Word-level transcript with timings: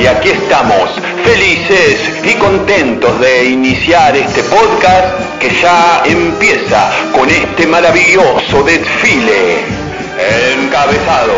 Y 0.00 0.06
aquí 0.06 0.30
estamos, 0.30 0.90
felices 1.24 2.00
y 2.24 2.32
contentos 2.38 3.20
de 3.20 3.50
iniciar 3.50 4.16
este 4.16 4.42
podcast 4.44 5.38
que 5.38 5.50
ya 5.60 6.02
empieza 6.06 6.90
con 7.12 7.28
este 7.28 7.66
maravilloso 7.66 8.62
desfile. 8.64 9.58
Encabezado 10.56 11.34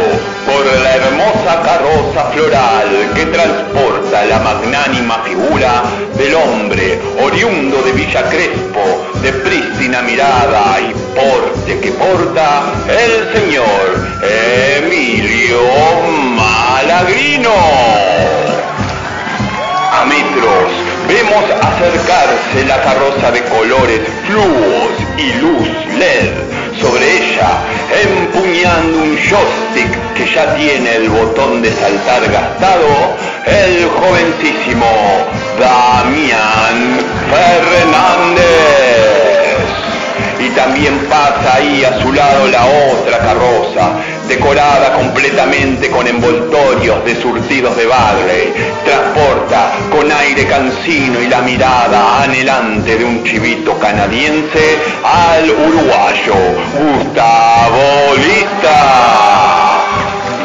por 0.47 0.65
la 0.65 0.95
hermosa 0.95 1.61
carroza 1.65 2.31
floral 2.33 3.11
que 3.17 3.27
transporta 3.27 4.25
la 4.27 4.39
magnánima 4.39 5.25
figura 5.25 5.83
del 6.17 6.37
hombre 6.37 7.01
oriundo 7.21 7.83
de 7.83 7.93
Villa 7.93 8.29
Crespo, 8.29 9.11
de 9.23 9.33
prístina 9.33 10.03
mirada 10.03 10.79
y 10.81 10.95
porte 11.17 11.81
que 11.81 11.91
porta 11.93 12.63
el 12.89 13.41
señor 13.41 14.09
Emilio 14.23 15.59
Malagrino. 16.37 18.42
A 19.95 20.07
metros 20.07 20.73
vemos 21.07 21.45
acercarse 21.51 22.65
la 22.67 22.81
carroza 22.81 23.31
de 23.31 23.45
colores 23.45 24.01
fluos 24.27 24.93
y 25.19 25.35
luz 25.35 25.69
LED. 25.99 26.33
Sobre 26.81 27.05
ella, 27.19 27.51
empuñando 28.03 28.99
un 29.01 29.19
joystick 29.19 30.15
que 30.15 30.35
ya 30.35 30.55
tiene 30.55 30.97
el 30.97 31.11
botón 31.11 31.61
de 31.61 31.71
saltar 31.73 32.23
gastado, 32.33 32.89
el 33.45 33.87
jovencísimo 33.91 34.87
Damián 35.61 36.99
Fernández. 37.31 38.82
También 40.55 40.99
pasa 41.09 41.57
ahí 41.57 41.83
a 41.83 42.01
su 42.01 42.13
lado 42.13 42.47
la 42.49 42.67
otra 42.67 43.19
carroza, 43.19 43.93
decorada 44.29 44.93
completamente 44.95 45.91
con 45.91 46.07
envoltorios 46.07 47.05
de 47.05 47.15
surtidos 47.17 47.77
de 47.77 47.87
Barley. 47.87 48.53
Transporta 48.85 49.73
con 49.91 50.13
aire 50.13 50.47
cansino 50.47 51.21
y 51.23 51.29
la 51.29 51.41
mirada 51.41 52.23
anhelante 52.23 52.97
de 52.97 53.05
un 53.05 53.25
chivito 53.25 53.79
canadiense 53.79 54.79
al 55.03 55.51
uruguayo 55.51 56.35
Gustavo 56.79 58.15
Lista. 58.17 59.72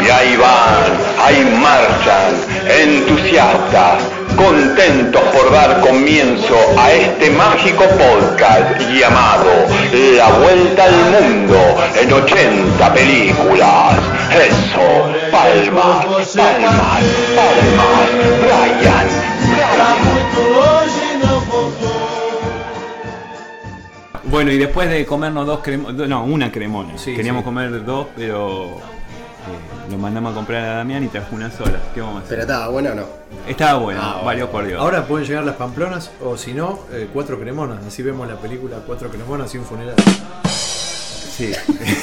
Y 0.07 0.09
ahí 0.09 0.37
van, 0.37 0.93
ahí 1.21 1.43
marchan, 1.61 2.33
entusiastas, 2.81 4.03
contentos 4.37 5.21
por 5.21 5.51
dar 5.51 5.81
comienzo 5.81 6.55
a 6.77 6.93
este 6.93 7.29
mágico 7.31 7.83
podcast 7.83 8.79
llamado 8.89 9.51
La 9.91 10.29
Vuelta 10.39 10.85
al 10.85 10.95
Mundo 11.11 11.57
en 12.01 12.13
80 12.13 12.93
películas. 12.93 13.99
Eso, 14.31 14.79
palmas, 15.29 16.05
palmas, 16.33 17.03
palmas, 17.35 18.07
Brian, 18.39 19.07
Brian. 19.51 20.07
Bueno, 24.23 24.51
y 24.51 24.57
después 24.57 24.89
de 24.89 25.05
comernos 25.05 25.45
dos 25.45 25.59
cremones, 25.59 26.07
no, 26.07 26.23
una 26.23 26.49
cremona. 26.49 26.97
Sí, 26.97 27.13
Queríamos 27.13 27.41
sí. 27.41 27.45
comer 27.45 27.83
dos, 27.83 28.07
pero 28.15 28.96
eh, 29.47 29.91
lo 29.91 29.97
mandamos 29.97 30.31
a 30.33 30.35
comprar 30.35 30.63
a 30.63 30.75
Damián 30.77 31.03
y 31.03 31.07
trajo 31.07 31.35
una 31.35 31.49
sola. 31.51 31.79
¿Qué 31.93 32.01
vamos 32.01 32.17
a 32.17 32.19
hacer? 32.19 32.29
Pero 32.29 32.41
estaba 32.41 32.67
bueno 32.69 32.91
o 32.91 32.95
no. 32.95 33.03
Estaba 33.47 33.79
bueno, 33.79 33.99
Ah, 34.03 34.21
valió 34.23 34.49
por 34.49 34.65
Dios. 34.65 34.79
Ahora 34.79 35.05
pueden 35.05 35.25
llegar 35.27 35.43
las 35.43 35.55
pamplonas 35.55 36.11
o 36.23 36.37
si 36.37 36.53
no, 36.53 36.79
eh, 36.91 37.07
cuatro 37.13 37.39
cremonas. 37.39 37.85
Así 37.85 38.03
vemos 38.03 38.27
la 38.27 38.35
película 38.35 38.77
Cuatro 38.85 39.09
cremonas 39.09 39.53
y 39.55 39.57
un 39.57 39.65
funeral. 39.65 39.95
Sí. 40.45 41.51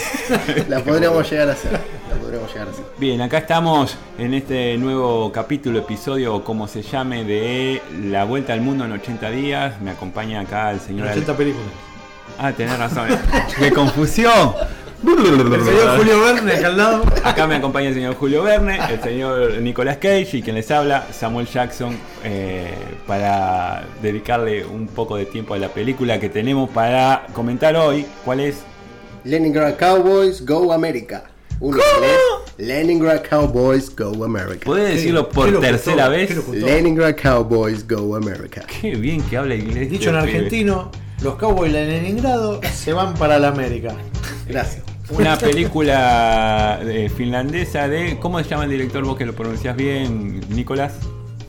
La 0.69 0.81
podríamos 0.81 1.29
llegar 1.29 1.49
a 1.49 1.53
hacer. 1.53 1.73
La 1.73 2.17
podríamos 2.17 2.53
llegar 2.53 2.69
a 2.69 2.71
hacer. 2.71 2.85
Bien, 2.99 3.21
acá 3.21 3.39
estamos 3.39 3.97
en 4.17 4.33
este 4.33 4.77
nuevo 4.79 5.33
capítulo, 5.33 5.81
episodio, 5.81 6.37
o 6.37 6.45
como 6.45 6.69
se 6.69 6.83
llame, 6.83 7.25
de 7.25 7.83
La 8.05 8.25
Vuelta 8.25 8.53
al 8.53 8.61
Mundo 8.61 8.85
en 8.85 8.93
80 8.93 9.31
días. 9.31 9.81
Me 9.81 9.91
acompaña 9.91 10.41
acá 10.41 10.71
el 10.71 10.79
señor... 10.81 11.09
80 11.09 11.37
películas. 11.37 11.67
Ah, 12.39 12.53
tenés 12.53 12.79
razón. 12.79 13.09
¡Qué 13.59 13.73
confusión! 13.73 14.55
El 15.07 15.65
señor 15.65 15.99
Julio 15.99 16.21
Verne 16.23 16.53
acá 16.53 16.67
al 16.69 16.77
lado. 16.79 17.05
Acá 17.25 17.47
me 17.47 17.57
acompaña 17.57 17.89
el 17.89 17.95
señor 17.95 18.15
Julio 18.15 18.43
Verne, 18.43 18.79
el 18.91 19.03
señor 19.03 19.61
Nicolas 19.61 19.99
Cage 19.99 20.39
y 20.39 20.43
quien 20.43 20.57
les 20.57 20.71
habla, 20.71 21.07
Samuel 21.13 21.47
Jackson, 21.47 21.95
eh, 22.25 22.73
para 23.07 23.85
dedicarle 24.01 24.65
un 24.65 24.87
poco 24.87 25.17
de 25.17 25.27
tiempo 25.27 25.53
a 25.55 25.59
la 25.59 25.69
película 25.69 26.19
que 26.19 26.31
tenemos 26.31 26.71
para 26.71 27.27
comentar 27.35 27.77
hoy. 27.77 28.07
¿Cuál 28.25 28.41
es? 28.41 28.63
Leningrad 29.25 29.77
Cowboys, 29.77 30.45
Go 30.45 30.73
America. 30.73 31.25
Uno 31.61 31.79
Leningrad 32.57 33.23
Cowboys, 33.29 33.95
Go 33.95 34.25
America. 34.25 34.65
¿Podés 34.65 34.95
decirlo 34.95 35.29
por 35.29 35.61
tercera 35.61 36.09
vez? 36.09 36.49
Leningrad 36.49 37.15
Cowboys, 37.21 37.87
Go 37.87 38.17
America. 38.17 38.63
Qué 38.81 38.95
bien 38.97 39.21
que 39.23 39.37
habla 39.37 39.55
inglés. 39.55 39.91
Dicho 39.91 40.11
en 40.11 40.17
este 40.17 40.31
argentino, 40.31 40.91
los 41.23 41.37
cowboys 41.37 41.73
de 41.73 41.85
Leningrado 41.85 42.61
se 42.73 42.93
van 42.93 43.15
para 43.15 43.39
la 43.39 43.49
América. 43.49 43.95
Gracias. 44.47 44.84
Una 45.11 45.37
película 45.37 46.81
eh, 46.83 47.11
finlandesa 47.15 47.89
de. 47.89 48.19
¿Cómo 48.19 48.39
se 48.39 48.49
llama 48.49 48.65
el 48.65 48.71
director? 48.71 49.05
Vos 49.05 49.17
que 49.17 49.27
lo 49.27 49.35
pronuncias 49.35 49.77
bien, 49.77 50.41
Nicolás. 50.49 50.95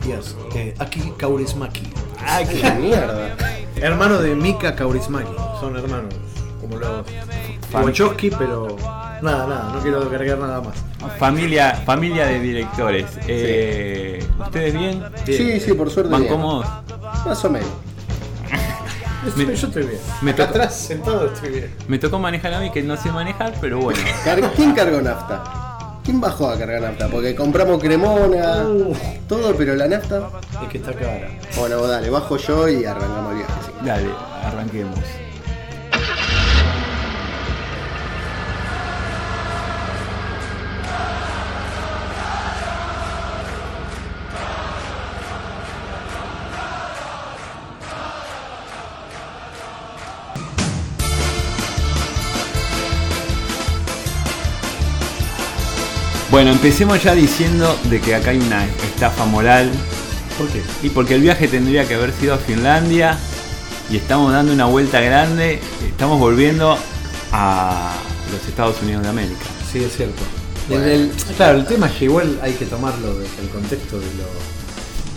Yes, 0.06 0.36
eh, 0.56 0.74
Aki 0.78 1.14
Kaurismaki. 1.18 1.88
Ay, 2.20 2.46
¡Qué 2.46 2.70
mierda! 2.72 3.36
Hermano 3.78 4.20
de 4.20 4.36
Mika 4.36 4.76
Kaurismaki. 4.76 5.32
Son 5.60 5.76
hermanos. 5.78 6.14
Como 6.60 6.78
los 6.78 7.06
Wachowski, 7.72 8.30
pero 8.30 8.76
nada, 9.22 9.48
nada. 9.48 9.72
No 9.74 9.80
quiero 9.82 10.10
cargar 10.10 10.38
nada 10.38 10.62
más. 10.62 10.76
Familia, 11.18 11.76
familia 11.86 12.26
de 12.26 12.40
directores. 12.40 13.06
Eh, 13.28 14.24
¿Ustedes 14.40 14.74
bien? 14.74 15.04
Sí, 15.26 15.60
sí, 15.60 15.74
por 15.74 15.90
suerte. 15.90 16.12
¿Van 16.12 16.28
cómodos? 16.28 16.68
Más 17.26 17.44
o 17.46 17.50
menos. 17.50 17.70
Yo, 19.26 19.38
Me- 19.48 19.56
yo 19.56 19.68
estoy 19.68 19.84
bien. 19.84 20.00
me 20.22 20.34
toca- 20.34 20.50
atrás 20.50 20.76
sentado 20.78 21.26
estoy 21.34 21.50
bien. 21.50 21.76
Me 21.88 21.98
tocó 22.00 22.20
manejar 22.20 22.54
a 22.54 22.60
mí 22.60 22.72
que 22.72 22.82
no 22.84 22.96
sé 22.98 23.12
manejar, 23.12 23.54
pero 23.62 23.80
bueno. 23.80 24.00
¿Quién 24.56 24.74
cargó 24.74 25.02
nafta? 25.02 25.44
¿Quién 26.04 26.22
bajó 26.22 26.50
a 26.50 26.58
cargar 26.58 26.82
nafta? 26.82 27.08
Porque 27.08 27.34
compramos 27.36 27.82
cremona, 27.82 28.64
Uh. 28.68 28.94
todo, 29.28 29.56
pero 29.56 29.76
la 29.76 29.88
nafta. 29.88 30.30
Es 30.64 30.70
que 30.70 30.78
está 30.78 30.94
cara. 30.94 31.28
Bueno, 31.58 31.82
dale, 31.88 32.10
bajo 32.10 32.38
yo 32.38 32.68
y 32.70 32.86
arrancamos 32.86 33.32
el 33.32 33.38
viaje. 33.38 33.54
sí. 33.66 33.72
Dale, 33.86 34.10
arranquemos. 34.44 35.00
Bueno, 56.36 56.52
empecemos 56.52 57.02
ya 57.02 57.16
diciendo 57.16 57.80
de 57.86 58.02
que 58.02 58.14
acá 58.14 58.32
hay 58.32 58.40
una 58.40 58.66
estafa 58.66 59.24
moral 59.24 59.72
¿Por 60.38 60.50
qué? 60.50 60.62
y 60.84 60.90
porque 60.90 61.16
el 61.16 61.22
viaje 61.22 61.48
tendría 61.48 61.88
que 61.88 61.96
haber 61.96 62.12
sido 62.12 62.34
a 62.34 62.38
Finlandia 62.38 63.18
y 63.90 63.96
estamos 63.96 64.34
dando 64.34 64.52
una 64.52 64.66
vuelta 64.66 65.00
grande, 65.00 65.62
estamos 65.88 66.20
volviendo 66.20 66.78
a 67.32 67.94
los 68.34 68.46
Estados 68.50 68.82
Unidos 68.82 69.04
de 69.04 69.10
América. 69.12 69.46
Sí, 69.72 69.82
es 69.82 69.96
cierto. 69.96 70.24
Bueno. 70.68 70.84
Desde 70.84 71.04
el- 71.04 71.12
claro, 71.38 71.58
el 71.60 71.66
tema 71.68 71.88
es 71.88 71.94
que 71.94 72.04
igual 72.04 72.38
hay 72.44 72.52
que 72.52 72.66
tomarlo 72.66 73.14
desde 73.18 73.42
el 73.42 73.48
contexto 73.48 73.98
de 73.98 74.06
lo, 74.08 74.28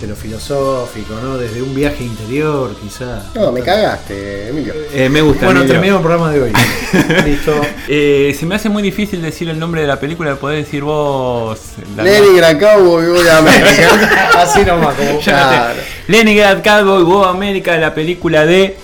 de 0.01 0.07
lo 0.07 0.15
filosófico, 0.15 1.15
¿no? 1.23 1.37
Desde 1.39 1.61
un 1.61 1.75
viaje 1.75 2.05
interior, 2.05 2.75
quizá. 2.81 3.25
No, 3.35 3.51
me 3.51 3.61
cagaste, 3.63 4.49
Emilio. 4.49 4.73
Eh, 4.93 5.09
me 5.09 5.21
gusta. 5.23 5.45
Bueno, 5.47 5.61
Emilio. 5.61 5.75
terminamos 5.75 6.01
el 6.03 6.07
programa 6.07 6.33
de 6.33 6.43
hoy. 6.43 6.53
Listo. 7.25 7.61
Eh, 7.89 8.37
se 8.39 8.47
me 8.47 8.55
hace 8.55 8.69
muy 8.69 8.83
difícil 8.83 9.21
decir 9.21 9.49
el 9.49 9.59
nombre 9.59 9.81
de 9.81 9.87
la 9.89 9.99
película, 9.99 10.37
podés 10.37 10.65
decir 10.67 10.83
vos. 10.85 11.59
la- 11.97 12.05
Leningrad 12.05 12.61
Cowboys, 12.61 13.09
Go 13.09 13.31
America. 13.39 14.31
Así 14.43 14.65
nomás, 14.65 14.95
como 14.95 15.19
Claro. 15.21 15.81
Leningrad 16.07 16.63
Cowboy 16.63 17.03
Go 17.03 17.25
América, 17.25 17.77
la 17.77 17.93
película 17.93 18.47
de, 18.47 18.77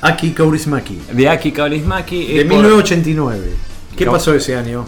Aki 0.00 0.32
Kaurismaki. 0.32 0.98
de 1.12 1.28
Aki 1.28 1.52
Kaurismäki. 1.52 2.26
De 2.26 2.40
eh, 2.40 2.44
por- 2.46 2.56
1989. 2.58 3.50
¿Qué 3.96 4.04
No. 4.06 4.12
pasó 4.12 4.34
ese 4.34 4.56
año? 4.56 4.86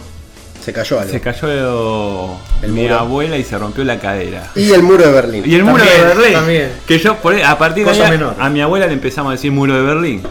Se 0.67 0.73
cayó 0.73 0.99
algo. 0.99 1.11
Se 1.13 1.21
cayó 1.21 1.47
El 2.61 2.73
mi 2.73 2.81
muro. 2.81 2.99
abuela 2.99 3.37
y 3.37 3.43
se 3.45 3.57
rompió 3.57 3.85
la 3.85 3.99
cadera. 3.99 4.51
Y 4.53 4.71
el 4.71 4.83
muro 4.83 5.05
de 5.07 5.13
Berlín. 5.13 5.43
Y 5.45 5.55
el 5.55 5.63
muro 5.63 5.81
de 5.81 6.03
Berlín. 6.03 6.33
también. 6.33 6.71
Que 6.85 6.99
yo 6.99 7.15
por- 7.15 7.41
a 7.41 7.57
partir 7.57 7.85
de 7.85 7.91
ahí, 7.91 8.09
menor. 8.11 8.35
a 8.37 8.49
mi 8.49 8.59
abuela 8.59 8.85
le 8.85 8.91
empezamos 8.91 9.29
a 9.29 9.35
decir 9.35 9.49
muro 9.49 9.73
de 9.75 9.81
Berlín. 9.81 10.23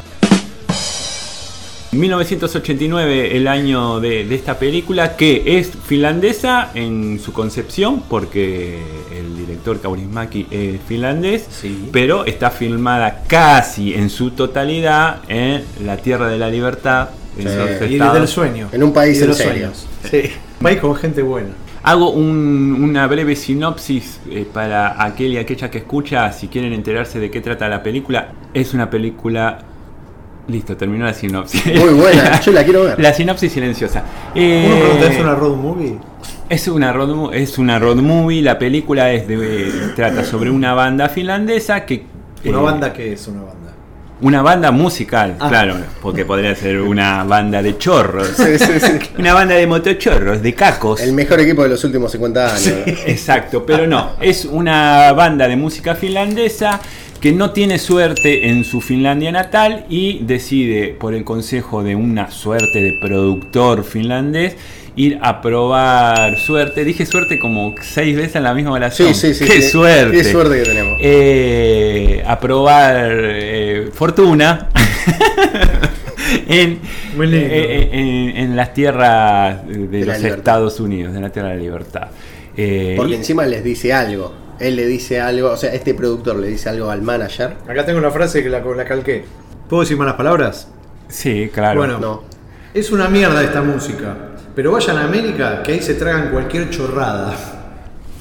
1989, 1.93 3.35
el 3.35 3.49
año 3.49 3.99
de, 4.01 4.27
de 4.27 4.35
esta 4.35 4.59
película, 4.59 5.17
que 5.17 5.59
es 5.59 5.71
finlandesa 5.87 6.69
en 6.75 7.19
su 7.25 7.33
concepción, 7.33 8.03
porque 8.03 8.83
el 9.17 9.39
director 9.39 9.81
Kaurismäki 9.81 10.47
es 10.51 10.79
finlandés, 10.87 11.47
Sí. 11.51 11.89
pero 11.93 12.27
está 12.27 12.51
filmada 12.51 13.23
casi 13.27 13.95
en 13.95 14.11
su 14.11 14.33
totalidad 14.33 15.21
en 15.29 15.65
la 15.87 15.97
Tierra 15.97 16.29
de 16.29 16.37
la 16.39 16.51
Libertad. 16.51 17.09
Y 17.39 17.99
del 17.99 18.29
sueño. 18.29 18.69
En 18.73 18.83
un 18.83 18.93
país 18.93 19.17
Y 19.17 19.19
de 19.19 19.25
en 19.25 19.29
los 19.29 19.39
serio. 19.39 19.53
sueños. 19.75 19.87
Sí. 20.11 20.33
Un 20.61 20.63
país 20.65 20.81
con 20.81 20.95
gente 20.97 21.23
buena. 21.23 21.49
Hago 21.83 22.11
un- 22.11 22.79
una 22.83 23.07
breve 23.07 23.37
sinopsis 23.37 24.19
eh, 24.31 24.45
para 24.53 25.03
aquel 25.05 25.33
y 25.33 25.39
aquella 25.39 25.71
que 25.71 25.79
escucha, 25.79 26.33
si 26.33 26.49
quieren 26.49 26.73
enterarse 26.73 27.21
de 27.21 27.31
qué 27.31 27.41
trata 27.41 27.69
la 27.69 27.83
película. 27.83 28.33
Es 28.55 28.75
una 28.75 28.91
película... 28.91 29.59
Listo, 30.49 30.77
terminó 30.77 31.05
la 31.05 31.13
sinopsis. 31.15 31.65
Muy 31.79 31.93
buena, 31.95 32.41
yo 32.45 32.53
la 32.53 32.63
quiero 32.65 32.85
ver. 32.85 33.01
La 33.01 33.13
sinopsis 33.13 33.51
silenciosa. 33.53 34.05
Eh, 34.35 34.65
Uno 34.69 34.79
pregunta, 34.81 35.07
¿es 35.13 35.21
una 35.21 35.35
road 35.35 35.57
movie? 35.57 35.99
es 36.49 36.69
una 36.69 36.93
road, 36.93 37.35
es 37.35 37.59
una 37.59 37.79
road 37.81 37.97
movie. 37.97 38.43
La 38.43 38.57
película 38.59 39.13
es 39.13 39.27
de, 39.27 39.91
trata 39.97 40.25
sobre 40.25 40.51
una 40.51 40.73
banda 40.75 41.09
finlandesa 41.09 41.85
que 41.85 42.05
¿Una 42.45 42.59
eh, 42.59 42.63
banda 42.63 42.93
qué 42.93 43.13
es 43.15 43.27
una 43.27 43.43
banda? 43.43 43.66
Una 44.21 44.41
banda 44.43 44.71
musical, 44.71 45.37
Ah. 45.39 45.49
claro, 45.49 45.77
porque 46.01 46.25
podría 46.25 46.55
ser 46.55 46.81
una 46.81 47.23
banda 47.25 47.63
de 47.63 47.77
chorros, 47.77 48.29
Sí, 48.29 48.59
sí, 48.59 48.81
sí. 48.81 48.93
una 49.19 49.35
banda 49.35 49.55
de 49.57 49.67
motochorros, 49.67 50.43
de 50.43 50.55
cacos. 50.55 51.01
El 51.01 51.13
mejor 51.13 51.41
equipo 51.41 51.63
de 51.63 51.69
los 51.71 51.85
últimos 51.85 52.13
50 52.13 52.47
años. 52.55 52.75
Exacto, 53.07 53.65
pero 53.67 53.87
no, 53.87 54.13
es 54.21 54.45
una 54.47 55.13
banda 55.13 55.47
de 55.49 55.57
música 55.57 55.95
finlandesa 55.95 56.81
que 57.21 57.33
no 57.33 57.51
tiene 57.51 57.79
suerte 57.79 58.49
en 58.49 58.65
su 58.65 58.81
Finlandia 58.81 59.33
natal 59.33 59.85
y 59.89 60.21
decide, 60.25 60.89
por 60.99 61.15
el 61.15 61.25
consejo 61.25 61.83
de 61.83 61.97
una 61.97 62.31
suerte 62.31 62.83
de 62.83 62.93
productor 63.01 63.85
finlandés, 63.85 64.57
ir 64.97 65.19
a 65.23 65.41
probar 65.43 66.37
suerte. 66.39 66.85
Dije 66.85 67.05
suerte 67.07 67.39
como 67.39 67.75
seis 67.83 68.17
veces 68.17 68.37
en 68.37 68.43
la 68.45 68.55
misma 68.55 68.73
oración. 68.73 69.15
Sí, 69.15 69.35
sí, 69.35 69.35
sí. 69.35 69.45
¡Qué 69.53 69.63
sí. 69.63 69.69
suerte! 69.71 70.17
Qué 70.17 70.25
suerte 70.25 70.57
que 70.59 70.65
tenemos. 70.65 70.99
Eh, 71.01 72.23
a 72.27 72.41
probar 72.41 72.97
eh, 73.13 73.91
fortuna 73.93 74.69
en, 76.49 76.81
Muy 77.17 77.27
lindo. 77.27 77.47
eh, 77.51 77.89
en- 77.93 78.37
en 78.37 78.57
las 78.57 78.73
tierras 78.75 79.67
de, 79.67 80.05
los. 80.05 80.17
Estados 80.23 80.81
Unidos, 80.81 81.13
de 81.13 81.21
la 81.21 81.31
Tierra 81.31 81.51
de 81.51 81.57
la 81.57 81.61
Libertad. 81.63 82.09
Eh, 82.57 82.95
Porque 82.97 83.13
y- 83.13 83.17
encima 83.17 83.45
les 83.47 83.63
dice 83.63 83.93
algo. 83.93 84.35
Él 84.59 84.77
le 84.77 84.87
dice 84.87 85.21
algo, 85.21 85.51
o 85.51 85.57
sea, 85.59 85.75
este 85.75 85.93
productor 85.93 86.37
le 86.37 86.49
dice 86.49 86.71
algo 86.71 86.91
al 86.91 87.03
manager. 87.03 87.57
Acá 87.69 87.85
tengo 87.85 87.99
una 87.99 88.11
frase 88.11 88.43
que 88.43 88.49
la, 88.49 88.61
la 88.61 88.85
calqué. 88.87 89.25
¿Puedo 89.69 89.83
decir 89.83 89.97
malas 89.99 90.15
palabras? 90.15 90.69
sí, 91.09 91.51
claro. 91.53 91.79
Bueno. 91.81 91.99
No. 91.99 92.25
Es 92.73 92.91
una 92.91 93.09
mierda 93.09 93.43
esta 93.43 93.63
música. 93.63 94.17
Pero 94.57 94.73
vayan 94.73 94.97
a 94.97 95.05
América 95.05 95.63
que 95.63 95.73
ahí 95.75 95.81
se 95.81 95.95
tragan 95.95 96.31
cualquier 96.31 96.71
chorrada. 96.71 97.37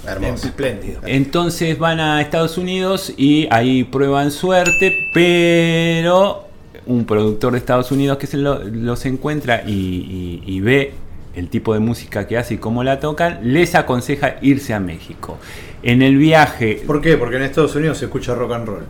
Hermoso. 0.07 0.45
Espléndido. 0.45 1.01
Entonces 1.05 1.79
van 1.79 1.99
a 1.99 2.21
Estados 2.21 2.59
Unidos 2.59 3.11
y 3.17 3.47
ahí 3.49 3.83
prueban 3.85 4.29
suerte, 4.29 5.09
pero 5.13 6.47
un 6.85 7.05
productor 7.05 7.53
de 7.53 7.57
Estados 7.57 7.91
Unidos 7.91 8.17
que 8.19 8.27
se 8.27 8.37
lo- 8.37 8.63
los 8.63 9.03
encuentra 9.07 9.63
y, 9.65 9.71
y- 9.71 10.43
y 10.45 10.59
ve 10.61 10.93
el 11.35 11.49
tipo 11.49 11.73
de 11.73 11.79
música 11.79 12.27
que 12.27 12.37
hace 12.37 12.53
y 12.53 12.57
cómo 12.57 12.83
la 12.83 12.99
tocan, 12.99 13.39
les 13.41 13.73
aconseja 13.73 14.35
irse 14.43 14.73
a 14.75 14.79
México. 14.79 15.37
En 15.81 16.01
el 16.03 16.17
viaje, 16.17 16.83
¿Por 16.85 17.01
qué? 17.01 17.17
Porque 17.17 17.37
en 17.37 17.43
Estados 17.43 17.75
Unidos 17.75 17.97
se 17.97 18.05
escucha 18.05 18.35
rock 18.35 18.51
and 18.53 18.67
roll. 18.67 18.83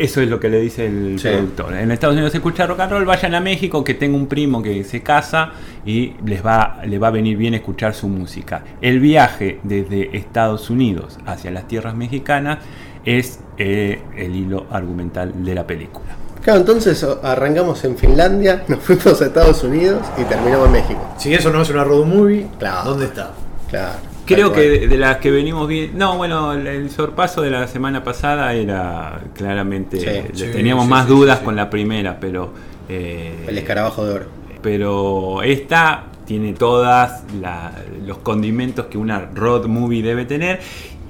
Eso 0.00 0.20
es 0.20 0.28
lo 0.28 0.40
que 0.40 0.48
le 0.48 0.60
dice 0.60 0.86
el 0.86 1.18
Sí. 1.18 1.28
productor. 1.28 1.74
En 1.74 1.90
Estados 1.90 2.14
Unidos 2.14 2.32
se 2.32 2.38
escucha 2.38 2.66
rock 2.66 2.80
and 2.80 2.92
roll, 2.92 3.04
vayan 3.04 3.34
a 3.34 3.40
México, 3.40 3.84
que 3.84 3.94
tengo 3.94 4.16
un 4.16 4.26
primo 4.26 4.62
que 4.62 4.82
se 4.84 5.02
casa 5.02 5.50
y 5.84 6.14
les 6.24 6.44
va, 6.44 6.78
le 6.86 6.98
va 6.98 7.08
a 7.08 7.10
venir 7.10 7.36
bien 7.36 7.54
escuchar 7.54 7.94
su 7.94 8.08
música. 8.08 8.62
El 8.80 9.00
viaje 9.00 9.60
desde 9.62 10.16
Estados 10.16 10.70
Unidos 10.70 11.18
hacia 11.26 11.50
las 11.50 11.68
tierras 11.68 11.94
mexicanas 11.94 12.58
es 13.04 13.40
eh, 13.58 14.00
el 14.16 14.34
hilo 14.36 14.66
argumental 14.70 15.44
de 15.44 15.54
la 15.54 15.66
película. 15.66 16.06
Claro, 16.42 16.60
entonces 16.60 17.04
arrancamos 17.22 17.84
en 17.84 17.96
Finlandia, 17.98 18.64
nos 18.68 18.78
fuimos 18.80 19.20
a 19.20 19.26
Estados 19.26 19.62
Unidos 19.62 20.00
y 20.18 20.24
terminamos 20.24 20.66
en 20.66 20.72
México. 20.72 21.14
Si 21.18 21.34
eso 21.34 21.50
no 21.52 21.60
es 21.62 21.68
una 21.70 21.84
road 21.84 22.06
movie, 22.06 22.46
Claro. 22.58 22.90
¿dónde 22.90 23.04
está? 23.06 23.32
Claro. 23.68 23.98
Creo 24.34 24.52
que 24.52 24.60
de, 24.60 24.88
de 24.88 24.96
las 24.96 25.16
que 25.18 25.30
venimos 25.30 25.66
bien. 25.68 25.92
No, 25.96 26.16
bueno, 26.16 26.52
el, 26.52 26.66
el 26.66 26.90
sorpaso 26.90 27.42
de 27.42 27.50
la 27.50 27.66
semana 27.68 28.02
pasada 28.04 28.52
era 28.54 29.20
claramente. 29.34 29.98
Sí. 30.00 30.06
le- 30.06 30.30
Sí, 30.34 30.46
teníamos 30.52 30.84
sí, 30.84 30.90
más 30.90 31.06
sí, 31.06 31.10
dudas 31.12 31.36
sí, 31.36 31.40
sí. 31.40 31.44
con 31.46 31.56
la 31.56 31.68
primera, 31.70 32.18
pero. 32.20 32.52
eh, 32.88 33.44
El 33.48 33.58
escarabajo 33.58 34.04
de 34.04 34.14
oro. 34.14 34.26
pero 34.62 35.42
esta 35.42 36.04
tiene 36.26 36.52
todas 36.52 37.24
la- 37.40 37.72
los 38.06 38.18
condimentos 38.18 38.86
que 38.86 38.98
una 38.98 39.18
road 39.34 39.66
movie 39.66 40.02
debe 40.02 40.24
tener 40.26 40.60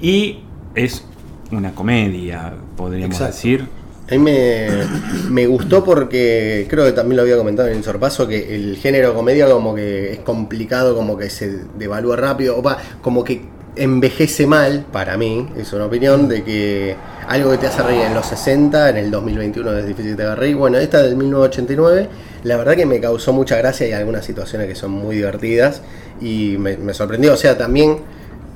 y 0.01 0.39
es 0.73 1.05
una 1.51 1.71
comedia, 1.73 2.53
podríamos 2.77 3.15
Exacto. 3.17 3.35
decir. 3.35 3.65
A 4.11 4.15
mí 4.15 4.19
me, 4.19 5.47
gustó 5.47 5.85
porque 5.85 6.67
creo 6.69 6.83
que 6.83 6.91
también 6.91 7.15
lo 7.15 7.21
había 7.21 7.37
comentado 7.37 7.69
en 7.69 7.77
el 7.77 7.83
sorpaso 7.83 8.27
que 8.27 8.53
el 8.53 8.75
género 8.75 9.13
comedia 9.13 9.49
como 9.49 9.73
que 9.73 10.11
es 10.11 10.19
complicado, 10.19 10.93
como 10.97 11.17
que 11.17 11.29
se 11.29 11.59
devalúa 11.77 12.17
rápido, 12.17 12.57
o 12.57 12.61
va, 12.61 12.77
como 13.01 13.23
que 13.23 13.41
envejece 13.77 14.47
mal, 14.47 14.85
para 14.91 15.15
mí, 15.15 15.47
es 15.55 15.71
una 15.71 15.85
opinión, 15.85 16.27
de 16.27 16.43
que 16.43 16.93
algo 17.25 17.51
que 17.51 17.59
te 17.59 17.67
hace 17.67 17.83
reír 17.83 18.01
en 18.01 18.13
los 18.13 18.25
60, 18.25 18.89
en 18.89 18.97
el 18.97 19.11
2021 19.11 19.77
es 19.77 19.87
difícil 19.87 20.17
te 20.17 20.35
reír. 20.35 20.57
Bueno, 20.57 20.77
esta 20.77 21.01
del 21.01 21.15
1989, 21.15 22.09
la 22.43 22.57
verdad 22.57 22.75
que 22.75 22.85
me 22.85 22.99
causó 22.99 23.31
mucha 23.31 23.55
gracia 23.55 23.87
y 23.87 23.93
algunas 23.93 24.25
situaciones 24.25 24.67
que 24.67 24.75
son 24.75 24.91
muy 24.91 25.15
divertidas 25.15 25.83
y 26.19 26.57
me 26.57 26.93
sorprendió. 26.93 27.31
O 27.31 27.37
sea, 27.37 27.57
también 27.57 27.99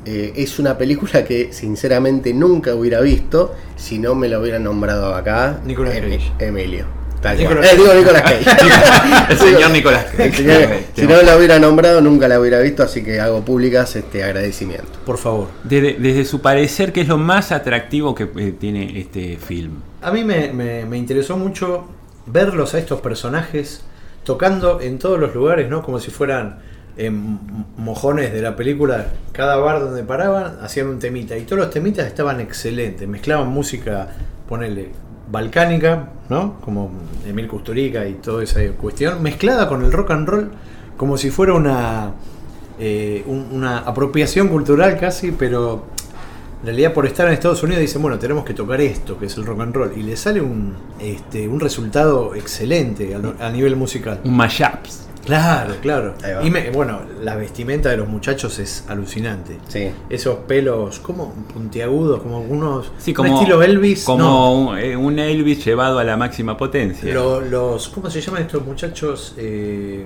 eh, 0.06 0.34
es 0.36 0.60
una 0.60 0.78
película 0.78 1.24
que 1.26 1.52
sinceramente 1.52 2.34
nunca 2.34 2.74
hubiera 2.76 3.02
visto 3.02 3.56
si 3.76 4.00
no 4.00 4.16
me 4.16 4.30
lo 4.30 4.40
hubieran 4.42 4.64
nombrado 4.64 5.16
acá 5.16 5.60
Nicolas 5.66 5.96
Em- 5.96 6.10
Cage. 6.12 6.32
Emilio. 6.40 6.86
Tal 7.22 7.38
Nicolas 7.40 7.68
cual. 7.68 7.74
Eh, 7.74 7.78
digo 7.82 7.94
Nicolas 7.96 8.22
Cage. 8.22 9.32
El 9.32 9.38
señor 9.38 9.72
Nicolás 9.72 10.06
señor- 10.16 10.70
si 10.96 11.08
no 11.08 11.22
la 11.24 11.36
hubiera 11.38 11.58
nombrado 11.60 12.02
nunca 12.02 12.28
la 12.28 12.40
hubiera 12.40 12.60
visto, 12.60 12.84
así 12.84 13.04
que 13.04 13.20
hago 13.20 13.42
públicas 13.44 13.96
este 13.96 14.24
agradecimiento. 14.24 15.00
Por 15.06 15.18
favor. 15.18 15.48
Desde, 15.64 15.94
desde 16.00 16.24
su 16.26 16.42
parecer, 16.42 16.94
que 16.94 17.02
es 17.02 17.08
lo 17.08 17.18
más 17.18 17.52
atractivo 17.52 18.14
que 18.14 18.30
eh, 18.38 18.54
tiene 18.60 19.00
este 19.00 19.38
film. 19.38 19.74
A 20.04 20.12
mí 20.12 20.24
me, 20.24 20.54
me- 20.54 20.86
me 20.86 20.98
interesó 20.98 21.36
mucho 21.36 21.88
verlos 22.28 22.76
a 22.76 22.78
estos 22.80 23.02
personajes 23.02 23.82
tocando 24.24 24.82
en 24.82 25.00
todos 25.00 25.20
los 25.20 25.34
lugares, 25.34 25.70
¿no? 25.70 25.82
Como 25.84 26.00
si 26.00 26.12
fueran 26.12 26.60
m- 26.98 27.38
mojones 27.78 28.32
de 28.34 28.42
la 28.42 28.56
película. 28.56 29.08
Cada 29.32 29.58
bar 29.58 29.80
donde 29.82 30.04
paraban 30.04 30.58
hacían 30.62 30.88
un 30.88 31.00
temita. 31.00 31.38
Y 31.38 31.44
todos 31.44 31.60
los 31.60 31.70
temitas 31.70 32.08
estaban 32.08 32.40
excelentes. 32.42 33.08
Mezclaban 33.08 33.48
música, 33.50 34.08
ponele, 34.48 34.90
balcánica, 35.32 36.10
¿no? 36.30 36.60
Como 36.62 36.92
Emil 37.28 37.48
Kusturica 37.48 38.08
y 38.08 38.14
toda 38.16 38.44
esa 38.44 38.62
cuestión. 38.80 39.22
Mezclada 39.24 39.68
con 39.68 39.84
el 39.84 39.92
rock 39.92 40.12
and 40.12 40.28
roll 40.28 40.52
como 40.98 41.18
si 41.18 41.30
fuera 41.30 41.54
una, 41.54 42.12
eh, 42.80 43.24
un- 43.28 43.48
una 43.52 43.80
apropiación 43.80 44.48
cultural 44.48 44.98
casi, 44.98 45.32
pero 45.32 45.86
en 46.62 46.68
realidad 46.68 46.94
por 46.94 47.06
estar 47.06 47.28
en 47.28 47.34
Estados 47.34 47.62
Unidos 47.64 47.82
dicen, 47.82 48.02
bueno, 48.02 48.18
tenemos 48.18 48.46
que 48.46 48.54
tocar 48.54 48.80
esto, 48.82 49.18
que 49.20 49.26
es 49.26 49.36
el 49.38 49.46
rock 49.46 49.60
and 49.62 49.76
roll, 49.76 49.92
y 49.96 50.04
le 50.04 50.16
sale 50.16 50.42
un, 50.42 50.74
este, 51.00 51.48
un 51.50 51.60
resultado 51.60 52.34
excelente 52.34 53.14
a, 53.40 53.50
nivel 53.50 53.76
musical. 53.76 54.22
Un. 54.24 55.15
Claro, 55.26 55.76
claro. 55.82 56.14
Y 56.44 56.50
me- 56.52 56.70
bueno, 56.70 57.02
la 57.22 57.36
vestimenta 57.36 57.90
de 57.90 57.98
los 57.98 58.08
muchachos 58.08 58.60
es 58.60 58.86
alucinante. 58.88 59.58
Sí. 59.68 59.90
Esos 60.10 60.36
pelos, 60.48 61.00
como 61.00 61.34
puntiagudos, 61.54 62.22
como 62.22 62.42
unos... 62.42 62.92
Sí, 63.00 63.12
un 63.12 63.16
como, 63.16 63.36
estilo 63.40 63.64
Elvis. 63.64 64.04
Como 64.04 64.20
no. 64.24 64.52
un, 64.54 64.78
eh, 64.78 64.96
un 64.96 65.18
Elvis 65.20 65.66
llevado 65.66 66.00
a 66.00 66.04
la 66.04 66.16
máxima 66.16 66.56
potencia. 66.56 67.14
Lo- 67.14 67.42
los, 67.42 67.90
¿Cómo 67.90 68.10
se 68.10 68.22
llaman 68.22 68.44
estos 68.44 68.64
muchachos? 68.66 69.34
Eh, 69.38 70.06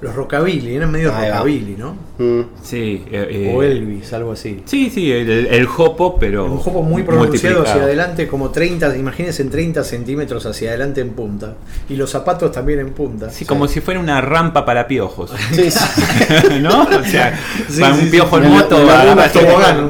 los 0.00 0.14
rockabilly, 0.14 0.76
eran 0.76 0.90
medio 0.90 1.10
va. 1.12 1.20
rockabilly, 1.20 1.76
¿no? 1.76 1.94
Mm. 2.18 2.40
Sí, 2.62 3.04
eh, 3.10 3.52
o 3.54 3.62
eh, 3.62 3.70
Elvis, 3.72 4.12
algo 4.12 4.32
así. 4.32 4.62
Sí, 4.64 4.90
sí, 4.90 5.10
el, 5.12 5.28
el 5.46 5.66
jopo, 5.66 6.16
pero. 6.18 6.46
Un 6.46 6.58
jopo 6.58 6.82
muy 6.82 7.02
pronunciado 7.02 7.62
hacia 7.62 7.82
adelante, 7.82 8.26
como 8.28 8.50
30, 8.50 8.96
imagínense 8.96 9.42
en 9.42 9.50
30 9.50 9.84
centímetros 9.84 10.44
hacia 10.46 10.70
adelante 10.70 11.00
en 11.00 11.10
punta. 11.10 11.54
Y 11.88 11.96
los 11.96 12.10
zapatos 12.10 12.50
también 12.52 12.80
en 12.80 12.90
punta. 12.90 13.30
Sí, 13.30 13.44
como 13.44 13.68
si 13.68 13.80
fuera 13.80 14.00
una 14.00 14.20
rampa 14.20 14.64
para 14.64 14.86
piojos. 14.86 15.32
Sí, 15.52 15.70
sí. 15.70 15.80
¿No? 16.60 16.82
O 16.84 17.04
sea, 17.04 17.38
Sí, 17.68 17.80
para 17.80 17.94
sí, 17.94 18.00
un 18.00 18.04
sí. 18.06 18.10
piojo 18.10 18.38
en 18.38 18.48
moto. 18.50 18.76
Un 18.76 18.82
tobogán, 18.86 19.08
un 19.12 19.18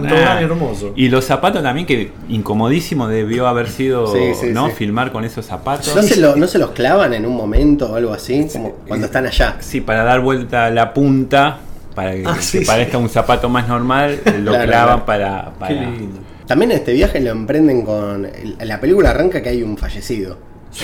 Ah. 0.06 0.08
tobogán 0.08 0.42
hermoso. 0.44 0.92
Y 0.96 1.08
los 1.08 1.24
zapatos 1.24 1.62
también, 1.62 1.86
que 1.86 2.10
incomodísimo 2.28 3.06
debió 3.08 3.46
haber 3.46 3.68
sido, 3.68 4.06
Sí, 4.12 4.34
sí, 4.40 4.46
¿no? 4.52 4.66
sí. 4.68 4.72
Filmar 4.76 5.12
con 5.12 5.24
esos 5.24 5.46
zapatos. 5.46 5.94
¿No 5.94 6.02
se, 6.02 6.16
lo- 6.20 6.36
¿No 6.36 6.46
se 6.46 6.58
los 6.58 6.70
clavan 6.70 7.12
en 7.14 7.26
un 7.26 7.36
momento 7.36 7.92
o 7.92 7.94
algo 7.96 8.12
así? 8.12 8.48
Como 8.52 8.72
cuando 8.88 9.06
están 9.06 9.26
allá. 9.26 9.56
Sí, 9.60 9.80
para 9.80 9.99
dar 10.04 10.20
vuelta 10.20 10.66
a 10.66 10.70
la 10.70 10.92
punta, 10.94 11.58
para 11.94 12.12
que, 12.14 12.22
Ah, 12.26 12.34
que 12.36 12.42
sí, 12.42 12.60
parezca 12.64 12.98
un 12.98 13.08
zapato 13.08 13.48
más 13.48 13.66
normal, 13.68 14.20
lo 14.42 14.52
Claro, 14.52 14.66
clavan 14.66 15.00
claro. 15.00 15.06
para. 15.06 15.44
Qué 15.44 15.60
para 15.60 15.72
lindo. 15.90 16.18
También 16.46 16.72
este 16.72 16.92
viaje 16.92 17.20
lo 17.20 17.30
emprenden 17.30 17.82
con. 17.82 18.28
La 18.60 18.80
película 18.80 19.10
arranca 19.10 19.40
que 19.42 19.48
hay 19.50 19.62
un 19.62 19.76
fallecido. 19.76 20.38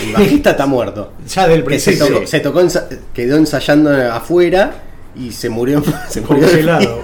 El 0.04 0.12
bajista 0.14 0.50
está 0.50 0.66
muerto. 0.66 1.12
Ya 1.28 1.46
del 1.48 1.64
Que 1.64 1.78
se 1.78 1.90
principio. 1.92 2.14
tocó, 2.14 2.26
se 2.26 2.40
tocó 2.40 2.60
ensa- 2.62 2.88
quedó 3.14 3.36
ensayando 3.36 3.90
afuera 4.12 4.72
y 5.16 5.32
se 5.32 5.48
murió. 5.48 5.82
Se 6.08 6.20
murió 6.20 6.42
de 6.46 6.48
Congelado. 6.52 7.02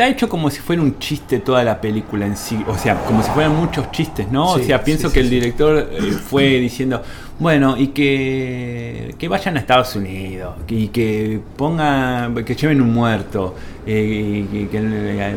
Está 0.00 0.08
hecho 0.08 0.30
como 0.30 0.48
si 0.48 0.60
fuera 0.60 0.80
un 0.80 0.98
chiste 0.98 1.40
toda 1.40 1.62
la 1.62 1.78
película 1.78 2.24
en 2.24 2.34
sí, 2.34 2.58
o 2.66 2.78
sea, 2.78 2.94
como 3.04 3.22
si 3.22 3.28
fueran 3.32 3.54
muchos 3.54 3.90
chistes, 3.90 4.32
¿no? 4.32 4.54
Sí, 4.54 4.62
o 4.62 4.64
sea, 4.64 4.82
pienso 4.82 5.08
sí, 5.08 5.12
que 5.14 5.20
sí, 5.20 5.26
el 5.26 5.30
director 5.30 5.90
eh, 5.92 6.00
fue 6.12 6.44
diciendo, 6.58 7.02
bueno, 7.38 7.76
y 7.76 7.88
que, 7.88 9.14
que 9.18 9.28
vayan 9.28 9.58
a 9.58 9.60
Estados 9.60 9.94
Unidos, 9.96 10.54
y 10.68 10.88
que 10.88 11.38
pongan, 11.54 12.34
que 12.46 12.54
lleven 12.54 12.80
un 12.80 12.94
muerto, 12.94 13.54
eh, 13.86 14.46
y 14.50 14.64
que 14.68 14.78
el, 14.78 15.36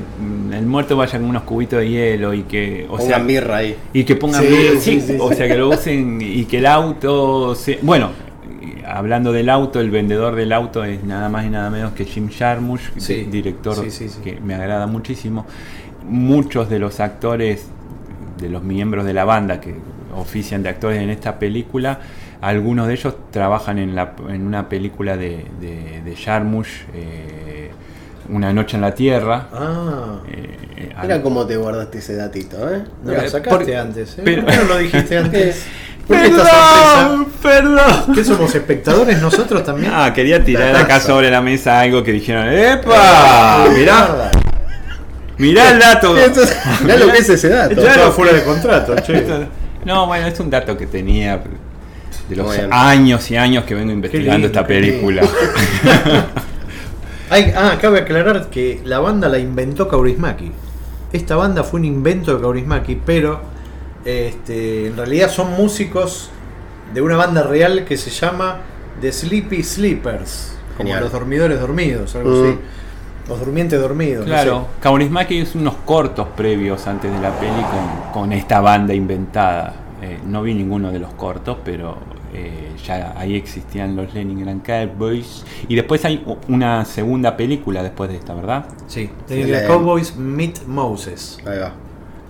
el 0.53 0.65
muerto 0.65 0.95
vaya 0.95 1.19
con 1.19 1.27
unos 1.27 1.43
cubitos 1.43 1.79
de 1.79 1.89
hielo, 1.89 2.33
y 2.33 2.43
que, 2.43 2.85
o 2.89 2.91
Pongan 2.95 3.05
sea, 3.07 3.19
birra 3.19 3.57
ahí. 3.57 3.75
y 3.91 4.05
que 4.05 4.15
pongan 4.15 4.43
Sí, 4.43 4.47
bien- 4.47 4.79
sí, 4.79 5.01
sí, 5.01 5.07
sí, 5.07 5.17
o 5.19 5.33
sea 5.33 5.45
que 5.45 5.55
lo 5.57 5.67
usen 5.71 6.21
y 6.21 6.45
que 6.45 6.59
el 6.59 6.67
auto 6.67 7.53
se, 7.53 7.79
bueno 7.81 8.11
eh, 8.22 8.22
hablando 8.85 9.31
del 9.31 9.49
auto 9.49 9.79
el 9.79 9.91
vendedor 9.91 10.35
del 10.35 10.51
auto 10.53 10.83
es 10.83 11.03
nada 11.03 11.29
más 11.29 11.45
y 11.45 11.49
nada 11.49 11.69
menos 11.69 11.93
que 11.93 12.05
Jim 12.05 12.29
Jarmusch 12.29 12.81
Sí, 12.97 13.23
director 13.31 13.75
sí, 13.75 13.91
sí, 13.91 14.09
sí. 14.09 14.21
que 14.21 14.39
me 14.39 14.55
agrada 14.55 14.87
muchísimo 14.87 15.45
muchos 16.07 16.69
de 16.69 16.79
los 16.79 16.99
actores 16.99 17.65
de 18.37 18.49
los 18.49 18.63
miembros 18.63 19.05
de 19.05 19.13
la 19.13 19.23
banda 19.25 19.59
que 19.61 19.75
ofician 20.15 20.63
de 20.63 20.69
actores 20.69 21.01
en 21.01 21.09
esta 21.09 21.39
película 21.39 21.99
algunos 22.41 22.87
de 22.87 22.93
ellos 22.93 23.15
trabajan 23.31 23.79
en, 23.79 23.95
la, 23.95 24.13
en 24.29 24.45
una 24.45 24.67
película 24.67 25.15
de, 25.15 25.45
de, 25.61 26.01
de 26.03 26.15
Jarmusch 26.15 26.67
eh, 26.93 27.71
Una 28.29 28.51
noche 28.53 28.75
en 28.77 28.81
la 28.81 28.93
Tierra 28.93 29.47
Ah. 29.53 30.19
eh, 30.29 30.57
eh, 30.77 30.95
Mira 31.01 31.21
cómo 31.21 31.45
te 31.45 31.55
guardaste 31.57 31.97
ese 31.99 32.15
datito, 32.15 32.57
¿eh? 32.73 32.83
No 33.03 33.11
Eh, 33.13 33.21
lo 33.23 33.29
sacaste 33.29 33.65
por- 33.71 33.75
antes, 33.75 34.17
¿eh? 34.17 34.21
pero- 34.25 34.43
¿Por 34.43 34.51
qué 34.51 34.57
no 34.57 34.63
lo 34.65 34.77
dijiste 34.77 35.17
antes? 35.23 35.65
¿Por 36.07 36.17
qué 36.19 36.27
esta 36.27 36.43
sorpresa? 36.43 37.25
perdón 37.41 38.15
¿Qué 38.15 38.23
somos 38.23 38.53
espectadores 38.55 39.21
nosotros 39.21 39.63
también? 39.63 39.91
Ah, 39.93 40.11
quería 40.13 40.43
tirar 40.43 40.75
acá 40.75 40.99
sobre 40.99 41.29
la 41.31 41.41
mesa 41.41 41.79
algo 41.79 42.03
que 42.03 42.11
dijeron. 42.11 42.47
¡Epa! 42.49 43.65
Mirá, 43.75 44.31
mirá 45.37 45.71
el 45.71 45.79
dato. 45.79 46.13
Mirá 46.81 46.97
lo 46.97 47.11
que 47.11 47.17
es 47.19 47.29
ese 47.29 47.49
dato. 47.49 47.75
Lo- 47.75 48.11
fuera 48.11 48.33
de 48.33 48.43
contrato. 48.43 48.95
No, 49.85 50.07
bueno, 50.07 50.27
es 50.27 50.39
un 50.39 50.49
dato 50.49 50.77
que 50.77 50.87
tenía 50.87 51.41
de 52.29 52.35
los 52.35 52.57
años 52.71 53.29
y 53.31 53.37
años 53.37 53.63
que 53.65 53.75
vengo 53.75 53.91
investigando 53.91 54.31
lindo, 54.33 54.47
esta 54.47 54.65
película. 54.65 55.21
Hay- 57.29 57.53
ah, 57.55 57.77
cabe 57.81 57.99
aclarar 57.99 58.49
que 58.49 58.81
la 58.85 58.99
banda 58.99 59.27
la 59.29 59.39
inventó 59.39 59.87
Kaurismäki. 59.87 60.51
Esta 61.11 61.35
banda 61.35 61.63
fue 61.63 61.79
un 61.79 61.85
invento 61.85 62.35
de 62.35 62.41
Kaurismäki, 62.41 62.99
pero 63.05 63.41
este, 64.05 64.87
en 64.87 64.97
realidad 64.97 65.29
son 65.29 65.51
músicos 65.51 66.29
de 66.93 67.01
una 67.01 67.15
banda 67.17 67.43
real 67.43 67.85
que 67.85 67.97
se 67.97 68.09
llama 68.09 68.57
The 69.01 69.11
Sleepy 69.11 69.63
Sleepers. 69.63 70.55
Como 70.77 70.87
Genial. 70.89 71.03
los 71.03 71.11
dormidores 71.11 71.59
dormidos, 71.59 72.15
algo 72.15 72.29
Mm. 72.31 72.43
así. 72.49 72.59
Los 73.29 73.39
durmientes 73.39 73.79
dormidos. 73.79 74.25
no 74.25 74.33
Claro, 74.33 74.67
Kaurismäki 74.81 75.37
es 75.39 75.55
unos 75.55 75.75
cortos 75.85 76.27
previos 76.35 76.85
antes 76.87 77.09
de 77.11 77.19
la 77.21 77.31
peli 77.39 77.61
con, 77.61 78.11
con 78.11 78.33
esta 78.33 78.59
banda 78.59 78.93
inventada. 78.93 79.75
Eh, 80.01 80.19
no 80.27 80.41
vi 80.41 80.53
ninguno 80.53 80.91
de 80.91 80.99
los 80.99 81.13
cortos, 81.13 81.57
pero 81.63 81.97
eh, 82.33 82.71
ya 82.85 83.13
ahí 83.15 83.35
existían 83.37 83.95
los 83.95 84.13
Leningrad 84.13 84.57
Cowboys. 84.65 85.45
Y 85.69 85.75
después 85.75 86.03
hay 86.03 86.25
una 86.49 86.83
segunda 86.83 87.37
película 87.37 87.81
después 87.81 88.09
de 88.09 88.17
esta, 88.17 88.33
¿verdad? 88.33 88.65
sé. 88.87 89.03
Sí, 89.03 89.09
Sí, 89.27 89.43
The 89.43 89.61
la- 89.61 89.67
Cowboys 89.67 90.17
Meet 90.17 90.65
Moses. 90.67 91.37
Ahí 91.45 91.59
va. 91.59 91.71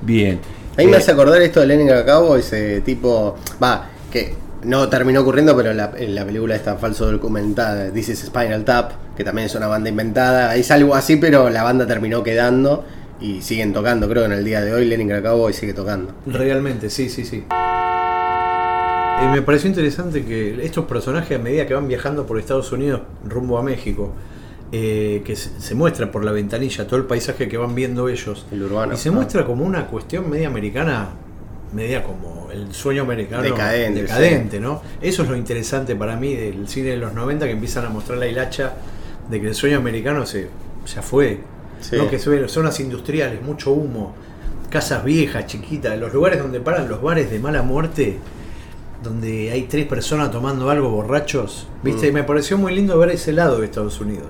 Bien. 0.01 0.39
Ahí 0.77 0.88
me 0.88 0.94
Eh, 0.94 0.98
hace 0.98 1.12
acordar 1.12 1.42
esto 1.42 1.60
de 1.60 1.68
Leningrad 1.68 2.06
Cowboys, 2.06 2.46
ese 2.46 2.82
tipo. 2.82 3.36
Va, 3.62 3.89
que 4.12 4.34
no 4.63 4.89
terminó 4.89 5.22
ocurriendo, 5.22 5.56
pero 5.56 5.74
la, 5.74 5.92
en 5.98 6.15
la 6.15 6.25
película 6.25 6.56
esta 6.56 6.75
falso 6.77 7.12
documentada, 7.12 7.92
This 7.92 8.10
is 8.10 8.20
Spinal 8.25 8.63
Tap, 8.65 8.92
que 9.15 9.24
también 9.24 9.46
es 9.48 9.56
una 9.56 9.68
banda 9.68 9.89
inventada. 9.89 10.56
Es 10.56 10.72
algo 10.72 10.96
así, 10.96 11.18
pero 11.18 11.50
la 11.50 11.63
banda 11.63 11.86
terminó 11.86 12.24
quedando 12.24 12.84
y 13.22 13.42
siguen 13.42 13.72
tocando. 13.74 14.10
Creo 14.10 14.24
que 14.24 14.27
en 14.27 14.39
el 14.39 14.44
día 14.44 14.62
de 14.62 14.74
hoy 14.74 14.86
Leningrad 14.86 15.22
Cowboys 15.24 15.56
sigue 15.56 15.74
tocando. 15.74 16.13
Realmente, 16.25 16.89
sí, 16.89 17.10
sí, 17.10 17.24
sí. 17.25 17.44
Eh, 19.22 19.27
me 19.32 19.42
pareció 19.44 19.70
interesante 19.70 20.25
que 20.25 20.65
estos 20.65 20.86
personajes, 20.86 21.38
a 21.39 21.42
medida 21.42 21.68
que 21.68 21.74
van 21.75 21.88
viajando 21.88 22.25
por 22.25 22.39
Estados 22.39 22.72
Unidos 22.72 23.01
rumbo 23.27 23.58
a 23.58 23.63
México, 23.63 24.12
eh, 24.75 25.22
que 25.24 25.36
se, 25.36 25.75
muestra 25.75 26.12
por 26.12 26.25
la 26.25 26.32
ventanilla 26.32 26.88
todo 26.88 26.98
el 26.98 27.06
paisaje 27.06 27.48
que 27.48 27.58
van 27.58 27.75
viendo 27.75 28.10
ellos, 28.10 28.48
El 28.51 28.63
urbano. 28.63 28.96
y 28.96 28.98
se 28.98 29.12
muestra 29.12 29.46
como 29.46 29.63
una 29.63 29.86
cuestión 29.86 30.27
media 30.27 30.48
americana, 30.48 31.10
media 31.74 32.01
como 32.03 32.50
el 32.51 32.74
sueño 32.74 33.03
americano 33.03 33.44
Decadente, 33.44 34.01
decadente, 34.01 34.60
¿no? 34.60 34.82
Eso 35.00 35.22
es 35.22 35.30
lo 35.30 35.36
interesante 35.36 35.96
para 35.96 36.15
mí 36.15 36.34
del 36.34 36.68
cine 36.68 36.89
de 36.89 36.98
los 36.98 37.13
90 37.13 37.46
que 37.46 37.51
empiezan 37.51 37.86
a 37.86 37.89
mostrar 37.89 38.18
la 38.18 38.25
hilacha 38.25 38.74
de 39.30 39.39
que 39.39 39.50
el 39.50 39.53
sueño 39.53 39.77
americano 39.77 40.25
se 40.25 40.50
ya 40.92 41.03
fue. 41.03 41.42
Sí. 41.80 41.96
¿no? 41.96 42.10
Que 42.10 42.18
se 42.18 42.32
ven 42.32 42.50
zonas 42.50 42.80
industriales, 42.80 43.44
mucho 43.44 43.74
humo, 43.74 44.15
casas 44.72 45.03
viejas, 45.03 45.46
chiquitas, 45.46 46.00
los 46.00 46.12
lugares 46.12 46.42
donde 46.42 46.60
paran 46.60 46.89
los 46.89 47.00
bares 47.00 47.30
de 47.30 47.38
mala 47.38 47.62
muerte, 47.62 48.18
donde 49.03 49.51
hay 49.51 49.68
tres 49.70 49.86
personas 49.86 50.32
tomando 50.32 50.72
algo 50.72 50.89
borrachos, 50.89 51.68
¿viste? 51.84 52.08
Mm. 52.08 52.10
Y 52.10 52.12
me 52.13 52.24
pareció 52.24 52.58
muy 52.58 52.74
lindo 52.74 52.98
ver 52.98 53.12
ese 53.12 53.34
lado 53.34 53.60
de 53.60 53.65
Estados 53.65 54.01
Unidos. 54.01 54.30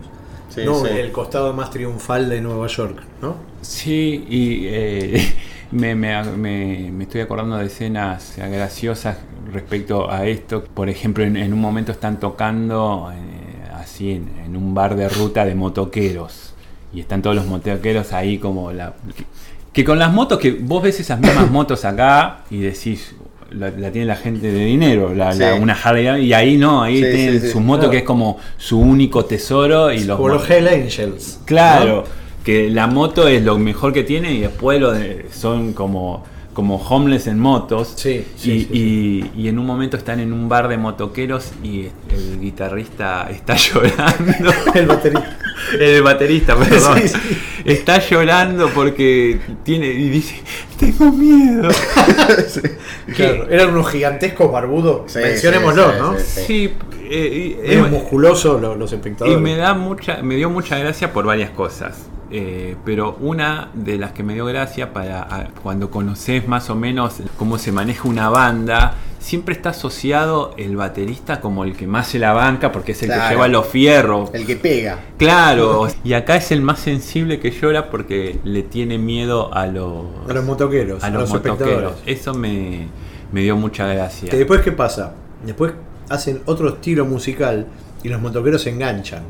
Sí, 0.54 0.62
no 0.66 0.86
sí. 0.86 0.88
el 0.92 1.12
costado 1.12 1.54
más 1.54 1.72
triunfal 1.72 2.30
de 2.30 2.42
Nueva 2.42 2.68
York, 2.68 3.02
¿no? 3.22 3.36
Sí, 3.62 4.26
y 4.30 4.66
eh, 4.68 5.34
me, 5.72 5.96
me- 5.96 6.24
me- 6.24 6.92
me 6.92 7.04
estoy 7.06 7.22
acordando 7.22 7.58
de 7.58 7.66
escenas 7.66 8.34
graciosas 8.38 9.18
respecto 9.52 10.12
a 10.12 10.26
esto. 10.28 10.64
Por 10.64 10.90
ejemplo, 10.90 11.24
en, 11.24 11.38
en 11.38 11.54
un 11.54 11.60
momento 11.62 11.92
están 11.92 12.20
tocando 12.20 13.12
eh, 13.14 13.70
así 13.74 14.12
en, 14.12 14.30
en 14.46 14.56
un 14.56 14.74
bar 14.74 14.96
de 14.96 15.10
ruta 15.10 15.46
de 15.46 15.56
motoqueros. 15.56 16.54
Y 16.94 17.00
están 17.00 17.22
todos 17.24 17.36
los 17.36 17.46
motoqueros 17.48 18.14
ahí 18.14 18.38
como 18.38 18.72
la... 18.72 18.94
Que, 19.16 19.26
que 19.74 19.84
con 19.84 19.98
las 19.98 20.14
motos, 20.14 20.38
que 20.38 20.52
vos 20.52 20.84
ves 20.84 21.00
esas 21.00 21.20
mismas 21.20 21.50
motos 21.52 21.84
acá 21.86 22.42
y 22.52 22.60
decís... 22.60 23.16
La, 23.58 23.70
la 23.72 23.92
tiene 23.92 24.08
la 24.08 24.16
gente 24.16 24.52
de 24.52 24.66
dinero, 24.66 25.14
la, 25.14 25.34
la- 25.34 25.56
una 25.56 25.74
Harley 25.74 26.26
y 26.26 26.34
ahí 26.34 26.58
no, 26.58 26.82
ahí 26.82 26.96
Sí, 26.98 27.02
tienen 27.02 27.40
sí, 27.42 27.48
sí. 27.48 27.52
su 27.54 27.60
moto 27.60 27.82
Claro. 27.82 27.92
que 27.92 27.98
es 28.00 28.04
como 28.04 28.38
su 28.58 28.80
único 28.80 29.26
tesoro 29.26 29.92
y 29.92 30.04
los 30.06 30.18
Como 30.18 30.30
los 30.30 30.50
Hell 30.50 30.68
Angels. 30.68 31.40
Claro, 31.46 31.96
¿no? 32.08 32.24
que 32.44 32.70
la 32.70 32.88
moto 32.88 33.28
es 33.28 33.44
lo 33.44 33.58
mejor 33.58 33.94
que 33.94 34.04
tiene 34.04 34.34
y 34.34 34.40
después 34.42 34.80
lo 34.82 34.92
de- 34.92 35.28
son 35.32 35.74
como, 35.74 36.24
como 36.54 36.76
homeless 36.78 37.28
en 37.28 37.40
motos. 37.40 37.94
Sí, 37.96 38.26
sí, 38.38 38.52
y, 38.52 38.62
sí, 38.64 39.32
y- 39.36 39.42
y 39.44 39.48
en 39.48 39.60
un 39.60 39.66
momento 39.66 39.98
están 39.98 40.20
en 40.20 40.32
un 40.32 40.48
bar 40.48 40.68
de 40.68 40.78
motoqueros 40.78 41.52
y 41.64 41.88
el 42.12 42.40
guitarrista 42.40 43.28
está 43.30 43.56
llorando. 43.58 44.52
El 44.76 44.86
baterista. 44.88 45.38
El 45.80 46.02
baterista, 46.04 46.56
perdón. 46.56 47.00
Sí, 47.02 47.08
sí. 47.08 47.18
Está 47.66 48.00
llorando 48.00 48.70
porque 48.70 49.40
tiene 49.64 49.88
y 49.88 50.10
dice, 50.10 50.36
tengo 50.80 51.12
miedo. 51.12 51.70
Claro, 53.16 53.48
eran 53.50 53.70
unos 53.70 53.90
gigantescos 53.90 54.52
barbudos. 54.52 55.12
Sí, 55.12 55.20
Mencionémoslo, 55.20 55.92
sí, 55.92 55.98
¿no? 56.00 56.18
sí, 56.18 56.24
sí. 56.26 56.42
Sí, 56.48 56.74
eh, 57.10 57.58
y- 57.66 57.72
Eran 57.72 57.86
eh, 57.88 57.90
musculosos 57.90 58.62
los, 58.62 58.78
los 58.78 58.92
Y 58.92 58.96
espectadores. 58.96 59.40
me 59.40 59.56
da 59.56 59.74
mucha, 59.74 60.22
me 60.24 60.36
dio 60.36 60.50
mucha 60.50 60.78
gracia 60.78 61.12
por 61.14 61.26
varias 61.26 61.50
cosas. 61.52 62.08
Eh, 62.36 62.76
pero 62.84 63.16
una 63.22 63.70
de 63.76 64.00
las 64.00 64.12
que 64.12 64.24
me 64.24 64.34
dio 64.34 64.46
gracia 64.46 64.92
para 64.92 65.22
a- 65.22 65.50
cuando 65.62 65.92
conoces 65.92 66.48
más 66.48 66.68
o 66.72 66.76
menos 66.76 67.18
cómo 67.38 67.60
se 67.60 67.72
maneja 67.72 68.08
una 68.08 68.28
banda, 68.30 68.96
siempre 69.20 69.54
está 69.54 69.70
asociado 69.70 70.56
el 70.58 70.76
baterista 70.76 71.40
como 71.42 71.64
el 71.64 71.76
que 71.76 71.86
más 71.86 72.08
se 72.08 72.18
la 72.18 72.34
banca 72.34 72.72
porque 72.72 72.94
es 72.94 73.04
el 73.04 73.10
que 73.12 73.20
lleva 73.30 73.48
los 73.48 73.68
fierros. 73.68 74.32
El 74.34 74.48
que 74.48 74.56
pega. 74.56 75.00
Claro, 75.18 75.88
y 76.04 76.14
acá 76.14 76.36
es 76.36 76.52
el 76.52 76.64
más 76.64 76.80
sensible 76.80 77.40
que 77.40 77.52
llora 77.52 77.92
porque 77.92 78.40
le 78.44 78.64
tiene 78.64 78.98
miedo 78.98 79.54
a 79.54 79.68
los, 79.68 80.06
A 80.28 80.34
los 80.34 80.44
motoqueros, 80.44 81.04
a 81.04 81.08
a 81.08 81.10
los 81.12 81.22
los 81.22 81.30
motoqueros. 81.30 81.70
espectadores. 82.00 82.20
Eso 82.20 82.34
me, 82.34 82.88
me 83.32 83.42
dio 83.42 83.56
mucha 83.58 83.86
gracia. 83.86 84.30
Que 84.32 84.38
después, 84.38 84.62
¿qué 84.62 84.72
pasa? 84.72 85.14
Después 85.46 85.74
hacen 86.10 86.42
otro 86.46 86.68
estilo 86.70 87.06
musical 87.06 87.68
y 88.02 88.10
los 88.10 88.20
motoqueros 88.20 88.64
se 88.64 88.72
enganchan, 88.72 89.22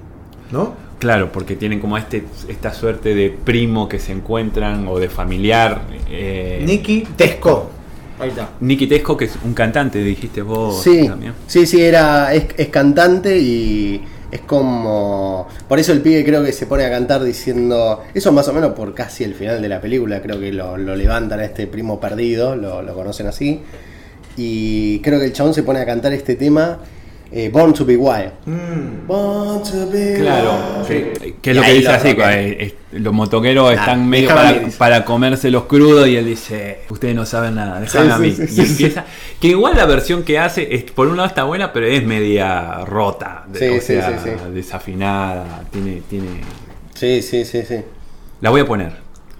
¿no? 0.51 0.73
Claro, 1.03 1.33
porque 1.33 1.57
tienen 1.57 1.81
como 1.81 1.97
este, 1.97 2.23
esta 2.47 2.73
suerte 2.73 3.13
de 3.13 3.29
primo 3.29 3.89
que 3.89 3.99
se 3.99 4.13
encuentran 4.13 4.87
o 4.87 4.99
de 4.99 5.09
familiar. 5.09 5.81
Eh, 6.09 6.63
Nicky 6.65 7.01
Tesco. 7.17 7.69
Ahí 8.21 8.29
está. 8.29 8.51
Nicky 8.61 8.87
Tesco, 8.87 9.17
que 9.17 9.25
es 9.25 9.33
un 9.43 9.53
cantante, 9.53 10.01
dijiste 10.01 10.41
vos 10.41 10.81
Sí, 10.81 11.05
también. 11.09 11.33
sí, 11.45 11.65
sí, 11.65 11.81
era, 11.81 12.33
es, 12.33 12.45
es 12.55 12.69
cantante 12.69 13.37
y 13.37 14.01
es 14.31 14.39
como... 14.41 15.45
Por 15.67 15.77
eso 15.77 15.91
el 15.91 15.99
pibe 15.99 16.23
creo 16.23 16.41
que 16.41 16.53
se 16.53 16.67
pone 16.67 16.85
a 16.85 16.89
cantar 16.89 17.21
diciendo... 17.21 18.01
Eso 18.13 18.31
más 18.31 18.47
o 18.47 18.53
menos 18.53 18.71
por 18.71 18.93
casi 18.93 19.25
el 19.25 19.33
final 19.35 19.61
de 19.61 19.67
la 19.67 19.81
película, 19.81 20.21
creo 20.21 20.39
que 20.39 20.53
lo, 20.53 20.77
lo 20.77 20.95
levantan 20.95 21.41
a 21.41 21.43
este 21.43 21.67
primo 21.67 21.99
perdido, 21.99 22.55
lo, 22.55 22.81
lo 22.81 22.93
conocen 22.93 23.27
así. 23.27 23.59
Y 24.37 24.99
creo 24.99 25.19
que 25.19 25.25
el 25.25 25.33
chabón 25.33 25.53
se 25.53 25.63
pone 25.63 25.81
a 25.81 25.85
cantar 25.85 26.13
este 26.13 26.35
tema 26.35 26.79
eh, 27.35 27.49
Born 27.49 27.73
to 27.73 27.83
be 27.85 27.97
Wild. 27.97 28.31
Mm. 28.45 29.07
Born 29.07 29.63
to 29.63 29.89
be 29.91 30.15
Claro, 30.19 30.51
wild. 30.77 30.87
que, 30.87 31.35
que 31.41 31.49
es 31.51 31.55
lo 31.57 31.63
Y 31.63 31.65
que 31.65 31.73
dice 31.73 32.13
lo 32.13 32.25
así, 32.25 32.73
los 32.91 33.11
motoqueros 33.13 33.73
Nah, 33.73 33.79
están 33.79 34.07
medio 34.07 34.29
para, 34.29 34.61
para 34.77 35.03
comérselos 35.03 35.63
crudos 35.63 36.07
y 36.07 36.15
él 36.15 36.25
dice, 36.25 36.81
ustedes 36.89 37.15
no 37.15 37.25
saben 37.25 37.55
nada, 37.55 37.79
déjame 37.79 38.05
Sí, 38.05 38.11
a 38.11 38.17
sí, 38.17 38.21
mí. 38.21 38.31
sí, 38.31 38.43
y 38.43 38.47
sí, 38.47 38.61
empieza, 38.71 39.05
que 39.41 39.47
igual 39.47 39.75
la 39.75 39.85
versión 39.87 40.21
que 40.23 40.37
hace, 40.37 40.75
es, 40.75 40.83
por 40.91 41.07
un 41.07 41.17
lado 41.17 41.27
está 41.27 41.43
buena, 41.43 41.73
pero 41.73 41.87
es 41.87 42.03
media 42.05 42.85
rota, 42.85 43.45
de- 43.47 43.59
Sí, 43.59 43.67
o 43.69 43.81
sí, 43.81 43.87
sea, 43.87 44.19
sí, 44.19 44.29
sí. 44.29 44.51
desafinada, 44.53 45.63
tiene, 45.71 46.01
tiene... 46.07 46.41
Sí, 46.93 47.21
sí, 47.23 47.43
sí, 47.45 47.63
sí. 47.67 47.77
La 48.41 48.51
voy 48.51 48.61
a 48.61 48.65
poner, 48.65 48.91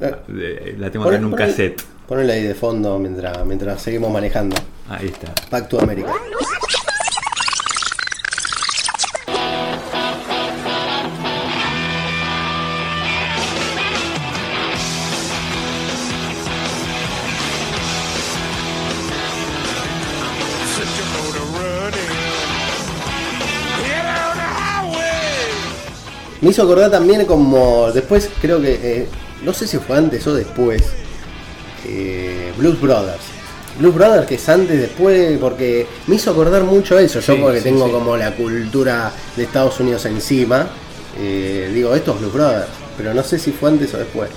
Eh, 0.02 0.76
la 0.80 0.90
tengo 0.90 1.06
acá 1.06 1.16
en 1.18 1.26
un 1.26 1.34
cassette. 1.34 1.80
Ponele 2.08 2.34
ahí 2.34 2.44
de 2.44 2.56
fondo 2.56 2.98
mientras, 3.00 3.46
mientras 3.46 3.82
seguimos 3.82 4.12
manejando. 4.12 4.56
Ahí 4.90 5.08
está. 5.08 5.34
Back 5.50 5.70
to 5.70 5.80
America. 5.80 6.12
Me 26.44 26.50
hizo 26.50 26.64
acordar 26.64 26.92
también 26.92 27.26
como 27.26 27.90
después, 27.94 28.30
creo 28.42 28.62
que, 28.62 28.74
eh, 28.84 29.08
no 29.46 29.54
sé 29.54 29.66
si 29.66 29.78
fue 29.78 29.96
antes 29.96 30.28
o 30.28 30.34
después, 30.36 30.84
eh, 31.86 32.52
Blues 32.58 32.82
Brothers. 32.82 33.22
Blues 33.80 33.96
Brothers 33.96 34.28
que 34.28 34.36
es 34.36 34.50
antes, 34.50 34.78
después, 34.78 35.38
porque 35.40 35.88
me 36.08 36.18
hizo 36.18 36.32
acordar 36.32 36.64
mucho 36.66 37.00
eso, 37.00 37.22
yo 37.22 37.34
Sí, 37.34 37.40
porque 37.42 37.60
sí, 37.60 37.64
tengo 37.64 37.86
sí. 37.86 37.92
como 37.94 38.18
la 38.18 38.36
cultura 38.36 39.10
de 39.38 39.44
Estados 39.44 39.80
Unidos 39.80 40.04
encima, 40.04 40.68
eh, 41.18 41.72
digo, 41.74 41.96
esto 41.96 42.12
es 42.12 42.20
Blues 42.20 42.34
Brothers, 42.34 42.68
pero 42.98 43.14
no 43.14 43.24
sé 43.24 43.40
si 43.40 43.54
fue 43.54 43.70
antes 43.70 43.94
o 43.94 43.98
después. 43.98 44.30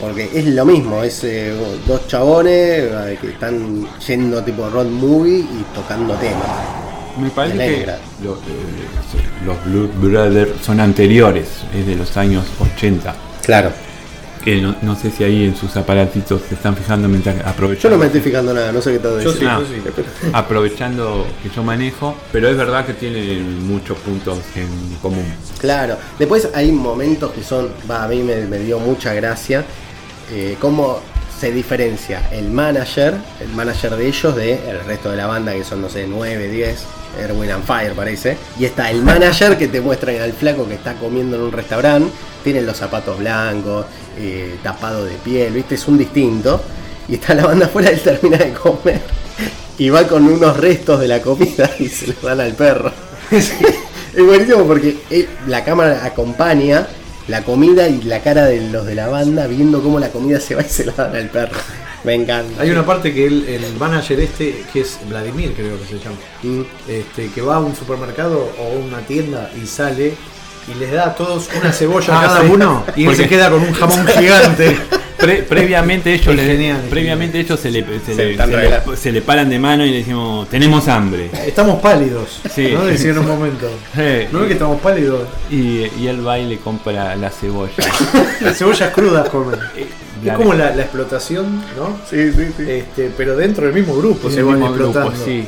Porque 0.00 0.28
es 0.34 0.46
lo 0.46 0.64
mismo, 0.64 1.04
es 1.04 1.22
eh, 1.22 1.54
dos 1.86 2.08
chabones 2.08 3.18
que 3.20 3.28
están 3.30 3.86
yendo 4.04 4.42
tipo 4.42 4.68
road 4.68 4.86
movie 4.86 5.38
y 5.38 5.64
tocando 5.72 6.12
temas. 6.16 6.85
Me 7.18 7.30
parece 7.30 7.56
que 7.58 7.86
lo- 8.22 8.34
eh, 8.34 8.38
los 9.44 9.64
Blue 9.64 9.90
Brothers 10.00 10.50
son 10.64 10.80
anteriores, 10.80 11.48
es 11.74 11.86
de 11.86 11.94
los 11.94 12.16
años 12.16 12.44
80. 12.60 13.14
Claro. 13.44 13.70
Que 14.44 14.60
no, 14.60 14.76
no 14.82 14.94
sé 14.94 15.10
si 15.10 15.24
ahí 15.24 15.44
en 15.44 15.56
sus 15.56 15.76
aparatitos 15.76 16.40
se 16.48 16.54
están 16.54 16.76
fijando 16.76 17.08
mientras 17.08 17.36
Yo 17.36 17.48
aprovechando. 17.48 17.96
no 17.96 18.00
me 18.00 18.06
estoy 18.06 18.20
fijando 18.20 18.54
nada, 18.54 18.70
no 18.70 18.80
sé 18.80 18.92
qué 18.92 18.98
todo 19.00 19.20
Yo 19.20 19.32
decir. 19.32 19.48
sí, 19.48 19.48
Ah, 19.50 19.60
yo 19.60 19.92
sí. 19.92 20.28
aprovechando 20.32 21.26
que 21.42 21.50
yo 21.50 21.62
manejo, 21.64 22.14
pero 22.32 22.48
es 22.48 22.56
verdad 22.56 22.86
que 22.86 22.92
tienen 22.94 23.66
muchos 23.66 23.98
puntos 23.98 24.38
en 24.54 24.68
común. 25.02 25.24
Claro, 25.58 25.96
después 26.18 26.48
hay 26.54 26.70
momentos 26.70 27.32
que 27.32 27.42
son, 27.42 27.70
va, 27.90 28.04
a 28.04 28.08
mí 28.08 28.22
me, 28.22 28.42
me 28.46 28.58
dio 28.58 28.78
mucha 28.78 29.12
gracia, 29.14 29.64
eh, 30.32 30.56
cómo 30.60 31.00
se 31.38 31.52
diferencia 31.52 32.28
el 32.32 32.50
manager, 32.50 33.14
el 33.40 33.48
manager 33.48 33.96
de 33.96 34.06
ellos, 34.08 34.34
de 34.36 34.54
el 34.70 34.80
resto 34.86 35.10
de 35.10 35.16
la 35.18 35.26
banda, 35.26 35.52
que 35.52 35.64
son, 35.64 35.82
no 35.82 35.88
sé, 35.88 36.06
9, 36.08 36.48
10, 36.48 36.84
Erwin 37.20 37.50
and 37.50 37.64
Fire 37.64 37.92
parece, 37.94 38.36
y 38.58 38.64
está 38.64 38.90
el 38.90 39.02
manager 39.02 39.58
que 39.58 39.68
te 39.68 39.80
muestra 39.80 40.12
al 40.22 40.32
flaco 40.32 40.66
que 40.66 40.74
está 40.74 40.94
comiendo 40.94 41.36
en 41.36 41.42
un 41.42 41.52
restaurante, 41.52 42.10
tiene 42.42 42.62
los 42.62 42.76
zapatos 42.76 43.18
blancos, 43.18 43.86
eh, 44.18 44.56
tapado 44.62 45.04
de 45.04 45.14
piel, 45.16 45.52
viste, 45.52 45.74
es 45.74 45.86
un 45.88 45.98
distinto, 45.98 46.62
y 47.08 47.14
está 47.14 47.34
la 47.34 47.46
banda 47.46 47.66
afuera, 47.66 47.90
él 47.90 48.00
termina 48.00 48.38
de 48.38 48.52
comer, 48.52 49.00
y 49.78 49.90
va 49.90 50.06
con 50.08 50.26
unos 50.26 50.56
restos 50.56 51.00
de 51.00 51.08
la 51.08 51.20
comida 51.20 51.70
y 51.78 51.88
se 51.88 52.06
los 52.08 52.22
dan 52.22 52.40
al 52.40 52.54
perro. 52.54 52.90
Es 54.16 54.24
buenísimo 54.24 54.64
porque 54.66 54.96
él- 55.10 55.28
la 55.46 55.62
cámara 55.62 56.02
acompaña 56.02 56.86
la 57.28 57.42
comida 57.42 57.88
y 57.88 58.02
la 58.02 58.20
cara 58.22 58.44
de 58.46 58.60
los 58.70 58.86
de 58.86 58.94
la 58.94 59.08
banda 59.08 59.46
viendo 59.46 59.82
cómo 59.82 59.98
la 59.98 60.10
comida 60.10 60.38
se 60.40 60.54
va 60.54 60.62
y 60.62 60.68
se 60.68 60.84
la 60.86 60.92
dan 60.92 61.14
al 61.16 61.28
perro. 61.28 61.56
Me 62.04 62.14
encanta. 62.14 62.62
Hay 62.62 62.70
una 62.70 62.86
parte 62.86 63.12
que 63.12 63.26
el, 63.26 63.48
el 63.48 63.74
manager 63.78 64.20
este, 64.20 64.64
que 64.72 64.82
es 64.82 64.98
Vladimir 65.08 65.52
creo 65.56 65.76
que 65.80 65.86
se 65.86 65.98
llama, 65.98 66.16
Mm. 66.42 66.62
este, 66.88 67.28
que 67.30 67.40
va 67.42 67.56
a 67.56 67.60
un 67.60 67.74
supermercado 67.74 68.52
o 68.58 68.62
a 68.64 68.68
una 68.86 68.98
tienda 69.00 69.50
y 69.60 69.66
sale 69.66 70.14
y 70.68 70.74
les 70.78 70.92
da 70.92 71.06
a 71.06 71.14
todos 71.16 71.48
una 71.60 71.72
cebolla 71.72 72.14
a 72.14 72.20
Ah, 72.22 72.26
cada 72.26 72.42
uno 72.42 72.84
y 72.94 73.06
él 73.06 73.16
se 73.16 73.26
queda 73.28 73.50
con 73.50 73.60
un 73.62 73.72
jamón 73.72 74.06
gigante. 74.06 74.76
Pre- 75.18 75.42
previamente 75.44 76.12
ellos 76.12 76.28
Es 76.28 76.36
le- 76.36 76.44
genial, 76.46 76.80
es 76.84 76.90
previamente 76.90 77.40
ellos 77.40 77.58
se 77.58 77.70
le, 77.70 77.82
se, 77.84 78.14
Se 78.14 78.14
le, 78.14 78.36
se 78.36 78.46
le- 78.46 78.56
revelando. 78.56 78.96
se 78.96 79.12
le 79.12 79.22
paran 79.22 79.48
de 79.48 79.58
mano 79.58 79.84
y 79.84 79.90
le 79.90 79.96
decimos 79.98 80.48
tenemos 80.48 80.86
hambre 80.88 81.30
Estamos 81.46 81.80
pálidos, 81.80 82.40
Sí. 82.54 82.70
¿no? 82.72 82.84
Decía 82.84 83.10
en 83.12 83.18
un 83.18 83.26
momento. 83.28 83.66
Eh, 83.96 84.28
¿No 84.30 84.40
ves 84.40 84.48
que 84.48 84.52
estamos 84.54 84.80
pálidos? 84.80 85.26
y, 85.50 85.86
y 85.98 86.06
él 86.08 86.26
va 86.26 86.38
y 86.38 86.46
le 86.46 86.58
compra 86.58 87.16
la 87.16 87.30
cebolla 87.30 87.72
Las 88.42 88.58
cebollas 88.58 88.92
crudas 88.92 89.28
comen. 89.30 89.58
Es 89.76 89.86
La- 90.24 90.34
como 90.34 90.52
la, 90.54 90.74
la 90.74 90.82
explotación, 90.82 91.62
¿no? 91.76 91.98
Sí, 92.10 92.32
sí, 92.32 92.46
sí. 92.56 92.64
Este, 92.70 93.10
pero 93.16 93.36
dentro 93.36 93.64
del 93.66 93.74
mismo 93.74 93.96
grupo 93.96 94.28
Es 94.28 94.34
se 94.34 94.42
van 94.42 94.58
mismo 94.60 94.72
grupo, 94.74 94.98
explotando. 95.00 95.24
sí. 95.24 95.46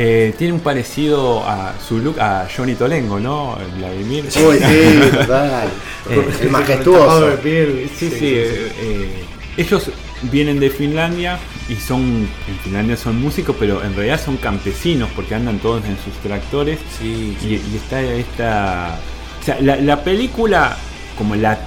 Eh, 0.00 0.32
tiene 0.38 0.52
un 0.52 0.60
parecido 0.60 1.42
a 1.44 1.74
su 1.80 1.98
look 1.98 2.20
a 2.20 2.46
Johnny 2.54 2.76
Tolengo, 2.76 3.18
¿no? 3.18 3.58
Vladimir. 3.78 4.26
Sí, 4.28 4.38
total. 5.12 5.68
Eh, 6.08 6.14
el 6.14 6.14
Con 6.14 6.24
tapado 6.34 6.50
majestuoso. 6.52 7.26
de 7.26 7.36
piel. 7.38 7.90
Sí, 7.98 8.08
sí. 8.08 8.26
eh, 8.36 8.72
eh, 8.80 9.24
ellos 9.56 9.90
vienen 10.30 10.60
de 10.60 10.70
Finlandia 10.70 11.36
y 11.68 11.74
son, 11.74 12.00
en 12.02 12.58
Finlandia 12.62 12.96
son 12.96 13.20
músicos, 13.20 13.56
pero 13.58 13.82
en 13.82 13.92
realidad 13.96 14.20
son 14.24 14.36
campesinos 14.36 15.08
porque 15.16 15.34
andan 15.34 15.58
todos 15.58 15.84
en 15.84 15.96
sus 15.98 16.14
tractores. 16.22 16.78
Sí, 16.96 17.36
Y, 17.42 17.46
y 17.54 17.76
está 17.76 18.00
esta... 18.00 19.00
O 19.40 19.44
sea, 19.44 19.60
la, 19.60 19.76
la 19.76 20.04
película, 20.04 20.76
como 21.16 21.34
la... 21.34 21.58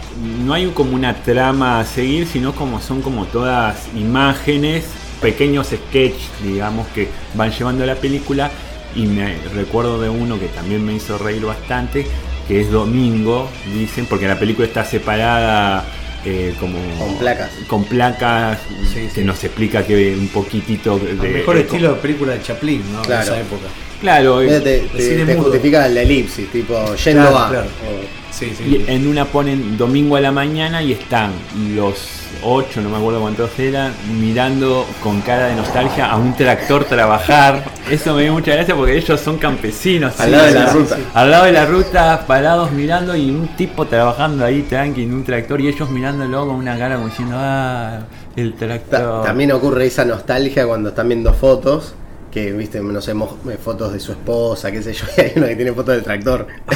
No 0.46 0.54
hay 0.54 0.68
como 0.68 0.96
una 0.96 1.16
trama 1.24 1.82
a 1.82 1.86
seguir, 1.86 2.28
sino 2.28 2.54
como 2.56 2.80
son 2.80 3.02
como 3.02 3.26
todas 3.26 3.88
imágenes, 3.94 4.86
pequeños 5.22 5.68
sketches, 5.68 6.30
digamos, 6.44 6.88
que 6.90 7.08
van 7.36 7.52
llevando 7.52 7.86
la 7.86 7.96
película. 7.96 8.50
Y 8.96 9.06
me 9.06 9.38
recuerdo 9.56 10.02
de 10.02 10.10
uno 10.10 10.38
que 10.40 10.48
también 10.48 10.86
me 10.86 10.94
hizo 10.94 11.18
reír 11.18 11.46
bastante, 11.46 12.06
que 12.48 12.60
es 12.60 12.70
Domingo, 12.72 13.50
dicen, 13.74 14.06
porque 14.06 14.28
la 14.28 14.38
película 14.38 14.68
está 14.68 14.84
separada 14.84 15.86
eh, 16.26 16.54
como... 16.60 16.78
Con 17.00 17.16
placas. 17.18 17.52
Con 17.68 17.84
placas, 17.86 18.58
Sí, 18.94 19.02
que 19.08 19.22
sí. 19.22 19.24
nos 19.24 19.42
explica 19.44 19.86
que 19.86 20.14
un 20.14 20.28
poquitito 20.28 21.00
de... 21.00 21.12
El 21.12 21.18
mejor 21.34 21.56
estilo 21.58 21.94
de 21.94 22.00
película 22.02 22.34
de 22.34 22.42
Chaplin, 22.42 22.84
¿no? 22.92 23.02
Claro. 23.04 23.22
En 23.28 23.28
esa 23.34 23.40
época. 23.42 23.68
Claro, 24.02 24.40
Te, 24.40 24.78
eh, 24.78 25.24
te- 25.26 25.36
justifica 25.38 25.88
la 25.88 26.02
elipsis, 26.02 26.52
tipo 26.52 26.74
yendo 26.96 27.22
Claro, 27.22 27.38
a. 27.38 27.50
claro. 27.50 27.68
O- 27.68 28.21
Sí, 28.32 28.54
sí. 28.58 28.64
Y 28.88 28.92
en 28.92 29.08
una 29.08 29.26
ponen 29.26 29.78
domingo 29.78 30.16
a 30.16 30.22
la 30.22 30.32
mañana 30.32 30.82
y 30.82 30.94
están 30.94 31.32
los 31.76 32.20
ocho, 32.44 32.82
no 32.82 32.90
me 32.90 32.98
acuerdo 32.98 33.20
cuántos 33.22 33.60
eran, 33.60 33.94
mirando 34.20 34.88
con 35.04 35.22
cara 35.22 35.48
de 35.48 35.56
nostalgia 35.56 36.08
a 36.10 36.16
un 36.18 36.36
tractor 36.36 36.86
trabajar. 36.86 37.64
Eso 37.90 38.16
me 38.16 38.24
dio 38.24 38.34
mucha 38.34 38.54
gracia 38.54 38.74
porque 38.76 38.98
ellos 38.98 39.20
son 39.20 39.38
campesinos. 39.38 40.20
Al 40.20 40.32
lado 40.32 40.46
de 40.46 40.52
la 40.54 40.68
sí, 40.72 40.78
ruta. 40.78 40.96
sí. 40.96 41.04
Al 41.14 41.30
lado 41.32 41.46
de 41.46 41.52
la 41.52 41.66
ruta, 41.66 42.24
parados 42.26 42.72
mirando 42.72 43.16
y 43.16 43.30
un 43.30 43.48
tipo 43.50 43.86
trabajando 43.86 44.44
ahí 44.46 44.64
tranqui 44.64 45.04
en 45.04 45.14
un 45.14 45.24
tractor 45.24 45.62
y 45.62 45.68
ellos 45.68 45.90
mirándolo 45.92 46.48
con 46.48 46.56
una 46.56 46.78
cara 46.78 46.96
como 46.96 47.10
diciendo, 47.10 47.36
ah, 47.38 48.00
el 48.36 48.54
Ta- 48.54 48.66
tractor. 48.66 49.24
También 49.26 49.52
ocurre 49.52 49.86
esa 49.86 50.06
nostalgia 50.06 50.66
cuando 50.66 50.90
están 50.90 51.10
viendo 51.10 51.34
fotos. 51.34 51.94
Que 52.32 52.54
viste, 52.54 52.80
no 52.80 53.02
sé, 53.02 53.14
mo- 53.14 53.38
fotos 53.62 53.92
de 53.92 54.00
su 54.00 54.14
esposa, 54.14 54.72
qué 54.72 54.82
sé 54.82 54.94
yo, 54.94 55.06
y 55.18 55.22
hay 55.22 55.34
una 55.36 55.48
que 55.50 55.56
tiene 55.58 55.74
fotos 55.74 55.96
del 55.96 56.04
tractor. 56.04 56.48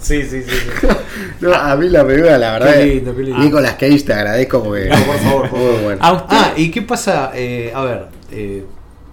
Sí, 0.00 0.22
sí, 0.22 0.42
sí. 0.42 0.42
sí. 0.42 0.86
No, 1.40 1.52
a 1.52 1.74
mí 1.76 1.88
la 1.88 2.04
película, 2.06 2.38
la 2.38 2.52
verdad, 2.52 2.74
Qué 2.74 2.84
lindo, 2.86 3.14
qué 3.14 3.22
lindo. 3.22 3.38
Nicolas 3.40 3.72
Cage 3.74 4.00
te 4.02 4.12
agradezco 4.12 4.62
porque. 4.62 4.88
No, 4.88 4.96
por 5.04 5.16
favor, 5.18 5.40
por 5.50 5.58
favor. 5.58 5.82
bueno. 5.82 5.98
¿A 6.02 6.12
usted? 6.12 6.36
Ah, 6.38 6.52
¿y 6.56 6.70
qué 6.70 6.82
pasa? 6.82 7.30
Eh, 7.34 7.72
a 7.74 7.84
ver, 7.84 8.06
eh, 8.32 8.64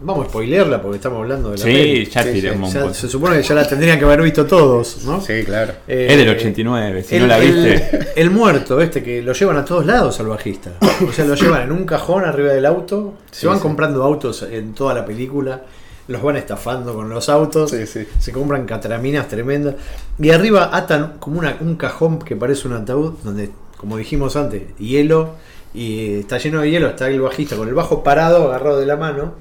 vamos 0.05 0.27
a 0.27 0.29
spoilearla 0.29 0.81
porque 0.81 0.97
estamos 0.97 1.19
hablando 1.19 1.49
de 1.51 1.57
la 1.57 1.63
sí, 1.63 1.71
peli. 1.71 2.05
ya 2.05 2.23
Sí, 2.23 2.31
tiramos 2.33 2.71
Ya 2.71 2.79
un 2.79 2.85
poco. 2.85 2.93
se 2.95 3.09
supone 3.09 3.37
que 3.37 3.43
ya 3.43 3.55
la 3.55 3.67
tendrían 3.67 3.97
que 3.99 4.05
haber 4.05 4.21
visto 4.21 4.45
todos, 4.45 5.03
¿no? 5.03 5.19
Sí, 5.19 5.43
claro. 5.43 5.73
Eh, 5.87 6.07
Es 6.11 6.17
del 6.17 6.29
89, 6.29 7.03
si 7.03 7.15
el, 7.15 7.21
no 7.23 7.27
la 7.27 7.37
viste. 7.39 7.99
El, 8.15 8.29
muerto, 8.31 8.79
este, 8.79 9.01
que 9.03 9.21
lo 9.21 9.33
llevan 9.33 9.57
a 9.57 9.65
todos 9.65 9.85
lados 9.85 10.19
al 10.19 10.27
bajista. 10.27 10.71
O 11.07 11.11
sea, 11.11 11.25
lo 11.25 11.35
llevan 11.35 11.63
en 11.63 11.71
un 11.71 11.85
cajón 11.85 12.23
arriba 12.23 12.53
del 12.53 12.65
auto. 12.65 13.15
Se 13.31 13.47
van 13.47 13.57
sí. 13.57 13.63
comprando 13.63 14.03
autos 14.03 14.43
en 14.43 14.73
toda 14.73 14.93
la 14.93 15.05
película. 15.05 15.63
Los 16.07 16.21
van 16.21 16.35
estafando 16.35 16.93
con 16.93 17.09
los 17.09 17.27
autos. 17.29 17.71
Sí, 17.71 17.87
sí. 17.87 18.07
Se 18.19 18.31
compran 18.31 18.65
catraminas 18.67 19.27
tremendas. 19.27 19.75
Y 20.19 20.29
arriba 20.29 20.69
atan 20.71 21.13
como 21.19 21.39
una, 21.39 21.57
un 21.59 21.75
cajón 21.75 22.19
que 22.19 22.35
parece 22.35 22.67
un 22.67 22.75
ataúd. 22.75 23.13
Donde, 23.23 23.49
como 23.77 23.97
dijimos 23.97 24.35
antes, 24.35 24.61
hielo. 24.77 25.31
Y 25.73 26.19
está 26.19 26.37
lleno 26.37 26.61
de 26.61 26.69
hielo. 26.69 26.89
Está 26.89 27.09
el 27.09 27.19
bajista 27.21 27.55
con 27.55 27.67
el 27.67 27.73
bajo 27.73 28.03
parado, 28.03 28.47
agarrado 28.49 28.79
de 28.79 28.85
la 28.85 28.97
mano. 28.97 29.33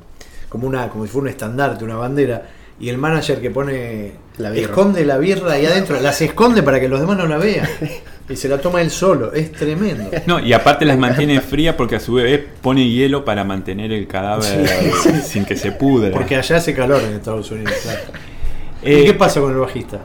Como, 0.54 0.68
una, 0.68 0.88
como 0.88 1.04
si 1.04 1.10
fuera 1.10 1.22
un 1.24 1.28
estandarte, 1.30 1.82
una 1.82 1.96
bandera. 1.96 2.46
Y 2.78 2.88
el 2.88 2.96
manager 2.96 3.40
que 3.40 3.50
pone. 3.50 4.12
La 4.38 4.50
birra. 4.50 4.66
esconde 4.66 5.04
la 5.04 5.18
birra 5.18 5.54
ahí 5.54 5.66
adentro. 5.66 5.98
Las 6.00 6.22
esconde 6.22 6.62
para 6.62 6.78
que 6.78 6.88
los 6.88 7.00
demás 7.00 7.18
no 7.18 7.26
la 7.26 7.38
vean. 7.38 7.68
Y 8.28 8.36
se 8.36 8.48
la 8.48 8.58
toma 8.58 8.80
él 8.80 8.90
solo. 8.90 9.32
Es 9.32 9.50
tremendo. 9.50 10.10
No, 10.26 10.38
y 10.38 10.52
aparte 10.52 10.84
las 10.84 10.96
mantiene 10.96 11.40
frías 11.40 11.74
porque 11.74 11.96
a 11.96 12.00
su 12.00 12.14
vez 12.14 12.40
pone 12.62 12.88
hielo 12.88 13.24
para 13.24 13.42
mantener 13.42 13.92
el 13.92 14.06
cadáver 14.06 14.66
sin 15.24 15.44
que 15.44 15.56
se 15.56 15.72
pudra. 15.72 16.12
Porque 16.12 16.36
allá 16.36 16.56
hace 16.56 16.72
calor 16.72 17.02
en 17.02 17.16
Estados 17.16 17.50
Unidos. 17.50 17.74
claro. 17.82 18.00
Eh, 18.82 19.00
¿Y 19.00 19.04
qué 19.06 19.14
pasa 19.14 19.40
con 19.40 19.52
el 19.52 19.58
bajista? 19.58 19.98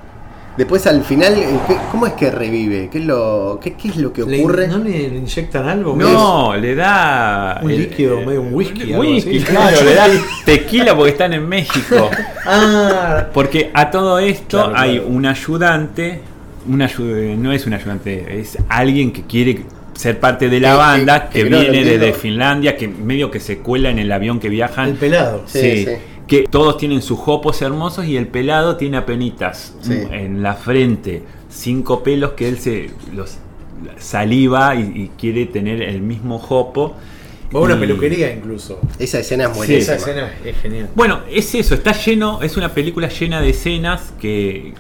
Después 0.59 0.85
al 0.87 1.05
final, 1.05 1.35
eh, 1.37 1.47
¿qué- 1.69 1.77
¿cómo 1.89 2.05
es 2.05 2.13
que 2.13 2.29
revive? 2.29 2.89
¿Qué 2.91 2.97
es 2.97 3.05
lo, 3.05 3.59
qué, 3.63 3.75
qué 3.75 3.87
es 3.87 3.95
lo 3.95 4.11
que 4.11 4.23
¿Le- 4.23 4.39
ocurre? 4.41 4.67
¿No 4.67 4.77
le, 4.79 5.03
inyectan 5.03 5.69
algo? 5.69 5.95
No, 5.95 6.53
le 6.57 6.75
da. 6.75 7.61
Un 7.63 7.71
el- 7.71 7.77
líquido, 7.79 8.19
medio 8.25 8.41
un 8.41 8.53
whisky, 8.53 8.91
algo 8.91 8.99
Whisky, 8.99 9.37
así. 9.37 9.45
claro, 9.51 9.83
le 9.85 9.93
da 9.95 10.07
tequila 10.43 10.95
porque 10.97 11.11
están 11.11 11.31
en 11.33 11.47
México. 11.47 12.09
Ah, 12.45 13.27
Porque 13.33 13.69
a 13.73 13.89
todo 13.91 14.17
esto 14.19 14.57
Claro, 14.57 14.73
hay 14.75 14.95
claro. 14.97 15.07
un 15.13 15.25
ayudante, 15.27 16.19
un 16.67 16.79
ayu- 16.81 17.37
no 17.37 17.51
es 17.53 17.65
un 17.65 17.73
ayudante, 17.73 18.39
es 18.39 18.57
alguien 18.67 19.11
que 19.13 19.23
quiere 19.23 19.61
ser 19.93 20.19
parte 20.19 20.49
de 20.49 20.59
la 20.59 20.75
banda, 20.75 21.29
que- 21.29 21.43
viene 21.45 21.83
desde 21.85 22.11
Finlandia, 22.13 22.75
que 22.75 22.87
medio 22.87 23.31
que 23.31 23.39
se 23.39 23.59
cuela 23.59 23.89
en 23.91 23.99
el 23.99 24.11
avión 24.11 24.39
que 24.39 24.49
viajan. 24.49 24.89
el 24.89 24.95
pelado. 24.95 25.43
Sí, 25.45 25.59
Sí, 25.61 25.85
sí. 25.85 25.91
Que 26.29 26.43
todos 26.49 26.77
tienen 26.77 27.01
sus 27.01 27.19
jopos 27.19 27.61
hermosos 27.61 28.05
y 28.05 28.15
el 28.15 28.27
pelado 28.27 28.77
tiene 28.77 28.97
apenitas 28.97 29.75
Sí. 29.81 29.93
en 30.11 30.41
la 30.43 30.53
frente, 30.53 31.23
cinco 31.49 32.03
pelos 32.03 32.31
que 32.33 32.47
él 32.47 32.59
se 32.59 32.91
los 33.13 33.37
saliva 33.97 34.75
y, 34.75 34.81
y 34.81 35.11
quiere 35.17 35.45
tener 35.47 35.81
el 35.81 36.01
mismo 36.01 36.37
jopo. 36.39 36.95
O 37.51 37.61
una 37.63 37.75
Y- 37.75 37.79
peluquería 37.79 38.31
incluso. 38.31 38.79
Esa 38.99 39.19
escena 39.19 39.45
es 39.45 39.49
Sí, 39.51 39.57
buenísima. 39.57 39.95
Esa 39.95 39.95
escena 39.95 40.31
es 40.45 40.57
genial. 40.57 40.89
Bueno, 40.95 41.21
es 41.31 41.55
eso, 41.55 41.73
está 41.73 41.93
lleno, 41.93 42.41
es 42.43 42.55
una 42.57 42.69
película 42.73 43.07
llena 43.09 43.41
de 43.41 43.49
escenas 43.49 44.13
que, 44.21 44.73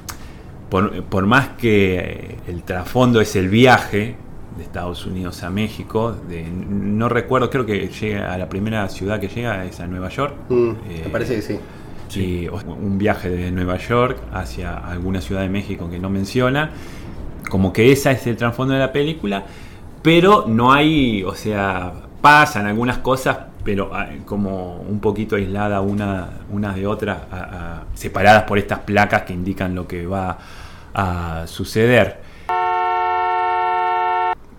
por, 0.69 1.01
por 1.05 1.25
más 1.25 1.49
que 1.57 2.35
el 2.47 2.61
trasfondo 2.63 3.21
es 3.21 3.35
el 3.35 3.49
viaje 3.49 4.15
de 4.59 4.65
Estados 4.65 5.05
Unidos 5.05 5.41
a 5.43 5.49
México, 5.49 6.15
de, 6.29 6.43
no 6.43 7.09
recuerdo, 7.09 7.49
creo 7.49 7.65
que 7.65 7.87
llega 7.87 8.31
a 8.33 8.37
la 8.37 8.47
primera 8.49 8.87
ciudad 8.89 9.19
que 9.19 9.27
llega 9.29 9.63
es 9.65 9.79
a 9.79 9.87
Nueva 9.87 10.09
York. 10.09 10.35
Mm, 10.49 10.69
Eh, 10.89 11.01
me 11.05 11.09
parece 11.09 11.35
que 11.37 11.41
sí. 11.41 11.59
y 12.19 12.47
o- 12.47 12.55
un 12.67 12.97
viaje 12.97 13.29
de 13.29 13.51
Nueva 13.51 13.77
York 13.77 14.17
hacia 14.33 14.75
alguna 14.77 15.21
ciudad 15.21 15.41
de 15.41 15.49
México 15.49 15.89
que 15.89 15.97
no 15.99 16.09
menciona. 16.09 16.71
Como 17.49 17.71
que 17.73 17.91
esa 17.91 18.11
es 18.11 18.27
el 18.27 18.35
trasfondo 18.37 18.73
de 18.73 18.79
la 18.79 18.91
película, 18.91 19.43
pero 20.03 20.45
no 20.47 20.71
hay, 20.73 21.23
o 21.23 21.33
sea, 21.35 21.93
pasan 22.21 22.65
algunas 22.67 22.97
cosas, 22.99 23.37
pero 23.63 23.91
como 24.25 24.81
un 24.81 24.99
poquito 24.99 25.35
aislada 25.35 25.81
una, 25.81 26.29
unas 26.51 26.75
de 26.75 26.85
otras, 26.85 27.17
a- 27.31 27.35
a- 27.37 27.83
separadas 27.93 28.43
por 28.43 28.57
estas 28.57 28.79
placas 28.79 29.21
que 29.23 29.33
indican 29.33 29.73
lo 29.73 29.87
que 29.87 30.05
va 30.05 30.37
a 30.93 31.43
suceder. 31.47 32.27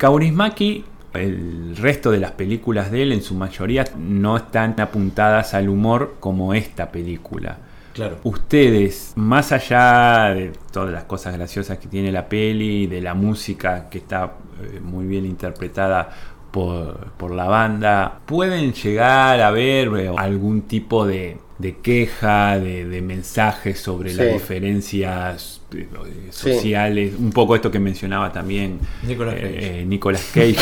Kaurismäki, 0.00 0.82
el 1.12 1.76
resto 1.76 2.10
de 2.10 2.20
las 2.20 2.30
películas 2.30 2.90
de 2.90 3.02
él, 3.02 3.12
en 3.12 3.20
su 3.20 3.34
mayoría, 3.34 3.84
no 3.98 4.38
están 4.38 4.80
apuntadas 4.80 5.52
al 5.52 5.68
humor 5.68 6.16
como 6.20 6.54
esta 6.54 6.90
película. 6.90 7.58
Claro. 7.92 8.16
Ustedes, 8.24 9.12
más 9.16 9.52
allá 9.52 10.32
de 10.34 10.52
todas 10.72 10.90
las 10.90 11.04
cosas 11.04 11.34
graciosas 11.36 11.76
que 11.76 11.88
tiene 11.88 12.10
la 12.10 12.30
peli, 12.30 12.86
de 12.86 13.02
la 13.02 13.12
música 13.12 13.90
que 13.90 13.98
está 13.98 14.36
eh, 14.62 14.80
muy 14.80 15.04
bien 15.04 15.26
interpretada 15.26 16.08
por, 16.50 17.10
por 17.18 17.32
la 17.32 17.44
banda, 17.44 18.20
pueden 18.24 18.72
llegar 18.72 19.38
a 19.42 19.50
ver 19.50 19.88
eh, 19.98 20.10
algún 20.16 20.62
tipo 20.62 21.06
de, 21.06 21.36
de 21.58 21.76
queja, 21.76 22.58
de, 22.58 22.86
de 22.86 23.02
mensaje 23.02 23.74
sobre 23.74 24.14
las 24.14 24.32
diferencias 24.32 25.59
eh, 25.72 25.86
Sí. 26.30 26.52
sociales, 26.54 27.12
un 27.18 27.30
poco 27.32 27.54
esto 27.56 27.70
que 27.70 27.78
mencionaba 27.78 28.32
también 28.32 28.78
Nicolas 29.06 29.34
eh, 29.36 29.40
Cage. 29.40 29.80
eh, 29.80 29.84
Nicolas 29.86 30.30
Cage. 30.32 30.56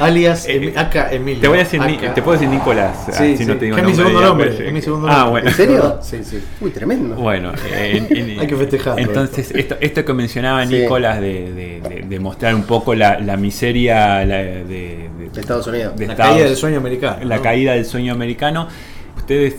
Alias 0.00 0.46
Eh, 0.48 0.72
acá 0.76 1.08
Emilio. 1.10 1.40
te 1.40 1.48
voy 1.48 1.56
a 1.58 1.64
decir, 1.64 1.80
Acá. 1.82 2.14
te 2.14 2.22
puedo 2.22 2.38
decir 2.38 2.48
Nicolás, 2.48 2.96
Sí, 3.10 3.36
si 3.36 3.38
sí, 3.38 3.46
no 3.46 3.56
te 3.56 3.64
digo 3.64 3.74
que 3.74 3.80
es 3.82 3.88
mi 3.88 3.94
segundo 3.96 4.20
y 4.20 4.24
nombre. 4.24 4.46
apellido. 4.46 4.68
Es 4.68 4.72
mi 4.72 4.80
segundo 4.80 5.08
Ah, 5.08 5.16
nombre. 5.24 5.30
bueno. 5.32 5.48
¿En 5.48 5.54
serio? 5.56 5.98
Sí, 6.02 6.18
sí. 6.22 6.40
Uy, 6.60 6.70
tremendo. 6.70 7.16
Bueno, 7.16 7.52
eh, 7.72 8.06
en- 8.10 8.16
en- 8.30 8.38
Hay 8.40 8.46
que 8.46 8.54
festejarlo 8.56 9.00
Entonces, 9.02 9.50
esto, 9.50 9.76
esto 9.80 10.04
que 10.04 10.14
mencionaba 10.14 10.64
Sí. 10.68 10.74
Nicolás 10.76 11.20
de, 11.20 11.52
de- 11.52 11.80
de- 11.80 12.04
de 12.08 12.20
mostrar 12.20 12.54
un 12.54 12.62
poco 12.62 12.94
la, 12.94 13.18
la 13.18 13.36
miseria 13.36 14.24
la- 14.24 14.36
de, 14.36 14.64
de- 14.64 15.08
De 15.32 15.40
Estados 15.40 15.66
Unidos. 15.66 15.96
de 15.96 16.06
La 16.06 16.12
Estados- 16.12 16.32
caída 16.32 16.46
del 16.48 16.56
sueño 16.56 16.76
americano. 16.78 17.16
la 17.24 17.36
¿no? 17.36 17.42
caída 17.42 17.72
del 17.72 17.84
sueño 17.84 18.12
americano. 18.12 18.68
¿Ustedes 19.16 19.56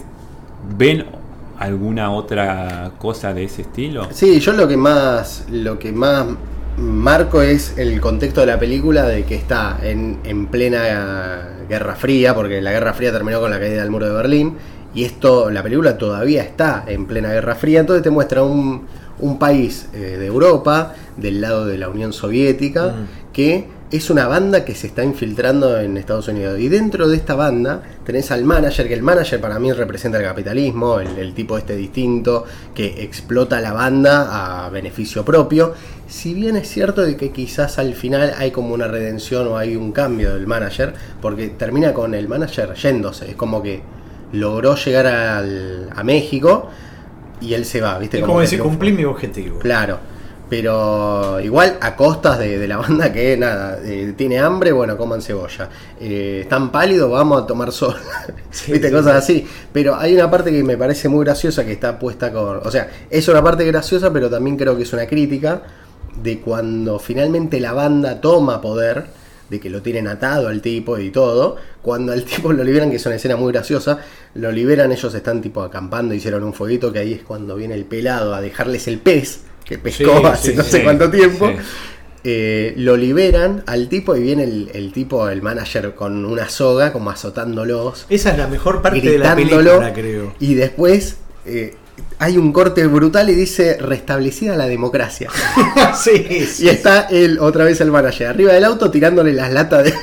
ven 0.78 1.04
alguna 1.60 2.12
otra 2.12 2.92
cosa 2.98 3.34
de 3.34 3.44
ese 3.44 3.64
estilo? 3.64 4.08
Sí, 4.12 4.40
yo 4.40 4.54
lo 4.54 4.68
que 4.68 4.78
más 4.78 5.46
lo 5.52 5.78
que 5.78 5.92
más 5.92 6.26
marco 6.78 7.42
es 7.42 7.78
el 7.78 8.00
contexto 8.00 8.40
de 8.42 8.48
la 8.48 8.58
película 8.60 9.04
de 9.06 9.26
que 9.26 9.36
está 9.36 9.78
en, 9.84 10.20
en 10.24 10.48
plena 10.48 11.50
Guerra 11.68 11.96
Fría, 11.96 12.34
porque 12.34 12.62
la 12.62 12.72
Guerra 12.72 12.94
Fría 12.94 13.12
terminó 13.12 13.42
con 13.42 13.52
la 13.52 13.60
caída 13.60 13.82
del 13.82 13.92
muro 13.92 14.06
de 14.08 14.14
Berlín, 14.14 14.56
y 14.96 15.04
esto, 15.04 15.52
la 15.52 15.62
película 15.62 15.98
todavía 15.98 16.42
está 16.42 16.84
en 16.88 17.06
plena 17.06 17.30
Guerra 17.32 17.56
Fría, 17.56 17.82
entonces 17.82 18.02
te 18.02 18.10
muestra 18.10 18.44
un, 18.44 18.88
un 19.20 19.38
país 19.38 19.88
eh, 19.94 19.98
de 20.18 20.26
Europa, 20.26 20.96
del 21.18 21.42
lado 21.42 21.66
de 21.66 21.78
la 21.78 21.90
Unión 21.90 22.14
Soviética, 22.14 22.88
Mm. 22.88 23.32
que 23.34 23.68
es 23.92 24.10
una 24.12 24.28
banda 24.28 24.64
que 24.66 24.76
se 24.76 24.86
está 24.88 25.04
infiltrando 25.04 25.80
en 25.80 25.98
Estados 25.98 26.28
Unidos. 26.28 26.60
Y 26.60 26.70
dentro 26.70 27.08
de 27.08 27.16
esta 27.16 27.34
banda 27.36 27.82
tenés 28.06 28.30
al 28.32 28.44
manager, 28.44 28.88
que 28.88 28.94
el 28.94 29.02
manager 29.02 29.42
para 29.42 29.58
mí 29.58 29.72
representa 29.74 30.20
el 30.20 30.26
capitalismo, 30.26 31.00
el, 31.00 31.18
el 31.18 31.34
tipo 31.34 31.58
este 31.58 31.76
distinto 31.76 32.46
que 32.76 33.02
explota 33.04 33.60
la 33.62 33.74
banda 33.74 34.66
a 34.66 34.70
beneficio 34.70 35.26
propio. 35.26 35.74
Si 36.08 36.34
bien 36.36 36.56
es 36.56 36.68
cierto 36.70 37.02
de 37.02 37.18
que 37.18 37.32
quizás 37.32 37.80
al 37.80 37.94
final 37.96 38.34
hay 38.38 38.52
como 38.52 38.74
una 38.76 38.88
redención 38.88 39.48
o 39.48 39.58
hay 39.58 39.76
un 39.76 39.92
cambio 39.92 40.36
del 40.36 40.46
manager, 40.46 40.94
porque 41.22 41.50
termina 41.50 41.94
con 41.94 42.14
el 42.14 42.28
manager 42.28 42.74
yéndose. 42.76 43.30
Es 43.32 43.36
como 43.36 43.64
que 43.64 43.82
logró 44.34 44.76
llegar 44.76 45.08
al- 45.08 45.90
a 45.96 46.04
México 46.04 46.70
y 47.42 47.54
él 47.56 47.66
se 47.66 47.82
va, 47.82 47.98
¿viste? 47.98 48.18
Es 48.20 48.24
como 48.24 48.38
que 48.38 48.42
decir, 48.44 48.60
cumplí 48.60 48.92
mi 48.92 49.06
objetivo. 49.06 49.58
Claro, 49.60 49.98
pero 50.50 51.40
igual 51.40 51.78
a 51.80 51.96
costas 51.96 52.40
de, 52.40 52.58
de 52.58 52.68
la 52.68 52.78
banda 52.78 53.14
que 53.14 53.38
nada, 53.38 53.80
eh, 53.84 54.14
tiene 54.18 54.40
hambre, 54.40 54.72
bueno, 54.72 54.98
coman 54.98 55.22
cebolla. 55.22 55.70
Eh, 56.00 56.40
están 56.42 56.72
pálidos, 56.72 57.12
vamos 57.12 57.44
a 57.44 57.46
tomar 57.46 57.72
sol. 57.72 57.96
Sí, 58.52 58.72
Viste, 58.72 58.88
sí, 58.88 58.94
cosas 58.94 59.26
sí. 59.26 59.34
así. 59.38 59.48
Pero 59.72 59.96
hay 59.96 60.16
una 60.16 60.30
parte 60.32 60.52
que 60.52 60.64
me 60.64 60.76
parece 60.76 61.08
muy 61.08 61.24
graciosa 61.24 61.64
que 61.64 61.74
está 61.74 62.00
puesta 62.00 62.32
con. 62.32 62.58
O 62.66 62.72
sea, 62.72 62.90
es 63.10 63.28
una 63.28 63.44
parte 63.44 63.64
graciosa, 63.64 64.12
pero 64.12 64.28
también 64.28 64.58
creo 64.58 64.76
que 64.76 64.84
es 64.84 64.92
una 64.92 65.06
crítica 65.06 65.62
de 66.22 66.40
cuando 66.40 66.98
finalmente 66.98 67.60
la 67.60 67.74
banda 67.74 68.20
toma 68.20 68.60
poder, 68.60 69.06
de 69.50 69.60
que 69.60 69.70
lo 69.70 69.84
tienen 69.84 70.08
atado 70.08 70.48
al 70.48 70.62
tipo 70.62 70.98
y 70.98 71.12
todo. 71.12 71.58
Cuando 71.84 72.12
al 72.12 72.24
tipo 72.26 72.52
lo 72.52 72.64
liberan, 72.64 72.90
que 72.90 72.96
es 72.96 73.06
una 73.06 73.16
escena 73.16 73.36
muy 73.36 73.54
graciosa, 73.54 74.00
lo 74.34 74.52
liberan, 74.52 74.92
ellos 74.92 75.14
están 75.14 75.42
tipo 75.42 75.62
acampando, 75.62 76.16
hicieron 76.16 76.44
un 76.44 76.54
fueguito, 76.54 76.92
que 76.92 77.00
ahí 77.00 77.14
es 77.14 77.22
cuando 77.22 77.56
viene 77.56 77.76
el 77.76 77.86
pelado 77.86 78.34
a 78.34 78.42
dejarles 78.42 78.88
el 78.88 78.98
pez, 78.98 79.42
que 79.70 79.78
pescó 79.78 80.20
Sí, 80.20 80.26
hace 80.26 80.52
sí, 80.52 80.58
no 80.58 80.64
sí. 80.64 80.72
sé 80.72 80.84
cuánto 80.84 81.10
tiempo. 81.12 81.50
Eh, 82.26 82.74
lo 82.76 82.98
liberan 82.98 83.64
al 83.66 83.88
tipo 83.88 84.14
y 84.18 84.22
viene 84.22 84.44
el, 84.44 84.70
el 84.74 84.92
tipo, 84.92 85.30
el 85.30 85.42
manager, 85.42 85.96
con 85.96 86.26
una 86.26 86.50
soga, 86.50 86.92
como 86.92 87.12
azotándolos 87.12 88.08
Esa 88.10 88.32
es 88.32 88.38
la 88.38 88.48
mejor 88.48 88.82
parte 88.82 89.00
de 89.00 89.18
la 89.18 89.36
película, 89.36 89.94
creo. 89.94 90.34
y 90.38 90.56
después 90.56 91.16
eh, 91.46 91.76
hay 92.20 92.38
un 92.38 92.52
corte 92.52 92.86
brutal 92.88 93.30
y 93.30 93.36
dice 93.36 93.78
restablecida 93.80 94.58
la 94.58 94.68
democracia 94.68 95.30
sí, 96.04 96.46
sí. 96.46 96.66
y 96.66 96.68
está 96.70 97.04
él 97.10 97.40
otra 97.40 97.64
vez 97.64 97.80
el 97.80 97.90
manager 97.92 98.28
arriba 98.28 98.52
del 98.52 98.66
auto 98.66 98.92
tirándole 98.92 99.32
las 99.32 99.54
latas 99.54 99.86
de 99.86 99.94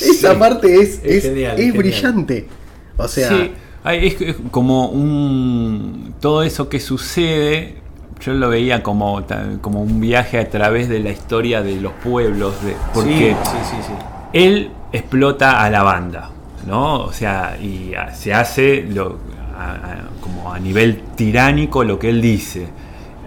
esa 0.00 0.36
parte 0.38 0.74
es, 0.80 1.00
Es 1.04 1.16
es, 1.18 1.22
genial, 1.22 1.58
es 1.58 1.66
es 1.66 1.72
genial. 1.72 1.78
brillante 1.78 2.48
o 2.96 3.06
sea 3.08 3.28
Sí, 3.28 3.52
es 3.84 4.36
como 4.50 4.88
un. 4.90 6.14
Todo 6.20 6.42
eso 6.42 6.68
que 6.68 6.80
sucede, 6.80 7.79
yo 8.20 8.34
lo 8.34 8.48
veía 8.50 8.82
como, 8.82 9.22
como 9.60 9.80
un 9.82 10.00
viaje 10.00 10.38
a 10.38 10.48
través 10.50 10.88
de 10.88 11.00
la 11.00 11.10
historia 11.10 11.62
de 11.62 11.80
los 11.80 11.92
pueblos. 11.92 12.62
De, 12.64 12.74
porque 12.92 13.34
sí, 13.44 13.50
sí, 13.70 13.76
sí, 13.86 13.92
él 14.32 14.70
explota 14.92 15.62
a 15.62 15.70
la 15.70 15.82
banda, 15.82 16.30
¿no? 16.66 17.00
O 17.04 17.12
sea, 17.12 17.56
y 17.60 17.92
se 18.14 18.34
hace 18.34 18.82
lo- 18.82 19.18
a- 19.58 19.72
a- 19.72 20.08
como 20.20 20.52
a 20.52 20.58
nivel 20.58 21.00
tiránico 21.16 21.82
lo 21.84 21.98
que 21.98 22.08
él 22.10 22.20
dice. 22.20 22.68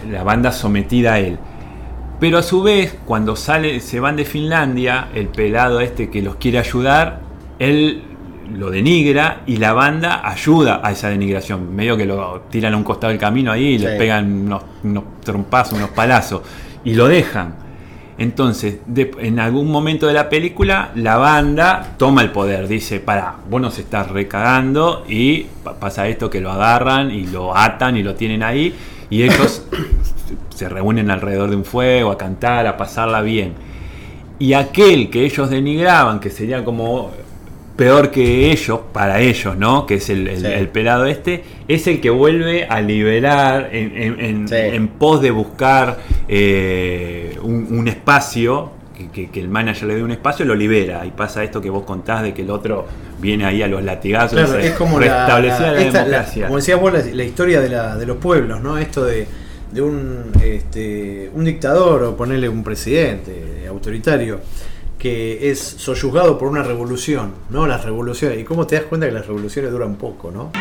La 0.09 0.23
banda 0.23 0.51
sometida 0.51 1.13
a 1.13 1.19
él. 1.19 1.37
Pero 2.19 2.37
a 2.37 2.43
su 2.43 2.61
vez, 2.63 2.97
cuando 3.05 3.35
sale, 3.35 3.79
se 3.79 3.99
van 3.99 4.15
de 4.15 4.25
Finlandia, 4.25 5.07
el 5.13 5.27
pelado 5.27 5.79
este 5.81 6.09
que 6.09 6.21
los 6.21 6.35
quiere 6.35 6.59
ayudar, 6.59 7.19
él 7.59 8.03
lo 8.55 8.69
denigra 8.69 9.41
y 9.45 9.57
la 9.57 9.73
banda 9.73 10.27
ayuda 10.27 10.81
a 10.83 10.91
esa 10.91 11.09
denigración. 11.09 11.75
Medio 11.75 11.95
que 11.97 12.05
lo 12.05 12.41
tiran 12.49 12.73
a 12.73 12.77
un 12.77 12.83
costado 12.83 13.09
del 13.11 13.19
camino 13.19 13.51
ahí 13.51 13.65
y 13.75 13.77
le 13.77 13.89
pegan 13.97 14.31
unos, 14.45 14.63
unos 14.83 15.03
trompazos, 15.23 15.77
unos 15.77 15.89
palazos 15.91 16.41
y 16.83 16.93
lo 16.93 17.07
dejan. 17.07 17.55
Entonces, 18.17 18.77
de- 18.85 19.11
en 19.19 19.39
algún 19.39 19.71
momento 19.71 20.05
de 20.05 20.13
la 20.13 20.29
película, 20.29 20.91
la 20.95 21.17
banda 21.17 21.95
toma 21.97 22.21
el 22.21 22.31
poder, 22.31 22.67
dice, 22.67 22.99
para, 22.99 23.35
vos 23.49 23.59
nos 23.59 23.79
estás 23.79 24.11
recagando 24.11 25.03
y 25.09 25.47
pa- 25.63 25.79
pasa 25.79 26.07
esto 26.07 26.29
que 26.29 26.39
lo 26.39 26.51
agarran 26.51 27.09
y 27.09 27.25
lo 27.25 27.57
atan 27.57 27.97
y 27.97 28.03
lo 28.03 28.13
tienen 28.13 28.43
ahí 28.43 28.73
y 29.09 29.23
ellos 29.23 29.65
se 30.55 30.69
reúnen 30.69 31.09
alrededor 31.09 31.49
de 31.49 31.55
un 31.55 31.65
fuego 31.65 32.11
a 32.11 32.17
cantar, 32.17 32.67
a 32.67 32.77
pasarla 32.77 33.21
bien. 33.21 33.53
Y 34.37 34.53
aquel 34.53 35.09
que 35.09 35.25
ellos 35.25 35.49
denigraban, 35.49 36.19
que 36.19 36.29
sería 36.29 36.63
como 36.63 37.11
peor 37.75 38.11
que 38.11 38.51
ellos, 38.51 38.79
para 38.93 39.19
ellos, 39.19 39.57
¿no? 39.57 39.85
Que 39.85 39.95
es 39.95 40.09
el, 40.09 40.27
el- 40.27 40.39
Sí. 40.41 40.45
el 40.47 40.67
pelado 40.69 41.05
este, 41.05 41.43
es 41.67 41.87
el 41.87 41.99
que 42.01 42.09
vuelve 42.09 42.65
a 42.65 42.81
liberar 42.81 43.69
en, 43.71 43.95
en- 43.97 44.19
en- 44.19 44.47
Sí. 44.47 44.55
en 44.55 44.87
pos 44.89 45.21
de 45.21 45.31
buscar 45.31 45.97
eh, 46.27 47.37
un, 47.41 47.67
un 47.71 47.87
espacio, 47.87 48.71
que, 48.95 49.09
que- 49.09 49.29
que 49.31 49.39
el 49.39 49.49
manager 49.49 49.87
le 49.87 49.95
dé 49.95 50.03
un 50.03 50.11
espacio, 50.11 50.45
lo 50.45 50.53
libera. 50.55 51.03
Y 51.05 51.11
pasa 51.11 51.43
esto 51.43 51.59
que 51.61 51.69
vos 51.69 51.83
contás 51.83 52.21
de 52.21 52.33
que 52.33 52.43
el 52.43 52.51
otro 52.51 52.85
viene 53.19 53.45
ahí 53.45 53.61
a 53.63 53.67
los 53.67 53.83
latigazos, 53.83 54.39
Claro, 54.39 54.59
es 54.59 54.71
como 54.73 54.99
la, 54.99 55.05
restablecía 55.25 55.59
la, 55.67 55.71
la- 55.73 55.81
esta- 55.81 55.97
la- 55.99 56.03
democracia. 56.05 56.45
como 56.45 56.57
decías 56.57 56.79
vos, 56.79 56.93
la, 57.13 57.23
historia 57.23 57.59
de, 57.61 57.69
la, 57.69 57.95
de 57.97 58.05
los 58.05 58.17
pueblos, 58.17 58.61
¿no? 58.61 58.77
Esto 58.77 59.03
de, 59.05 59.25
de 59.71 59.81
un, 59.81 60.31
este, 60.43 61.31
un 61.33 61.43
dictador 61.45 62.03
o 62.03 62.15
ponerle 62.15 62.47
un 62.49 62.63
presidente 62.63 63.65
autoritario 63.67 64.39
que 65.03 65.51
es 65.51 65.59
soyuzgado 65.59 66.37
por 66.37 66.47
una 66.47 66.63
revolución, 66.63 67.33
¿no? 67.49 67.67
Las 67.67 67.83
revoluciones. 67.83 68.39
Y 68.39 68.45
cómo 68.45 68.65
te 68.65 68.75
das 68.77 68.85
cuenta 68.85 69.05
que 69.05 69.11
las 69.11 69.27
revoluciones 69.27 69.69
duran 69.69 69.95
poco, 69.95 70.31
¿no? 70.31 70.53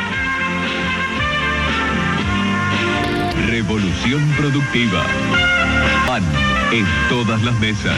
Revolución 3.47 4.21
productiva. 4.37 5.05
Pan 6.09 6.25
en 6.73 6.85
todas 7.09 7.41
las 7.45 7.61
mesas. 7.61 7.97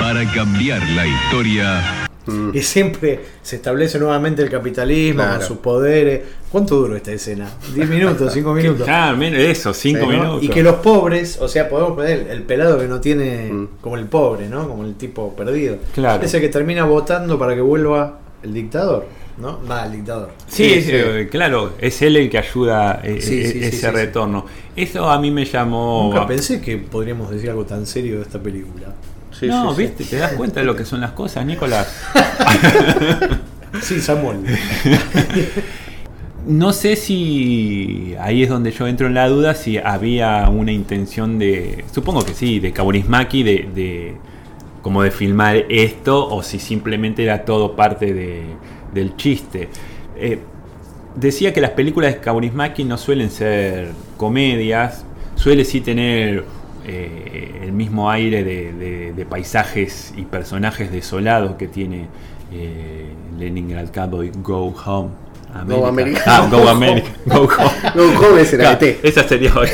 Para 0.00 0.28
cambiar 0.32 0.82
la 0.90 1.06
historia 1.06 2.03
Y 2.52 2.60
siempre 2.62 3.20
se 3.42 3.56
establece 3.56 3.98
nuevamente 3.98 4.42
el 4.42 4.48
capitalismo 4.50 5.22
Claro. 5.22 5.38
con 5.38 5.46
sus 5.46 5.58
poderes. 5.58 6.22
¿Cuánto 6.50 6.76
duró 6.76 6.96
esta 6.96 7.12
escena? 7.12 7.50
¿10 7.74 7.86
minutos? 7.88 8.34
¿5 8.34 8.54
minutos? 8.62 8.84
Claro, 8.84 9.16
menos 9.16 9.40
eso, 9.40 9.74
cinco 9.74 10.06
minutos. 10.06 10.42
Y 10.42 10.48
que 10.48 10.62
los 10.62 10.76
pobres, 10.76 11.38
o 11.40 11.48
sea, 11.48 11.68
podemos 11.68 11.92
poner 11.94 12.20
el, 12.20 12.26
el 12.28 12.42
pelado 12.44 12.78
que 12.78 12.86
no 12.86 13.00
tiene, 13.00 13.52
Mm. 13.52 13.68
como 13.80 13.96
el 13.96 14.06
pobre, 14.06 14.48
¿no? 14.48 14.66
Como 14.68 14.84
el 14.84 14.94
tipo 14.94 15.34
perdido. 15.34 15.76
Claro. 15.94 16.22
Ese 16.24 16.40
que 16.40 16.48
termina 16.48 16.84
votando 16.84 17.38
para 17.38 17.54
que 17.54 17.60
vuelva 17.60 18.20
el 18.42 18.54
dictador, 18.54 19.06
¿no? 19.38 19.60
Va, 19.68 19.84
el 19.86 19.92
dictador. 19.92 20.30
Sí, 20.46 20.68
Sí, 20.68 20.74
sí, 20.74 20.82
sí. 20.82 20.90
eh, 20.94 21.28
claro, 21.30 21.72
es 21.78 22.00
él 22.02 22.16
el 22.16 22.30
que 22.30 22.38
ayuda 22.38 23.00
eh, 23.02 23.20
Sí, 23.20 23.40
eh, 23.42 23.68
ese 23.68 23.90
retorno. 23.90 24.46
Eso 24.76 25.10
a 25.10 25.18
mí 25.20 25.30
me 25.30 25.44
llamó. 25.44 26.10
Nunca 26.12 26.26
pensé 26.26 26.60
que 26.60 26.76
podríamos 26.78 27.30
decir 27.30 27.50
algo 27.50 27.64
tan 27.64 27.86
serio 27.86 28.16
de 28.16 28.22
esta 28.22 28.38
película. 28.42 28.94
Sí, 29.38 29.46
no, 29.48 29.70
sí, 29.70 29.76
sí. 29.76 29.82
viste, 29.82 30.04
te 30.04 30.16
das 30.16 30.32
cuenta 30.32 30.60
de 30.60 30.66
lo 30.66 30.76
que 30.76 30.84
son 30.84 31.00
las 31.00 31.10
cosas, 31.12 31.44
Nicolás. 31.46 31.88
Sí, 33.82 34.00
Samuel. 34.00 34.38
No 36.46 36.74
sé 36.74 36.94
si 36.96 38.14
ahí 38.20 38.42
es 38.42 38.50
donde 38.50 38.70
yo 38.70 38.86
entro 38.86 39.06
en 39.06 39.14
la 39.14 39.28
duda 39.28 39.54
si 39.54 39.78
había 39.78 40.46
una 40.50 40.72
intención 40.72 41.38
de, 41.38 41.86
supongo 41.90 42.22
que 42.22 42.34
sí, 42.34 42.60
de 42.60 42.70
Kaurismäki 42.70 43.42
de, 43.42 43.68
de 43.74 44.16
como 44.82 45.02
de 45.02 45.10
filmar 45.10 45.56
esto 45.70 46.28
o 46.28 46.42
si 46.42 46.58
simplemente 46.58 47.22
era 47.24 47.46
todo 47.46 47.74
parte 47.74 48.12
de- 48.12 48.42
del 48.92 49.16
chiste. 49.16 49.70
Eh, 50.18 50.38
decía 51.16 51.54
que 51.54 51.62
las 51.62 51.70
películas 51.70 52.12
de 52.12 52.20
Kaurismäki 52.20 52.84
no 52.84 52.98
suelen 52.98 53.30
ser 53.30 53.92
comedias, 54.18 55.06
suele 55.36 55.64
sí 55.64 55.80
tener 55.80 56.44
eh, 56.86 57.60
el 57.62 57.72
mismo 57.72 58.10
aire 58.10 58.44
de, 58.44 58.72
de- 58.72 59.12
de 59.14 59.26
paisajes 59.26 60.12
y 60.16 60.22
personajes 60.22 60.90
desolados 60.92 61.54
que 61.56 61.68
tiene 61.68 62.06
eh, 62.52 63.06
Leningrad 63.38 63.88
Cowboy 63.92 64.30
Go 64.42 64.74
Home. 64.86 65.10
Go 65.68 65.86
America. 65.86 66.20
Ah, 66.26 66.48
Go 66.50 66.68
America. 66.68 67.08
Go 67.26 67.42
Home. 67.48 67.92
Go 67.94 68.26
Home 68.28 68.40
ese 68.40 68.56
era 68.56 68.76
Claro. 68.78 68.96
Esa 69.02 69.22
sería 69.28 69.54
hoy. 69.54 69.68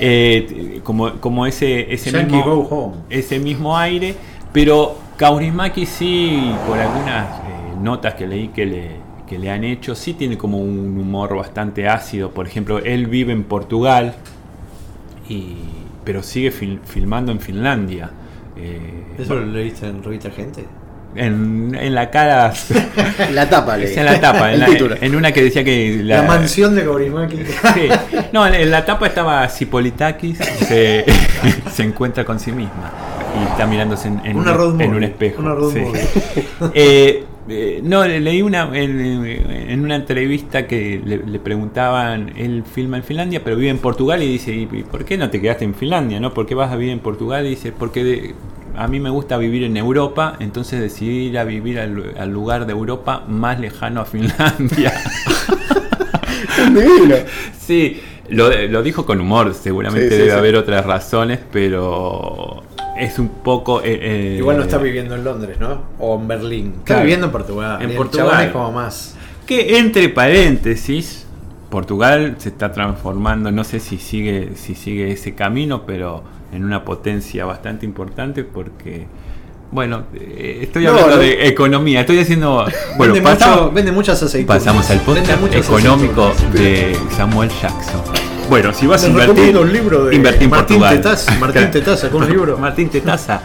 Eh, 0.00 0.80
como, 0.84 1.14
como 1.20 1.44
ese, 1.46 1.92
ese 1.92 2.10
Yankee 2.12 2.36
mismo 2.36 2.54
Go 2.56 2.68
Home. 2.70 2.94
ese 3.10 3.38
mismo 3.40 3.76
aire, 3.76 4.14
pero 4.52 4.96
Kaurismäki 5.16 5.86
sí, 5.86 6.52
por 6.66 6.78
algunas 6.78 7.38
eh, 7.40 7.42
notas 7.82 8.14
que 8.14 8.26
leí 8.28 8.48
que 8.48 8.64
le, 8.64 8.90
que 9.26 9.38
le 9.40 9.50
han 9.50 9.64
hecho, 9.64 9.94
sí 9.96 10.14
tiene 10.14 10.38
como 10.38 10.58
un 10.58 10.96
humor 10.98 11.34
bastante 11.36 11.88
ácido. 11.88 12.30
Por 12.30 12.46
ejemplo, 12.46 12.78
él 12.78 13.06
vive 13.08 13.32
en 13.32 13.42
Portugal, 13.42 14.14
y, 15.28 15.54
pero 16.08 16.22
sigue 16.22 16.50
fil- 16.50 16.80
filmando 16.86 17.30
en 17.32 17.38
Finlandia. 17.38 18.08
Eh, 18.56 19.04
¿Eso 19.18 19.34
lo 19.34 19.44
leíste 19.44 19.86
en 19.88 20.02
Revista 20.02 20.30
Gente? 20.30 20.64
en, 21.14 21.74
en 21.78 21.94
la 21.94 22.08
cara, 22.08 22.50
La 23.34 23.46
tapa, 23.50 23.76
le 23.76 23.84
es 23.92 23.96
en 23.98 24.06
la 24.06 24.18
tapa, 24.18 24.50
en, 24.54 24.60
la- 24.60 24.68
en 25.02 25.14
una 25.14 25.32
que 25.32 25.42
decía 25.42 25.62
que 25.64 26.00
La, 26.02 26.22
mansión 26.22 26.74
de 26.74 26.84
Kaurismäki. 26.84 27.36
Sí. 27.44 27.88
No, 28.32 28.46
en, 28.46 28.54
en 28.54 28.70
la 28.70 28.86
tapa 28.86 29.06
estaba 29.06 29.46
Cipolitakis, 29.50 30.38
se, 30.38 31.04
se 31.72 31.82
encuentra 31.82 32.24
con 32.24 32.40
sí 32.40 32.52
misma 32.52 32.90
y 33.38 33.50
está 33.50 33.66
mirándose 33.66 34.08
en, 34.08 34.24
en 34.24 34.38
Una 34.38 34.54
road 34.54 34.76
un, 34.76 34.80
en 34.80 34.86
movie, 34.88 34.96
un 34.96 35.04
espejo. 35.04 35.42
una 35.42 35.54
road 35.54 35.72
sí. 35.74 35.80
movie. 35.80 36.00
Eh, 36.72 37.24
eh, 37.48 37.80
no, 37.82 38.04
le- 38.06 38.20
leí 38.20 38.42
una 38.42 38.70
en, 38.76 39.00
en 39.26 39.80
una 39.80 39.96
entrevista 39.96 40.66
que 40.66 41.00
le, 41.04 41.18
le 41.26 41.38
preguntaban, 41.38 42.32
él 42.36 42.64
filma 42.70 42.96
en 42.98 43.02
Finlandia, 43.04 43.42
pero 43.44 43.56
vive 43.56 43.70
en 43.70 43.78
Portugal 43.78 44.22
y 44.22 44.26
dice, 44.28 44.52
¿y 44.54 44.66
por 44.66 45.04
qué 45.04 45.16
no 45.18 45.30
te 45.30 45.40
quedaste 45.40 45.64
en 45.64 45.74
Finlandia? 45.74 46.20
¿no? 46.20 46.34
¿Por 46.34 46.46
qué 46.46 46.54
vas 46.54 46.72
a 46.72 46.76
vivir 46.76 46.92
en 46.92 47.00
Portugal? 47.00 47.46
Y 47.46 47.50
dice, 47.50 47.72
porque 47.72 48.04
de- 48.04 48.34
a 48.76 48.86
mí 48.86 49.00
me 49.00 49.10
gusta 49.10 49.36
vivir 49.38 49.64
en 49.64 49.76
Europa, 49.76 50.36
entonces 50.38 50.80
decidí 50.80 51.26
ir 51.30 51.38
a 51.38 51.44
vivir 51.44 51.80
al, 51.80 52.14
al 52.16 52.30
lugar 52.30 52.64
de 52.66 52.72
Europa 52.72 53.24
más 53.26 53.58
lejano 53.58 54.00
a 54.00 54.04
Finlandia. 54.04 54.92
Sí, 57.58 58.00
lo, 58.28 58.50
lo 58.68 58.82
dijo 58.82 59.06
con 59.06 59.20
humor, 59.20 59.54
seguramente 59.54 60.08
Sí, 60.08 60.14
sí, 60.14 60.18
debe 60.18 60.30
sí. 60.32 60.36
haber 60.38 60.56
otras 60.56 60.84
razones, 60.86 61.38
pero 61.52 62.62
es 62.98 63.18
un 63.18 63.28
poco... 63.28 63.80
eh, 63.82 63.98
eh, 64.02 64.36
Igual 64.38 64.56
no 64.58 64.62
está 64.64 64.78
viviendo 64.78 65.14
en 65.14 65.24
Londres, 65.24 65.58
¿no? 65.60 65.82
O 65.98 66.16
en 66.18 66.28
Berlín. 66.28 66.66
Está 66.78 66.84
Claro. 66.84 67.02
viviendo 67.02 67.26
en 67.26 67.32
Portugal. 67.32 67.82
En 67.82 67.96
Portugal. 67.96 68.46
es 68.46 68.52
como 68.52 68.72
más. 68.72 69.14
Que 69.46 69.78
entre 69.78 70.08
paréntesis, 70.10 71.26
Portugal 71.70 72.36
se 72.38 72.48
está 72.50 72.72
transformando, 72.72 73.50
no 73.50 73.64
sé 73.64 73.80
si 73.80 73.98
sigue, 73.98 74.52
si 74.56 74.74
sigue 74.74 75.12
ese 75.12 75.34
camino, 75.34 75.84
pero 75.86 76.22
en 76.52 76.64
una 76.64 76.84
potencia 76.84 77.44
bastante 77.44 77.84
importante 77.86 78.44
porque... 78.44 79.06
Bueno, 79.70 80.04
eh, 80.14 80.60
estoy 80.62 80.86
hablando 80.86 81.16
no. 81.16 81.22
de 81.22 81.46
economía, 81.46 82.00
estoy 82.00 82.18
haciendo... 82.20 82.64
Bueno, 82.96 83.12
vende, 83.12 83.28
pasamos- 83.28 83.60
mucho- 83.64 83.72
vende 83.72 83.92
muchas 83.92 84.22
aceitunas. 84.22 84.62
Pasamos 84.62 84.90
al 84.90 85.00
podcast 85.00 85.42
económico 85.54 86.24
aceitunas. 86.28 86.52
de 86.54 86.96
Samuel 87.14 87.50
Jackson. 87.60 88.00
Bueno, 88.48 88.72
si 88.72 88.86
vas 88.86 89.04
a 89.04 89.08
invertir, 89.08 89.28
recomiendo 89.34 89.60
un 89.62 89.72
libro 89.72 90.04
de 90.06 90.14
invertí 90.16 90.44
en 90.44 90.50
Martín 90.50 90.78
Portugal. 90.78 90.96
Tetaz. 90.96 91.38
Martín 91.40 91.70
Tetaz 91.70 92.00
sacó 92.00 92.18
un 92.18 92.28
libro. 92.28 92.56
Martín 92.58 92.88
Tetaza. 92.88 93.40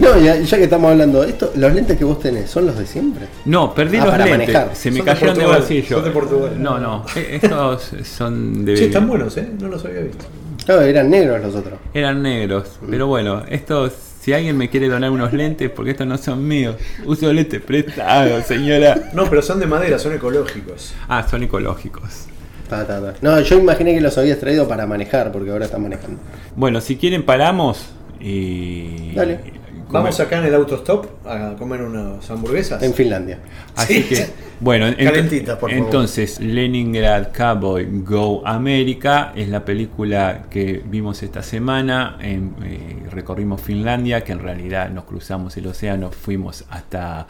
No, 0.00 0.18
ya, 0.20 0.36
ya 0.36 0.56
que 0.58 0.64
estamos 0.64 0.90
hablando 0.90 1.22
de 1.22 1.30
esto, 1.30 1.50
¿los 1.56 1.72
lentes 1.72 1.96
que 1.96 2.04
vos 2.04 2.20
tenés 2.20 2.50
son 2.50 2.66
los 2.66 2.76
de 2.78 2.86
siempre? 2.86 3.26
No, 3.46 3.74
perdí 3.74 3.96
Ah, 3.96 4.00
los 4.04 4.10
para 4.10 4.24
lentes. 4.26 4.48
manejar. 4.54 4.76
Se 4.76 4.90
me 4.90 4.98
Son 4.98 5.06
de 5.06 5.12
cayeron 5.12 5.34
de 5.34 5.40
Portugal, 5.44 5.60
bolsillo. 5.60 5.96
son 5.96 6.04
de 6.04 6.10
Portugal. 6.10 6.52
No, 6.62 6.78
no. 6.78 7.04
eh, 7.16 7.38
Estos 7.42 7.90
son 8.04 8.64
de. 8.64 8.76
Sí, 8.76 8.84
están 8.84 9.08
buenos, 9.08 9.36
¿eh? 9.38 9.48
No 9.58 9.68
los 9.68 9.84
había 9.84 10.00
visto. 10.00 10.26
Claro, 10.66 10.82
eran 10.82 11.08
negros 11.08 11.40
los 11.42 11.54
otros. 11.54 11.78
Eran 11.94 12.22
negros. 12.22 12.68
Pero 12.90 13.06
bueno, 13.06 13.42
estos. 13.48 13.92
Si 14.20 14.32
alguien 14.34 14.58
me 14.58 14.68
quiere 14.68 14.88
donar 14.88 15.10
unos 15.10 15.32
lentes, 15.32 15.70
porque 15.70 15.92
estos 15.92 16.06
no 16.06 16.18
son 16.18 16.46
míos. 16.46 16.76
Uso 17.06 17.32
lentes 17.32 17.62
prestados, 17.62 18.44
señora. 18.44 19.10
No, 19.14 19.24
pero 19.30 19.40
son 19.40 19.58
de 19.58 19.66
madera, 19.66 19.98
son 19.98 20.12
ecológicos. 20.12 20.92
Ah, 21.08 21.26
son 21.28 21.42
ecológicos. 21.44 22.26
Ta, 22.68 22.86
ta, 22.86 23.00
ta. 23.00 23.14
No, 23.22 23.40
yo 23.40 23.58
imaginé 23.58 23.94
que 23.94 24.00
los 24.00 24.16
habías 24.18 24.38
traído 24.38 24.68
para 24.68 24.86
manejar, 24.86 25.32
porque 25.32 25.50
ahora 25.50 25.64
están 25.64 25.82
manejando. 25.82 26.18
Bueno, 26.54 26.80
si 26.80 26.96
quieren, 26.96 27.22
paramos 27.24 27.90
y. 28.20 29.12
Dale. 29.14 29.58
Vamos 29.90 30.20
acá 30.20 30.36
en 30.36 30.44
el 30.44 30.54
autostop 30.54 31.06
a 31.26 31.54
comer 31.58 31.80
unas 31.80 32.30
hamburguesas. 32.30 32.82
En 32.82 32.92
Finlandia. 32.92 33.38
Así 33.74 34.02
Sí. 34.02 34.14
que, 34.16 34.26
bueno, 34.60 34.86
ent- 34.86 35.02
Calentitas, 35.02 35.56
por 35.56 35.70
favor. 35.70 35.82
entonces, 35.86 36.38
Leningrad 36.40 37.28
Cowboy 37.34 37.86
Go 38.04 38.42
America 38.46 39.32
es 39.34 39.48
la 39.48 39.64
película 39.64 40.42
que 40.50 40.82
vimos 40.84 41.22
esta 41.22 41.42
semana. 41.42 42.18
En, 42.20 42.54
eh, 42.64 42.96
recorrimos 43.10 43.62
Finlandia, 43.62 44.22
que 44.24 44.32
en 44.32 44.40
realidad 44.40 44.90
nos 44.90 45.04
cruzamos 45.04 45.56
el 45.56 45.66
océano, 45.68 46.10
fuimos 46.10 46.66
hasta 46.68 47.26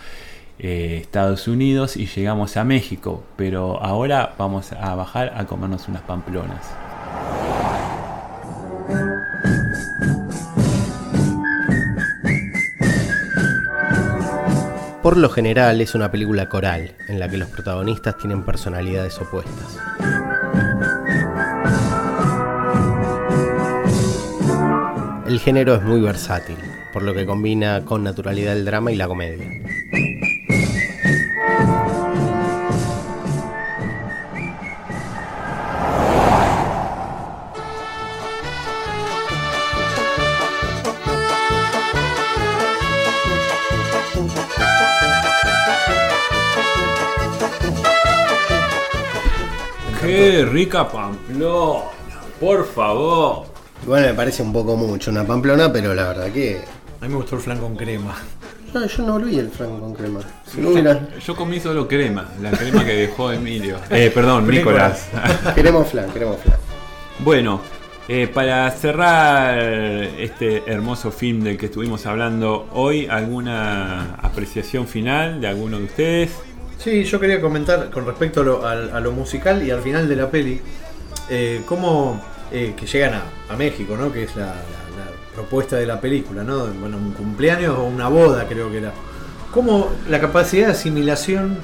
eh, 0.58 0.98
Estados 1.00 1.48
Unidos 1.48 1.96
y 1.96 2.06
llegamos 2.06 2.56
a 2.56 2.64
México. 2.64 3.22
Pero 3.36 3.82
ahora 3.82 4.34
vamos 4.38 4.72
a 4.72 4.94
bajar 4.94 5.32
a 5.36 5.46
comernos 5.46 5.88
unas 5.88 6.02
pamplonas. 6.02 6.66
Por 15.02 15.16
lo 15.16 15.30
general 15.30 15.80
es 15.80 15.94
una 15.94 16.10
película 16.10 16.50
coral, 16.50 16.90
en 17.08 17.18
la 17.18 17.30
que 17.30 17.38
los 17.38 17.48
protagonistas 17.48 18.18
tienen 18.18 18.42
personalidades 18.42 19.18
opuestas. 19.18 19.78
El 25.26 25.40
género 25.40 25.76
es 25.76 25.82
muy 25.82 26.00
versátil, 26.00 26.56
por 26.92 27.02
lo 27.02 27.14
que 27.14 27.24
combina 27.24 27.84
con 27.84 28.02
naturalidad 28.02 28.54
el 28.54 28.64
drama 28.64 28.92
y 28.92 28.96
la 28.96 29.08
comedia. 29.08 29.46
¡Qué 50.18 50.44
rica 50.44 50.88
Pamplona! 50.88 51.84
Por 52.40 52.66
favor. 52.66 53.46
Igual 53.84 54.02
me 54.02 54.14
parece 54.14 54.42
un 54.42 54.52
poco 54.52 54.76
mucho 54.76 55.12
una 55.12 55.24
pamplona, 55.24 55.72
pero 55.72 55.94
la 55.94 56.08
verdad 56.08 56.32
que. 56.32 56.60
A 57.00 57.04
mí 57.04 57.10
me 57.10 57.14
gustó 57.14 57.36
el 57.36 57.42
flan 57.42 57.58
con 57.58 57.76
crema. 57.76 58.16
No, 58.74 58.84
yo 58.84 59.02
no 59.04 59.20
vi 59.20 59.38
el 59.38 59.48
flan 59.48 59.78
con 59.78 59.94
crema. 59.94 60.18
Si 60.44 60.60
no 60.60 60.70
hubiera. 60.70 61.08
Yo 61.24 61.36
comí 61.36 61.60
solo 61.60 61.86
crema, 61.86 62.28
la 62.42 62.50
crema 62.50 62.84
que 62.84 62.94
dejó 62.94 63.30
Emilio. 63.30 63.76
Eh, 63.90 64.10
perdón, 64.12 64.48
Nicolás. 64.48 65.08
Nicolás. 65.12 65.38
Queremos 65.54 65.88
flan, 65.88 66.10
queremos 66.10 66.38
flan. 66.40 66.58
Bueno, 67.20 67.60
eh, 68.08 68.26
para 68.26 68.68
cerrar 68.72 69.56
este 69.56 70.64
hermoso 70.66 71.12
film 71.12 71.44
del 71.44 71.56
que 71.56 71.66
estuvimos 71.66 72.06
hablando 72.06 72.66
hoy, 72.72 73.06
¿alguna 73.06 74.16
apreciación 74.16 74.88
final 74.88 75.40
de 75.40 75.46
alguno 75.46 75.78
de 75.78 75.84
ustedes? 75.84 76.32
Sí, 76.78 77.04
yo 77.04 77.18
quería 77.18 77.40
comentar 77.40 77.90
con 77.90 78.06
respecto 78.06 78.40
a 78.40 78.44
lo, 78.44 78.66
al- 78.66 78.90
a 78.90 79.00
lo 79.00 79.12
musical 79.12 79.62
y 79.66 79.70
al 79.70 79.82
final 79.82 80.08
de 80.08 80.16
la 80.16 80.30
peli, 80.30 80.60
eh, 81.28 81.62
cómo 81.66 82.22
eh, 82.52 82.74
que 82.76 82.86
llegan 82.86 83.14
a, 83.14 83.52
a 83.52 83.56
México, 83.56 83.96
¿no? 83.96 84.12
Que 84.12 84.22
es 84.24 84.36
la, 84.36 84.54
propuesta 85.34 85.76
de 85.76 85.86
la 85.86 86.00
película, 86.00 86.42
¿no? 86.42 86.66
Bueno, 86.66 86.96
un 86.96 87.12
cumpleaños 87.12 87.78
o 87.78 87.84
una 87.84 88.08
boda 88.08 88.48
creo 88.48 88.72
que 88.72 88.78
era. 88.78 88.92
Cómo 89.52 89.88
la 90.08 90.20
capacidad 90.20 90.66
de 90.66 90.72
asimilación 90.72 91.58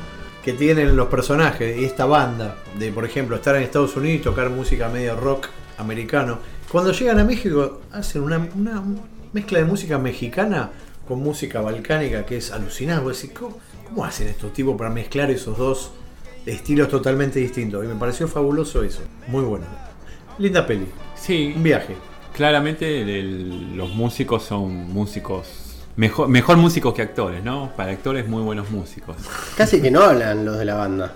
que 0.45 0.53
tienen 0.53 0.95
los 0.95 1.09
personajes 1.09 1.77
y 1.77 1.85
esta 1.85 2.05
banda, 2.05 2.55
de 2.79 2.93
por 2.93 3.05
ejemplo 3.05 3.35
estar 3.35 3.57
en 3.57 3.63
Estados 3.65 3.97
Unidos 3.97 4.21
y 4.21 4.23
tocar 4.23 4.49
música 4.51 4.89
medio 4.89 5.17
rock 5.17 5.49
americano, 5.79 6.39
cuando 6.71 6.93
llegan 6.93 7.19
a 7.19 7.25
México 7.25 7.81
hacen 7.91 8.23
una, 8.23 8.39
una 8.55 8.81
mezcla 9.33 9.59
de 9.59 9.65
música 9.65 9.99
mexicana 9.99 10.71
con 11.09 11.19
música 11.19 11.61
balcánica 11.61 12.25
que 12.25 12.37
es 12.37 12.53
alucinante. 12.53 13.13
¿Cómo, 13.95 14.05
hacen 14.05 14.29
estos 14.29 14.53
tipos 14.53 14.77
para 14.77 14.91
mezclar 14.91 15.31
esos 15.31 15.57
dos 15.57 15.91
estilos 16.47 16.89
totalmente 16.89 17.39
distintos? 17.39 17.85
Y 17.85 17.89
me 17.89 17.95
pareció 17.95 18.27
fabuloso 18.29 18.83
eso. 18.83 19.03
Muy 19.29 19.45
bueno. 19.45 19.67
Linda 20.39 20.67
peli. 20.67 20.87
Sí, 21.15 21.53
Un 21.57 21.63
viaje. 21.63 21.95
claramente 22.35 23.03
el- 23.21 23.77
los 23.77 23.91
músicos 23.91 24.43
son 24.43 24.93
músicos, 24.93 25.47
mejor, 25.97 26.27
mejor 26.29 26.57
músicos 26.57 26.93
que 26.93 27.03
actores, 27.03 27.45
¿no? 27.45 27.71
Para 27.77 27.93
actores 27.93 28.27
muy 28.27 28.43
buenos 28.43 28.71
músicos. 28.73 29.17
Casi 29.57 29.81
que 29.81 29.91
no 29.93 30.03
hablan 30.03 30.45
los 30.45 30.59
de 30.59 30.65
la 30.65 30.75
banda. 30.75 31.15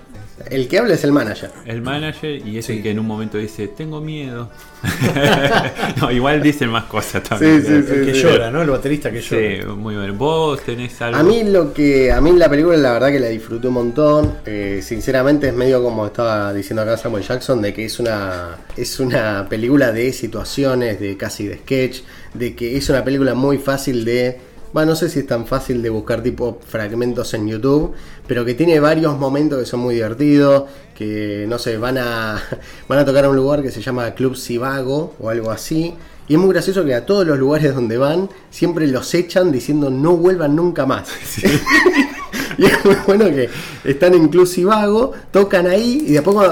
El 0.50 0.68
que 0.68 0.78
habla 0.78 0.94
es 0.94 1.04
el 1.04 1.12
manager. 1.12 1.50
El 1.66 1.82
manager 1.82 2.46
y 2.46 2.58
es 2.58 2.66
Sí. 2.66 2.74
el 2.74 2.82
que 2.82 2.90
en 2.90 2.98
un 2.98 3.06
momento 3.06 3.38
dice, 3.38 3.68
tengo 3.68 4.00
miedo. 4.00 4.48
no, 6.00 6.10
igual 6.10 6.42
dicen 6.42 6.70
más 6.70 6.84
cosas 6.84 7.22
también. 7.22 7.60
Sí, 7.62 7.66
sí, 7.68 7.72
El 7.92 8.06
que 8.06 8.14
sí. 8.14 8.20
llora, 8.22 8.50
¿no? 8.50 8.62
El 8.62 8.70
baterista 8.70 9.10
que 9.10 9.20
Sí, 9.22 9.34
llora. 9.60 9.74
muy 9.74 9.96
bien. 9.96 10.16
¿Vos 10.16 10.60
tenés 10.62 11.00
algo? 11.02 11.18
A 11.18 11.22
mí 11.22 11.44
lo 11.44 11.72
que 11.72 12.12
a 12.12 12.20
mí 12.20 12.32
la 12.32 12.48
película 12.48 12.76
la 12.76 12.92
verdad 12.92 13.08
que 13.10 13.20
la 13.20 13.28
disfruté 13.28 13.68
un 13.68 13.74
montón. 13.74 14.34
Eh, 14.46 14.80
sinceramente 14.82 15.48
es 15.48 15.54
medio 15.54 15.82
como 15.82 16.06
estaba 16.06 16.52
diciendo 16.52 16.82
acá 16.82 16.96
Samuel 16.96 17.24
Jackson 17.24 17.60
de 17.62 17.72
que 17.72 17.84
es 17.84 17.98
una 17.98 18.56
es 18.76 19.00
una 19.00 19.46
película 19.48 19.92
de 19.92 20.12
situaciones, 20.12 21.00
de 21.00 21.16
casi 21.16 21.46
de 21.46 21.56
sketch, 21.58 22.00
de 22.34 22.54
que 22.54 22.76
es 22.76 22.88
una 22.88 23.04
película 23.04 23.34
muy 23.34 23.58
fácil 23.58 24.04
de 24.04 24.40
bueno, 24.70 24.90
no 24.90 24.96
sé 24.96 25.08
si 25.08 25.20
es 25.20 25.26
tan 25.26 25.46
fácil 25.46 25.82
de 25.82 25.88
buscar 25.88 26.22
tipo 26.22 26.60
fragmentos 26.68 27.32
en 27.32 27.48
YouTube, 27.48 27.94
pero 28.28 28.44
que 28.44 28.54
tiene 28.54 28.78
varios 28.78 29.18
momentos 29.18 29.58
que 29.58 29.66
son 29.66 29.80
muy 29.80 29.96
divertidos, 29.96 30.64
que 30.94 31.46
no 31.48 31.58
sé, 31.58 31.78
van 31.78 31.98
a 31.98 32.40
van 32.88 32.98
a 33.00 33.04
tocar 33.04 33.24
a 33.24 33.30
un 33.30 33.36
lugar 33.36 33.62
que 33.62 33.72
se 33.72 33.80
llama 33.80 34.14
Club 34.14 34.36
Sivago 34.36 35.14
o 35.18 35.30
algo 35.30 35.50
así. 35.50 35.94
Y 36.28 36.34
es 36.34 36.38
muy 36.38 36.50
gracioso 36.50 36.84
que 36.84 36.94
a 36.94 37.06
todos 37.06 37.26
los 37.26 37.38
lugares 37.38 37.74
donde 37.74 37.96
van 37.96 38.28
siempre 38.50 38.86
los 38.86 39.14
echan 39.14 39.50
diciendo 39.50 39.88
no 39.88 40.14
vuelvan 40.14 40.54
nunca 40.54 40.84
más. 40.84 41.08
y 42.58 42.66
es 42.66 42.84
muy 42.84 42.96
bueno 43.06 43.24
que 43.24 43.48
están 43.84 44.12
en 44.12 44.28
Club 44.28 44.46
Sivago, 44.46 45.12
tocan 45.32 45.66
ahí 45.66 46.04
y 46.06 46.12
de 46.12 46.18
a 46.18 46.22
poco, 46.22 46.44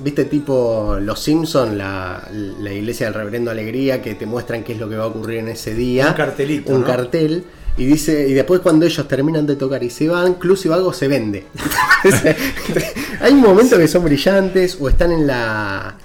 viste, 0.00 0.24
tipo 0.24 0.96
Los 1.00 1.20
Simpson, 1.20 1.78
la, 1.78 2.28
la 2.32 2.72
iglesia 2.72 3.06
del 3.06 3.14
Reverendo 3.14 3.52
Alegría, 3.52 4.02
que 4.02 4.16
te 4.16 4.26
muestran 4.26 4.64
qué 4.64 4.72
es 4.72 4.80
lo 4.80 4.88
que 4.88 4.96
va 4.96 5.04
a 5.04 5.06
ocurrir 5.06 5.38
en 5.38 5.48
ese 5.50 5.72
día. 5.72 6.08
Un 6.08 6.14
cartelito, 6.14 6.72
Un 6.72 6.80
¿no? 6.80 6.86
cartel. 6.86 7.44
Y 7.76 7.86
dice, 7.86 8.28
y 8.28 8.34
después 8.34 8.60
cuando 8.60 8.84
ellos 8.84 9.08
terminan 9.08 9.46
de 9.46 9.56
tocar 9.56 9.82
y 9.82 9.90
se 9.90 10.08
van, 10.08 10.34
Club 10.34 10.56
Sivago 10.56 10.92
se 10.92 11.08
vende. 11.08 11.46
Hay 13.20 13.34
momentos 13.34 13.78
que 13.78 13.88
son 13.88 14.04
brillantes 14.04 14.76
o 14.80 14.88
están 14.88 15.12
en 15.12 15.26
la 15.26 15.96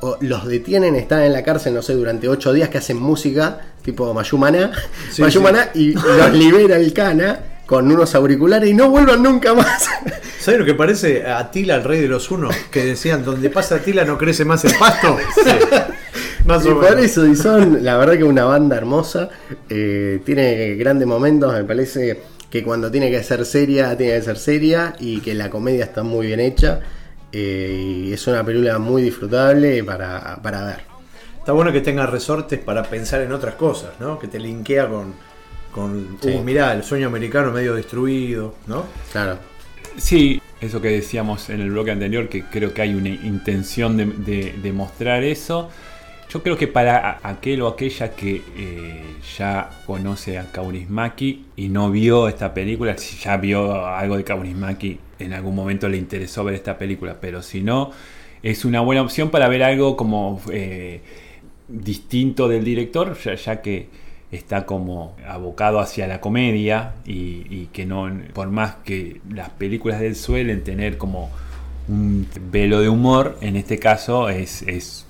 o 0.00 0.18
los 0.20 0.46
detienen, 0.46 0.94
están 0.94 1.22
en 1.22 1.32
la 1.32 1.42
cárcel, 1.42 1.74
no 1.74 1.82
sé, 1.82 1.94
durante 1.94 2.28
ocho 2.28 2.52
días 2.52 2.68
que 2.68 2.78
hacen 2.78 2.98
música, 2.98 3.60
tipo 3.82 4.12
Mayumana, 4.12 4.70
Sí, 5.10 5.22
Mayumana, 5.22 5.70
y 5.74 5.92
los 5.92 6.32
libera 6.32 6.76
el 6.76 6.92
cana 6.92 7.40
con 7.64 7.90
unos 7.90 8.14
auriculares 8.14 8.70
y 8.70 8.74
no 8.74 8.90
vuelvan 8.90 9.22
nunca 9.22 9.54
más. 9.54 9.86
¿Sabes 10.38 10.60
lo 10.60 10.66
que 10.66 10.74
parece 10.74 11.26
a 11.26 11.38
Atila, 11.38 11.76
el 11.76 11.84
rey 11.84 12.00
de 12.00 12.08
los 12.08 12.30
unos? 12.30 12.54
Que 12.70 12.84
decían, 12.84 13.24
donde 13.24 13.50
pasa 13.50 13.76
Atila 13.76 14.04
no 14.04 14.16
crece 14.16 14.44
más 14.44 14.64
el 14.64 14.74
pasto. 14.78 15.16
Más 16.46 16.64
y 16.64 16.68
o 16.68 16.80
por 16.80 16.98
eso, 16.98 17.26
y 17.26 17.34
son, 17.34 17.84
la 17.84 17.96
verdad 17.96 18.16
que 18.16 18.24
una 18.24 18.44
banda 18.44 18.76
hermosa, 18.76 19.28
eh, 19.68 20.20
tiene 20.24 20.74
grandes 20.76 21.06
momentos, 21.08 21.52
me 21.52 21.64
parece 21.64 22.20
que 22.50 22.62
cuando 22.62 22.90
tiene 22.90 23.10
que 23.10 23.22
ser 23.22 23.44
seria, 23.44 23.96
tiene 23.96 24.14
que 24.14 24.22
ser 24.22 24.36
seria, 24.38 24.94
y 25.00 25.20
que 25.20 25.34
la 25.34 25.50
comedia 25.50 25.84
está 25.84 26.02
muy 26.04 26.28
bien 26.28 26.38
hecha, 26.40 26.80
eh, 27.32 28.04
y 28.06 28.12
es 28.12 28.26
una 28.28 28.44
película 28.44 28.78
muy 28.78 29.02
disfrutable 29.02 29.82
para, 29.82 30.36
para 30.42 30.64
ver. 30.64 30.80
Está 31.38 31.52
bueno 31.52 31.72
que 31.72 31.80
tenga 31.80 32.06
resortes 32.06 32.58
para 32.60 32.82
pensar 32.84 33.20
en 33.22 33.32
otras 33.32 33.56
cosas, 33.56 33.90
¿no? 33.98 34.18
Que 34.18 34.28
te 34.28 34.38
linkea 34.38 34.88
con, 34.88 35.14
con 35.72 36.18
Sí. 36.22 36.30
uh, 36.30 36.42
mirá, 36.42 36.72
el 36.74 36.82
sueño 36.84 37.08
americano 37.08 37.50
medio 37.52 37.74
destruido, 37.74 38.54
¿no? 38.68 38.84
Claro. 39.12 39.38
Sí, 39.96 40.40
eso 40.60 40.80
que 40.80 40.88
decíamos 40.90 41.48
en 41.50 41.60
el 41.60 41.70
bloque 41.70 41.90
anterior, 41.90 42.28
que 42.28 42.44
creo 42.44 42.72
que 42.72 42.82
hay 42.82 42.94
una 42.94 43.08
intención 43.08 43.96
de, 43.96 44.06
de- 44.06 44.54
de 44.62 44.72
mostrar 44.72 45.22
eso. 45.24 45.70
Yo 46.36 46.42
creo 46.42 46.58
que 46.58 46.68
para 46.68 47.18
aquel 47.22 47.62
o 47.62 47.66
aquella 47.66 48.10
que 48.14 48.42
eh, 48.58 49.02
ya 49.38 49.70
conoce 49.86 50.36
a 50.36 50.52
Kaurismäki 50.52 51.46
y 51.56 51.70
no 51.70 51.90
vio 51.90 52.28
esta 52.28 52.52
película, 52.52 52.98
si 52.98 53.16
ya 53.16 53.38
vio 53.38 53.86
algo 53.86 54.18
de 54.18 54.24
Kaurismäki, 54.24 54.98
en 55.18 55.32
algún 55.32 55.54
momento 55.54 55.88
le 55.88 55.96
interesó 55.96 56.44
ver 56.44 56.56
esta 56.56 56.76
película, 56.76 57.16
pero 57.22 57.40
si 57.40 57.62
no, 57.62 57.90
es 58.42 58.66
una 58.66 58.82
buena 58.82 59.00
opción 59.00 59.30
para 59.30 59.48
ver 59.48 59.62
algo 59.62 59.96
como 59.96 60.42
eh, 60.52 61.00
distinto 61.68 62.48
del 62.48 62.64
director, 62.64 63.16
ya, 63.16 63.62
que 63.62 63.88
está 64.30 64.66
como 64.66 65.16
abocado 65.26 65.80
hacia 65.80 66.06
la 66.06 66.20
comedia 66.20 66.96
y, 67.06 67.68
que 67.72 67.86
no, 67.86 68.10
por 68.34 68.50
más 68.50 68.74
que 68.84 69.22
las 69.30 69.48
películas 69.48 70.00
de 70.00 70.08
él 70.08 70.16
suelen 70.16 70.64
tener 70.64 70.98
como 70.98 71.30
un 71.88 72.28
velo 72.50 72.82
de 72.82 72.90
humor, 72.90 73.38
en 73.40 73.56
este 73.56 73.78
caso 73.78 74.28
es 74.28 75.06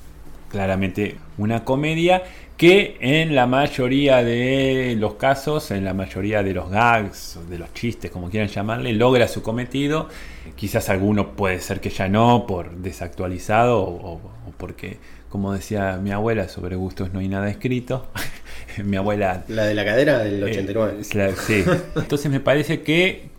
claramente 0.51 1.17
una 1.39 1.65
comedia 1.65 2.23
que 2.57 2.97
en 3.01 3.35
la 3.35 3.47
mayoría 3.47 4.23
de 4.25 4.97
los 4.99 5.15
casos, 5.15 5.71
en 5.71 5.85
la 5.85 5.93
mayoría 5.93 6.43
de 6.43 6.55
los 6.55 6.71
gags, 6.71 7.39
de 7.51 7.59
los 7.59 7.73
chistes, 7.75 8.11
como 8.11 8.31
quieran 8.31 8.49
llamarle, 8.49 8.93
logra 8.95 9.29
su 9.29 9.43
cometido. 9.43 10.09
Quizás 10.55 10.89
alguno 10.89 11.33
puede 11.37 11.61
ser 11.61 11.81
que 11.81 11.91
ya 11.91 12.09
no, 12.09 12.47
por 12.47 12.71
desactualizado 12.77 13.81
o, 13.83 14.15
o 14.15 14.21
porque, 14.57 14.97
como 15.29 15.53
decía 15.53 15.99
mi 16.03 16.13
abuela, 16.13 16.49
sobre 16.49 16.77
gustos 16.77 17.13
no 17.13 17.19
hay 17.21 17.29
nada 17.29 17.51
escrito. 17.51 18.07
mi 18.83 18.97
abuela 18.97 19.45
La 19.49 19.65
de 19.65 19.75
la 19.75 19.85
cadera 19.85 20.19
del 20.21 20.41
eh, 20.43 20.45
89. 20.45 20.97
es 21.01 21.15
la- 21.15 21.37
sí. 21.37 21.63
Entonces 21.95 22.31
me 22.31 22.41
parece 22.41 22.81
que 22.81 23.36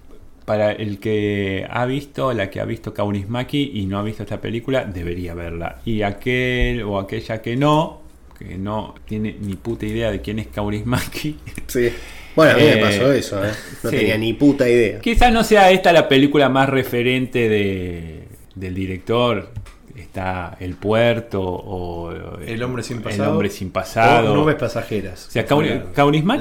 para 0.47 0.71
el 0.71 0.99
que 0.99 1.67
ha 1.69 1.85
visto, 1.85 2.31
la 2.33 2.49
que 2.49 2.61
ha 2.61 2.65
visto 2.65 2.93
Kaurismäki 2.93 3.71
y 3.75 3.85
no 3.85 3.99
ha 3.99 4.03
visto 4.03 4.23
esta 4.23 4.39
película, 4.39 4.85
debería 4.85 5.33
verla. 5.33 5.81
Y 5.83 6.03
aquel 6.03 6.83
o 6.83 6.97
aquella 6.99 7.41
que 7.41 7.57
no, 7.57 8.01
que 8.39 8.57
no 8.57 8.95
tiene 9.05 9.35
ni 9.41 9.55
puta 9.57 9.85
idea 9.85 10.09
de 10.09 10.21
quién 10.21 10.39
es 10.39 10.47
Kaurismäki, 10.47 11.35
Sí. 11.67 11.89
Bueno, 12.33 12.53
a 12.53 12.55
mí 12.57 12.63
Eh, 12.63 12.75
me 12.75 12.81
pasó 12.81 13.11
eso, 13.11 13.43
¿eh? 13.43 13.51
No 13.83 13.89
sí. 13.89 13.97
tenía 13.97 14.17
ni 14.17 14.33
puta 14.33 14.69
idea. 14.69 15.01
quizás 15.01 15.33
no 15.33 15.43
sea 15.43 15.69
esta 15.71 15.91
la 15.91 16.07
película 16.07 16.47
más 16.47 16.69
referente 16.69 17.49
de, 17.49 18.23
del 18.55 18.73
director. 18.73 19.49
Está 19.97 20.55
El 20.59 20.75
Puerto 20.75 21.41
o 21.41 22.11
El 22.45 22.61
hombre 22.61 22.83
sin 22.83 23.01
pasado. 23.01 23.23
El 23.23 23.29
hombre 23.31 23.49
sin 23.49 23.71
pasado. 23.71 24.31
O 24.31 24.35
nubes 24.35 24.55
pasajeras. 24.55 25.27
O 25.27 25.31
sea, 25.31 25.43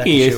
que 0.05 0.27
es 0.29 0.37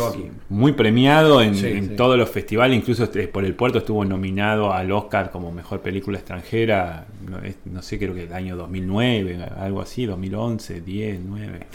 muy 0.48 0.72
premiado 0.72 1.42
en, 1.42 1.54
Sí, 1.56 1.66
en 1.66 1.88
sí. 1.90 1.96
todos 1.96 2.16
los 2.16 2.28
festivales, 2.30 2.76
incluso 2.78 3.04
este- 3.04 3.26
por 3.28 3.44
el 3.44 3.54
puerto 3.54 3.78
estuvo 3.78 4.04
nominado 4.04 4.72
al 4.72 4.92
Oscar 4.92 5.30
como 5.30 5.50
mejor 5.50 5.80
película 5.80 6.18
extranjera, 6.18 7.06
no, 7.28 7.38
es- 7.40 7.56
no 7.64 7.82
sé, 7.82 7.98
creo 7.98 8.14
que 8.14 8.22
el 8.24 8.32
año 8.32 8.56
2009, 8.56 9.38
algo 9.58 9.80
así, 9.80 10.06
2011, 10.06 10.80
10, 10.80 11.18
9. 11.24 11.66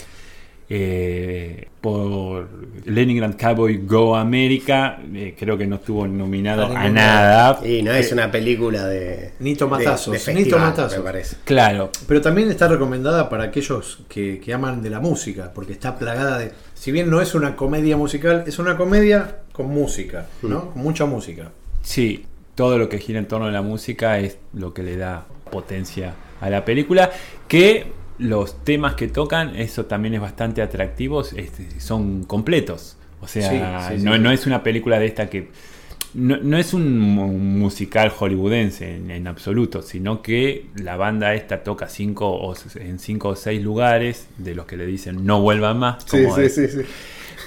Eh, 0.70 1.68
por 1.82 2.48
Leningrad 2.86 3.36
Cowboy 3.38 3.78
Go 3.86 4.16
America, 4.16 4.98
eh, 5.14 5.36
creo 5.38 5.58
que 5.58 5.68
no 5.68 5.76
estuvo 5.76 6.08
nominado 6.08 6.66
A 6.76 6.90
nada. 6.90 7.60
Y 7.66 7.82
no 7.84 7.92
es 7.92 8.12
una 8.12 8.32
película 8.32 8.86
de. 8.88 9.34
Ni 9.40 9.56
tomatazos, 9.56 10.26
de- 10.26 10.34
de 10.34 10.40
ni 10.44 10.50
tomatazos. 10.50 10.98
Me 11.00 11.04
parece. 11.04 11.36
Claro, 11.44 11.92
Pero 12.08 12.22
también 12.22 12.50
está 12.50 12.68
recomendada 12.68 13.30
para 13.30 13.44
aquellos 13.46 14.00
que, 14.08 14.40
que 14.40 14.54
aman 14.54 14.82
de 14.82 14.90
la 14.90 15.00
música, 15.00 15.52
porque 15.54 15.74
está 15.74 15.98
plagada 16.00 16.38
de... 16.38 16.52
Si 16.74 16.92
bien 16.92 17.10
no 17.10 17.22
es 17.22 17.36
una 17.36 17.56
comedia 17.56 17.98
musical, 17.98 18.44
es 18.48 18.58
una 18.60 18.78
comedia 18.78 19.38
con 19.52 19.68
música, 19.68 20.28
¿no? 20.42 20.72
Con 20.72 20.82
mucha 20.82 21.06
música. 21.06 21.52
Sí, 21.82 22.26
todo 22.56 22.78
lo 22.78 22.88
que 22.90 23.00
gira 23.00 23.20
en 23.20 23.28
torno 23.28 23.48
a 23.48 23.52
la 23.52 23.62
música 23.62 24.20
es 24.20 24.38
lo 24.54 24.74
que 24.74 24.84
le 24.84 24.96
da 24.98 25.26
potencia 25.52 26.14
a 26.40 26.50
la 26.50 26.64
película. 26.66 27.12
Que 27.48 27.86
los 28.18 28.64
temas 28.64 28.96
que 28.96 29.08
tocan, 29.08 29.56
eso 29.56 29.86
también 29.86 30.14
es 30.16 30.22
bastante 30.22 30.62
atractivo, 30.62 31.22
este, 31.22 31.80
son 31.80 32.24
completos. 32.24 32.98
O 33.22 33.28
sea, 33.28 33.50
Sí, 33.88 33.98
sí, 33.98 34.00
no, 34.00 34.18
sí. 34.18 34.20
no 34.20 34.32
es 34.32 34.46
una 34.46 34.64
película 34.64 35.00
de 35.00 35.06
esta 35.08 35.30
que. 35.30 35.50
No, 36.14 36.38
no 36.38 36.58
es 36.60 36.74
un 36.76 37.00
mu- 37.00 37.28
musical 37.40 38.10
hollywoodense 38.10 38.98
en, 38.98 39.12
en 39.12 39.28
absoluto, 39.28 39.82
sino 39.82 40.22
que 40.22 40.68
la 40.76 40.96
banda 40.98 41.34
esta 41.34 41.64
toca 41.64 41.90
cinco 41.90 42.30
o, 42.30 42.56
en 42.76 43.00
cinco 43.00 43.30
o 43.30 43.36
seis 43.36 43.64
lugares 43.64 44.28
de 44.38 44.56
los 44.56 44.66
que 44.68 44.78
le 44.78 44.86
dicen 44.86 45.26
no 45.26 45.42
vuelvan 45.42 45.80
más. 45.80 46.06
Sí, 46.06 46.30
como 46.30 46.30
sí, 46.30 46.50
sí, 46.50 46.68
sí. 46.68 46.82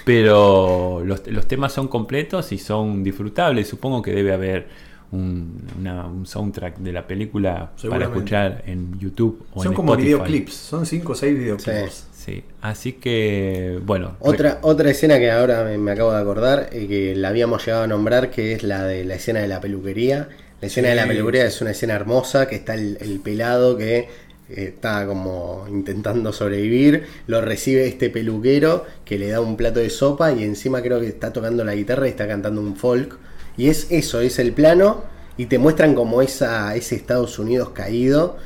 Pero 0.05 1.03
los, 1.05 1.27
los 1.27 1.47
temas 1.49 1.73
son 1.73 1.89
completos 1.89 2.53
y 2.53 2.59
son 2.59 3.03
disfrutables. 3.03 3.69
Supongo 3.69 4.03
que 4.03 4.13
debe 4.13 4.33
haber 4.33 4.69
un, 5.13 5.63
una- 5.79 6.07
un 6.07 6.27
soundtrack 6.27 6.79
de 6.79 6.93
la 6.93 7.07
película 7.07 7.73
para 7.89 8.05
escuchar 8.07 8.63
en 8.67 8.99
YouTube 8.99 9.47
o 9.55 9.63
Son 9.63 9.73
en 9.73 9.77
como 9.77 9.93
Spotify. 9.95 10.07
videoclips, 10.15 10.53
son 10.55 10.87
5 10.87 11.13
o 11.13 11.15
6 11.15 11.39
videoclips. 11.39 12.07
Sí, 12.13 12.43
así 12.61 12.95
que 12.95 13.79
bueno. 13.85 14.17
Otra, 14.21 14.59
otra 14.63 14.91
escena 14.91 15.19
que 15.19 15.31
ahora 15.31 15.63
me, 15.65 15.79
me 15.79 15.93
acabo 15.93 16.13
de 16.13 16.19
acordar, 16.19 16.71
eh, 16.73 16.87
que 16.89 17.15
la 17.15 17.29
habíamos 17.29 17.65
llegado 17.65 17.85
a 17.85 17.87
nombrar, 17.87 18.31
que 18.31 18.53
es 18.53 18.63
la 18.65 18.85
de 18.85 19.05
la 19.05 19.15
escena 19.15 19.41
de 19.41 19.49
la 19.49 19.61
peluquería. 19.61 20.29
La 20.61 20.67
escena 20.69 20.89
de 20.89 20.97
la 20.97 21.03
Sí. 21.03 21.09
peluquería 21.11 21.45
es 21.47 21.61
una 21.61 21.71
escena 21.71 21.95
hermosa, 21.95 22.49
que 22.49 22.57
está 22.57 22.75
el, 22.75 22.99
el 23.01 23.21
pelado 23.21 23.77
que 23.77 23.99
eh, 23.99 24.09
está 24.49 25.07
como 25.07 25.67
intentando 25.69 26.33
sobrevivir, 26.33 27.05
lo 27.29 27.41
recibe 27.43 27.87
este 27.87 28.11
peluquero 28.11 28.85
que 29.05 29.19
le 29.19 29.29
da 29.29 29.41
un 29.41 29.57
plato 29.57 29.79
de 29.81 29.91
sopa 29.91 30.33
y 30.33 30.43
encima 30.43 30.83
creo 30.83 30.99
que 31.01 31.07
está 31.09 31.33
tocando 31.33 31.63
la 31.65 31.75
guitarra 31.77 32.07
y 32.07 32.11
está 32.11 32.27
cantando 32.27 32.61
un 32.61 32.75
folk. 32.75 33.19
Y 33.57 33.69
es 33.69 33.87
eso, 33.91 34.21
es 34.21 34.39
el 34.39 34.53
plano 34.53 35.03
y 35.37 35.47
te 35.47 35.59
muestran 35.59 35.95
como 35.95 36.23
esa, 36.23 36.75
ese 36.77 36.95
Estados 36.97 37.39
Unidos 37.39 37.71
caído 37.71 38.37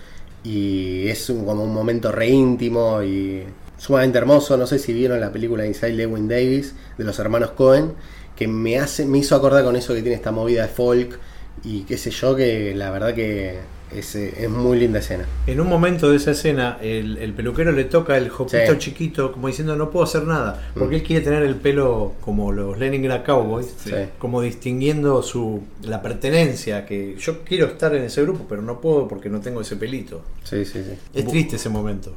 y 0.45 1.09
es 1.09 1.29
un- 1.31 1.45
como 1.45 1.65
un 1.65 1.73
momento 1.75 2.11
re 2.13 2.29
íntimo 2.29 3.03
y 3.03 3.45
sumamente 3.79 4.19
hermoso. 4.19 4.57
No 4.57 4.67
sé 4.67 4.79
si 4.79 4.93
vieron 4.93 5.21
la 5.21 5.33
película 5.33 5.67
Inside 5.67 5.93
Lewin 5.95 6.29
Davis 6.29 6.75
de 6.99 7.05
los 7.05 7.19
hermanos 7.19 7.51
Cohen, 7.53 7.93
que 8.37 8.49
me 8.49 8.79
hace, 8.79 9.05
me 9.07 9.19
hizo 9.19 9.37
acordar 9.37 9.65
con 9.65 9.77
eso 9.77 9.95
que 9.95 10.03
tiene 10.03 10.17
esta 10.17 10.33
movida 10.33 10.63
de 10.63 10.69
folk 10.69 11.19
y 11.65 11.83
qué 11.83 11.99
sé 11.99 12.11
yo, 12.11 12.35
que 12.37 12.75
la 12.75 12.91
verdad 12.91 13.15
que 13.15 13.59
es, 13.95 14.15
eh, 14.15 14.35
es 14.39 14.49
muy 14.51 14.79
linda 14.79 14.99
escena. 15.01 15.27
En 15.47 15.61
un 15.61 15.69
momento 15.69 16.11
de 16.11 16.17
esa 16.17 16.31
escena, 16.31 16.79
el, 16.81 17.19
el 17.19 17.33
peluquero 17.33 17.73
le 17.73 17.85
toca 17.85 18.17
el 18.17 18.29
jopito 18.29 18.59
Sí. 18.73 18.79
chiquito, 18.79 19.33
como 19.33 19.49
diciendo 19.49 19.75
no 19.77 19.91
puedo 19.91 20.05
hacer 20.05 20.25
nada, 20.25 20.71
porque 20.75 20.97
Mm. 20.97 20.99
él 20.99 21.03
quiere 21.03 21.25
tener 21.25 21.43
el 21.43 21.57
pelo 21.57 22.15
como 22.21 22.53
los 22.53 22.79
Leningrad 22.79 23.25
Cowboys, 23.25 23.75
Sí. 23.85 23.93
como 24.19 24.43
distinguiendo 24.43 25.23
su 25.23 25.63
la 25.83 26.03
pertenencia, 26.03 26.87
que 26.87 27.17
yo 27.19 27.43
quiero 27.45 27.67
estar 27.67 27.95
en 27.95 28.05
ese 28.05 28.23
grupo, 28.23 28.47
pero 28.49 28.63
no 28.63 28.81
puedo 28.81 29.09
porque 29.09 29.29
no 29.29 29.41
tengo 29.41 29.61
ese 29.61 29.77
pelito. 29.77 30.23
Sí, 30.45 30.65
sí, 30.65 30.83
sí. 30.85 30.93
Es 31.15 31.27
triste 31.27 31.57
ese 31.57 31.69
momento. 31.69 32.15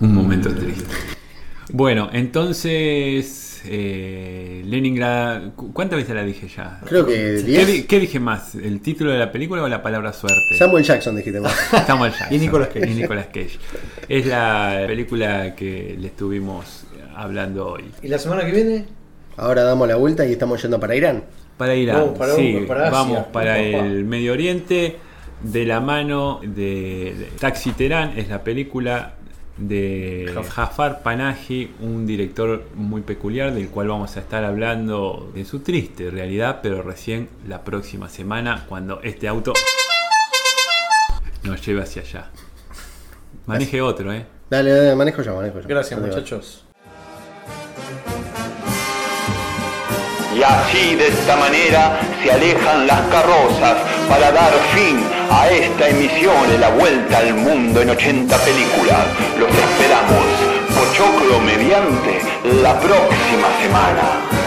Un 0.00 0.14
momento 0.14 0.48
triste. 0.54 0.84
Bueno, 1.72 2.08
entonces. 2.12 3.49
Eh, 3.66 4.62
Leningrad. 4.66 5.50
¿cu- 5.54 5.72
¿Cuántas 5.72 5.98
veces 5.98 6.14
la 6.14 6.22
dije 6.24 6.48
ya? 6.48 6.80
Creo 6.86 7.06
que 7.06 7.14
¿Qué, 7.14 7.42
10. 7.42 7.66
di- 7.66 7.82
qué 7.84 7.98
dije 8.00 8.20
más? 8.20 8.54
¿El 8.54 8.80
título 8.80 9.10
de 9.12 9.18
la 9.18 9.30
película 9.32 9.62
o 9.62 9.68
la 9.68 9.82
palabra 9.82 10.12
suerte? 10.12 10.38
Samuel 10.58 10.84
Jackson 10.84 11.16
dijiste 11.16 11.40
vos. 11.40 11.52
Samuel 11.86 12.12
Jackson. 12.12 12.34
Y 12.34 12.38
Nicolas 12.38 12.68
Cage. 12.68 12.90
Y 12.90 12.94
Nicolas 12.94 13.26
Cage. 13.26 13.58
Es 14.08 14.26
la 14.26 14.84
película 14.86 15.54
que 15.54 15.96
le 15.98 16.06
estuvimos 16.08 16.84
hablando 17.14 17.66
hoy. 17.68 17.84
¿Y 18.02 18.08
la 18.08 18.18
semana 18.18 18.44
que 18.44 18.52
viene? 18.52 18.84
Ahora 19.36 19.62
damos 19.62 19.88
la 19.88 19.96
vuelta 19.96 20.26
y 20.26 20.32
estamos 20.32 20.60
yendo 20.62 20.78
para 20.80 20.94
Irán. 20.96 21.24
Para 21.56 21.74
Irán, 21.74 21.96
Vamos 22.00 22.18
para 22.18 22.34
sí, 22.36 22.50
Europa, 22.52 22.68
para 22.74 22.88
Asia. 22.88 22.98
vamos 22.98 23.26
para 23.32 23.58
el 23.58 24.04
Medio 24.04 24.32
Oriente 24.32 24.96
de 25.42 25.64
la 25.66 25.80
mano 25.80 26.40
de, 26.42 27.14
de 27.18 27.28
Taxi 27.38 27.72
Terán, 27.72 28.18
es 28.18 28.28
la 28.28 28.42
película 28.44 29.14
de 29.60 30.34
Jafar 30.48 31.02
Panahi, 31.02 31.74
un 31.80 32.06
director 32.06 32.64
muy 32.74 33.02
peculiar 33.02 33.52
del 33.52 33.68
cual 33.68 33.88
vamos 33.88 34.16
a 34.16 34.20
estar 34.20 34.42
hablando 34.42 35.30
de 35.34 35.44
su 35.44 35.60
triste 35.60 36.10
realidad, 36.10 36.60
pero 36.62 36.82
recién 36.82 37.28
la 37.46 37.62
próxima 37.62 38.08
semana 38.08 38.64
cuando 38.68 39.00
este 39.02 39.28
auto 39.28 39.52
nos 41.42 41.64
lleve 41.64 41.82
hacia 41.82 42.02
allá. 42.02 42.30
Maneje 43.46 43.82
otro, 43.82 44.12
¿eh? 44.12 44.24
Dale, 44.48 44.70
dale, 44.70 44.96
manejo 44.96 45.22
yo, 45.22 45.36
manejo 45.36 45.60
yo. 45.60 45.68
Gracias 45.68 46.00
muchachos. 46.00 46.64
Y 50.34 50.42
así 50.42 50.94
de 50.94 51.08
esta 51.08 51.36
manera 51.36 52.00
se 52.22 52.32
alejan 52.32 52.86
las 52.86 53.00
carrozas 53.08 53.76
para 54.08 54.32
dar 54.32 54.52
fin 54.74 55.19
a 55.30 55.48
esta 55.48 55.88
emisión 55.88 56.48
de 56.50 56.58
la 56.58 56.70
vuelta 56.70 57.18
al 57.18 57.34
mundo 57.34 57.80
en 57.80 57.90
80 57.90 58.36
películas. 58.38 59.06
Los 59.38 59.48
esperamos, 59.48 60.24
Pochoclo 60.74 61.40
mediante, 61.40 62.20
la 62.62 62.78
próxima 62.78 63.48
semana. 63.62 64.39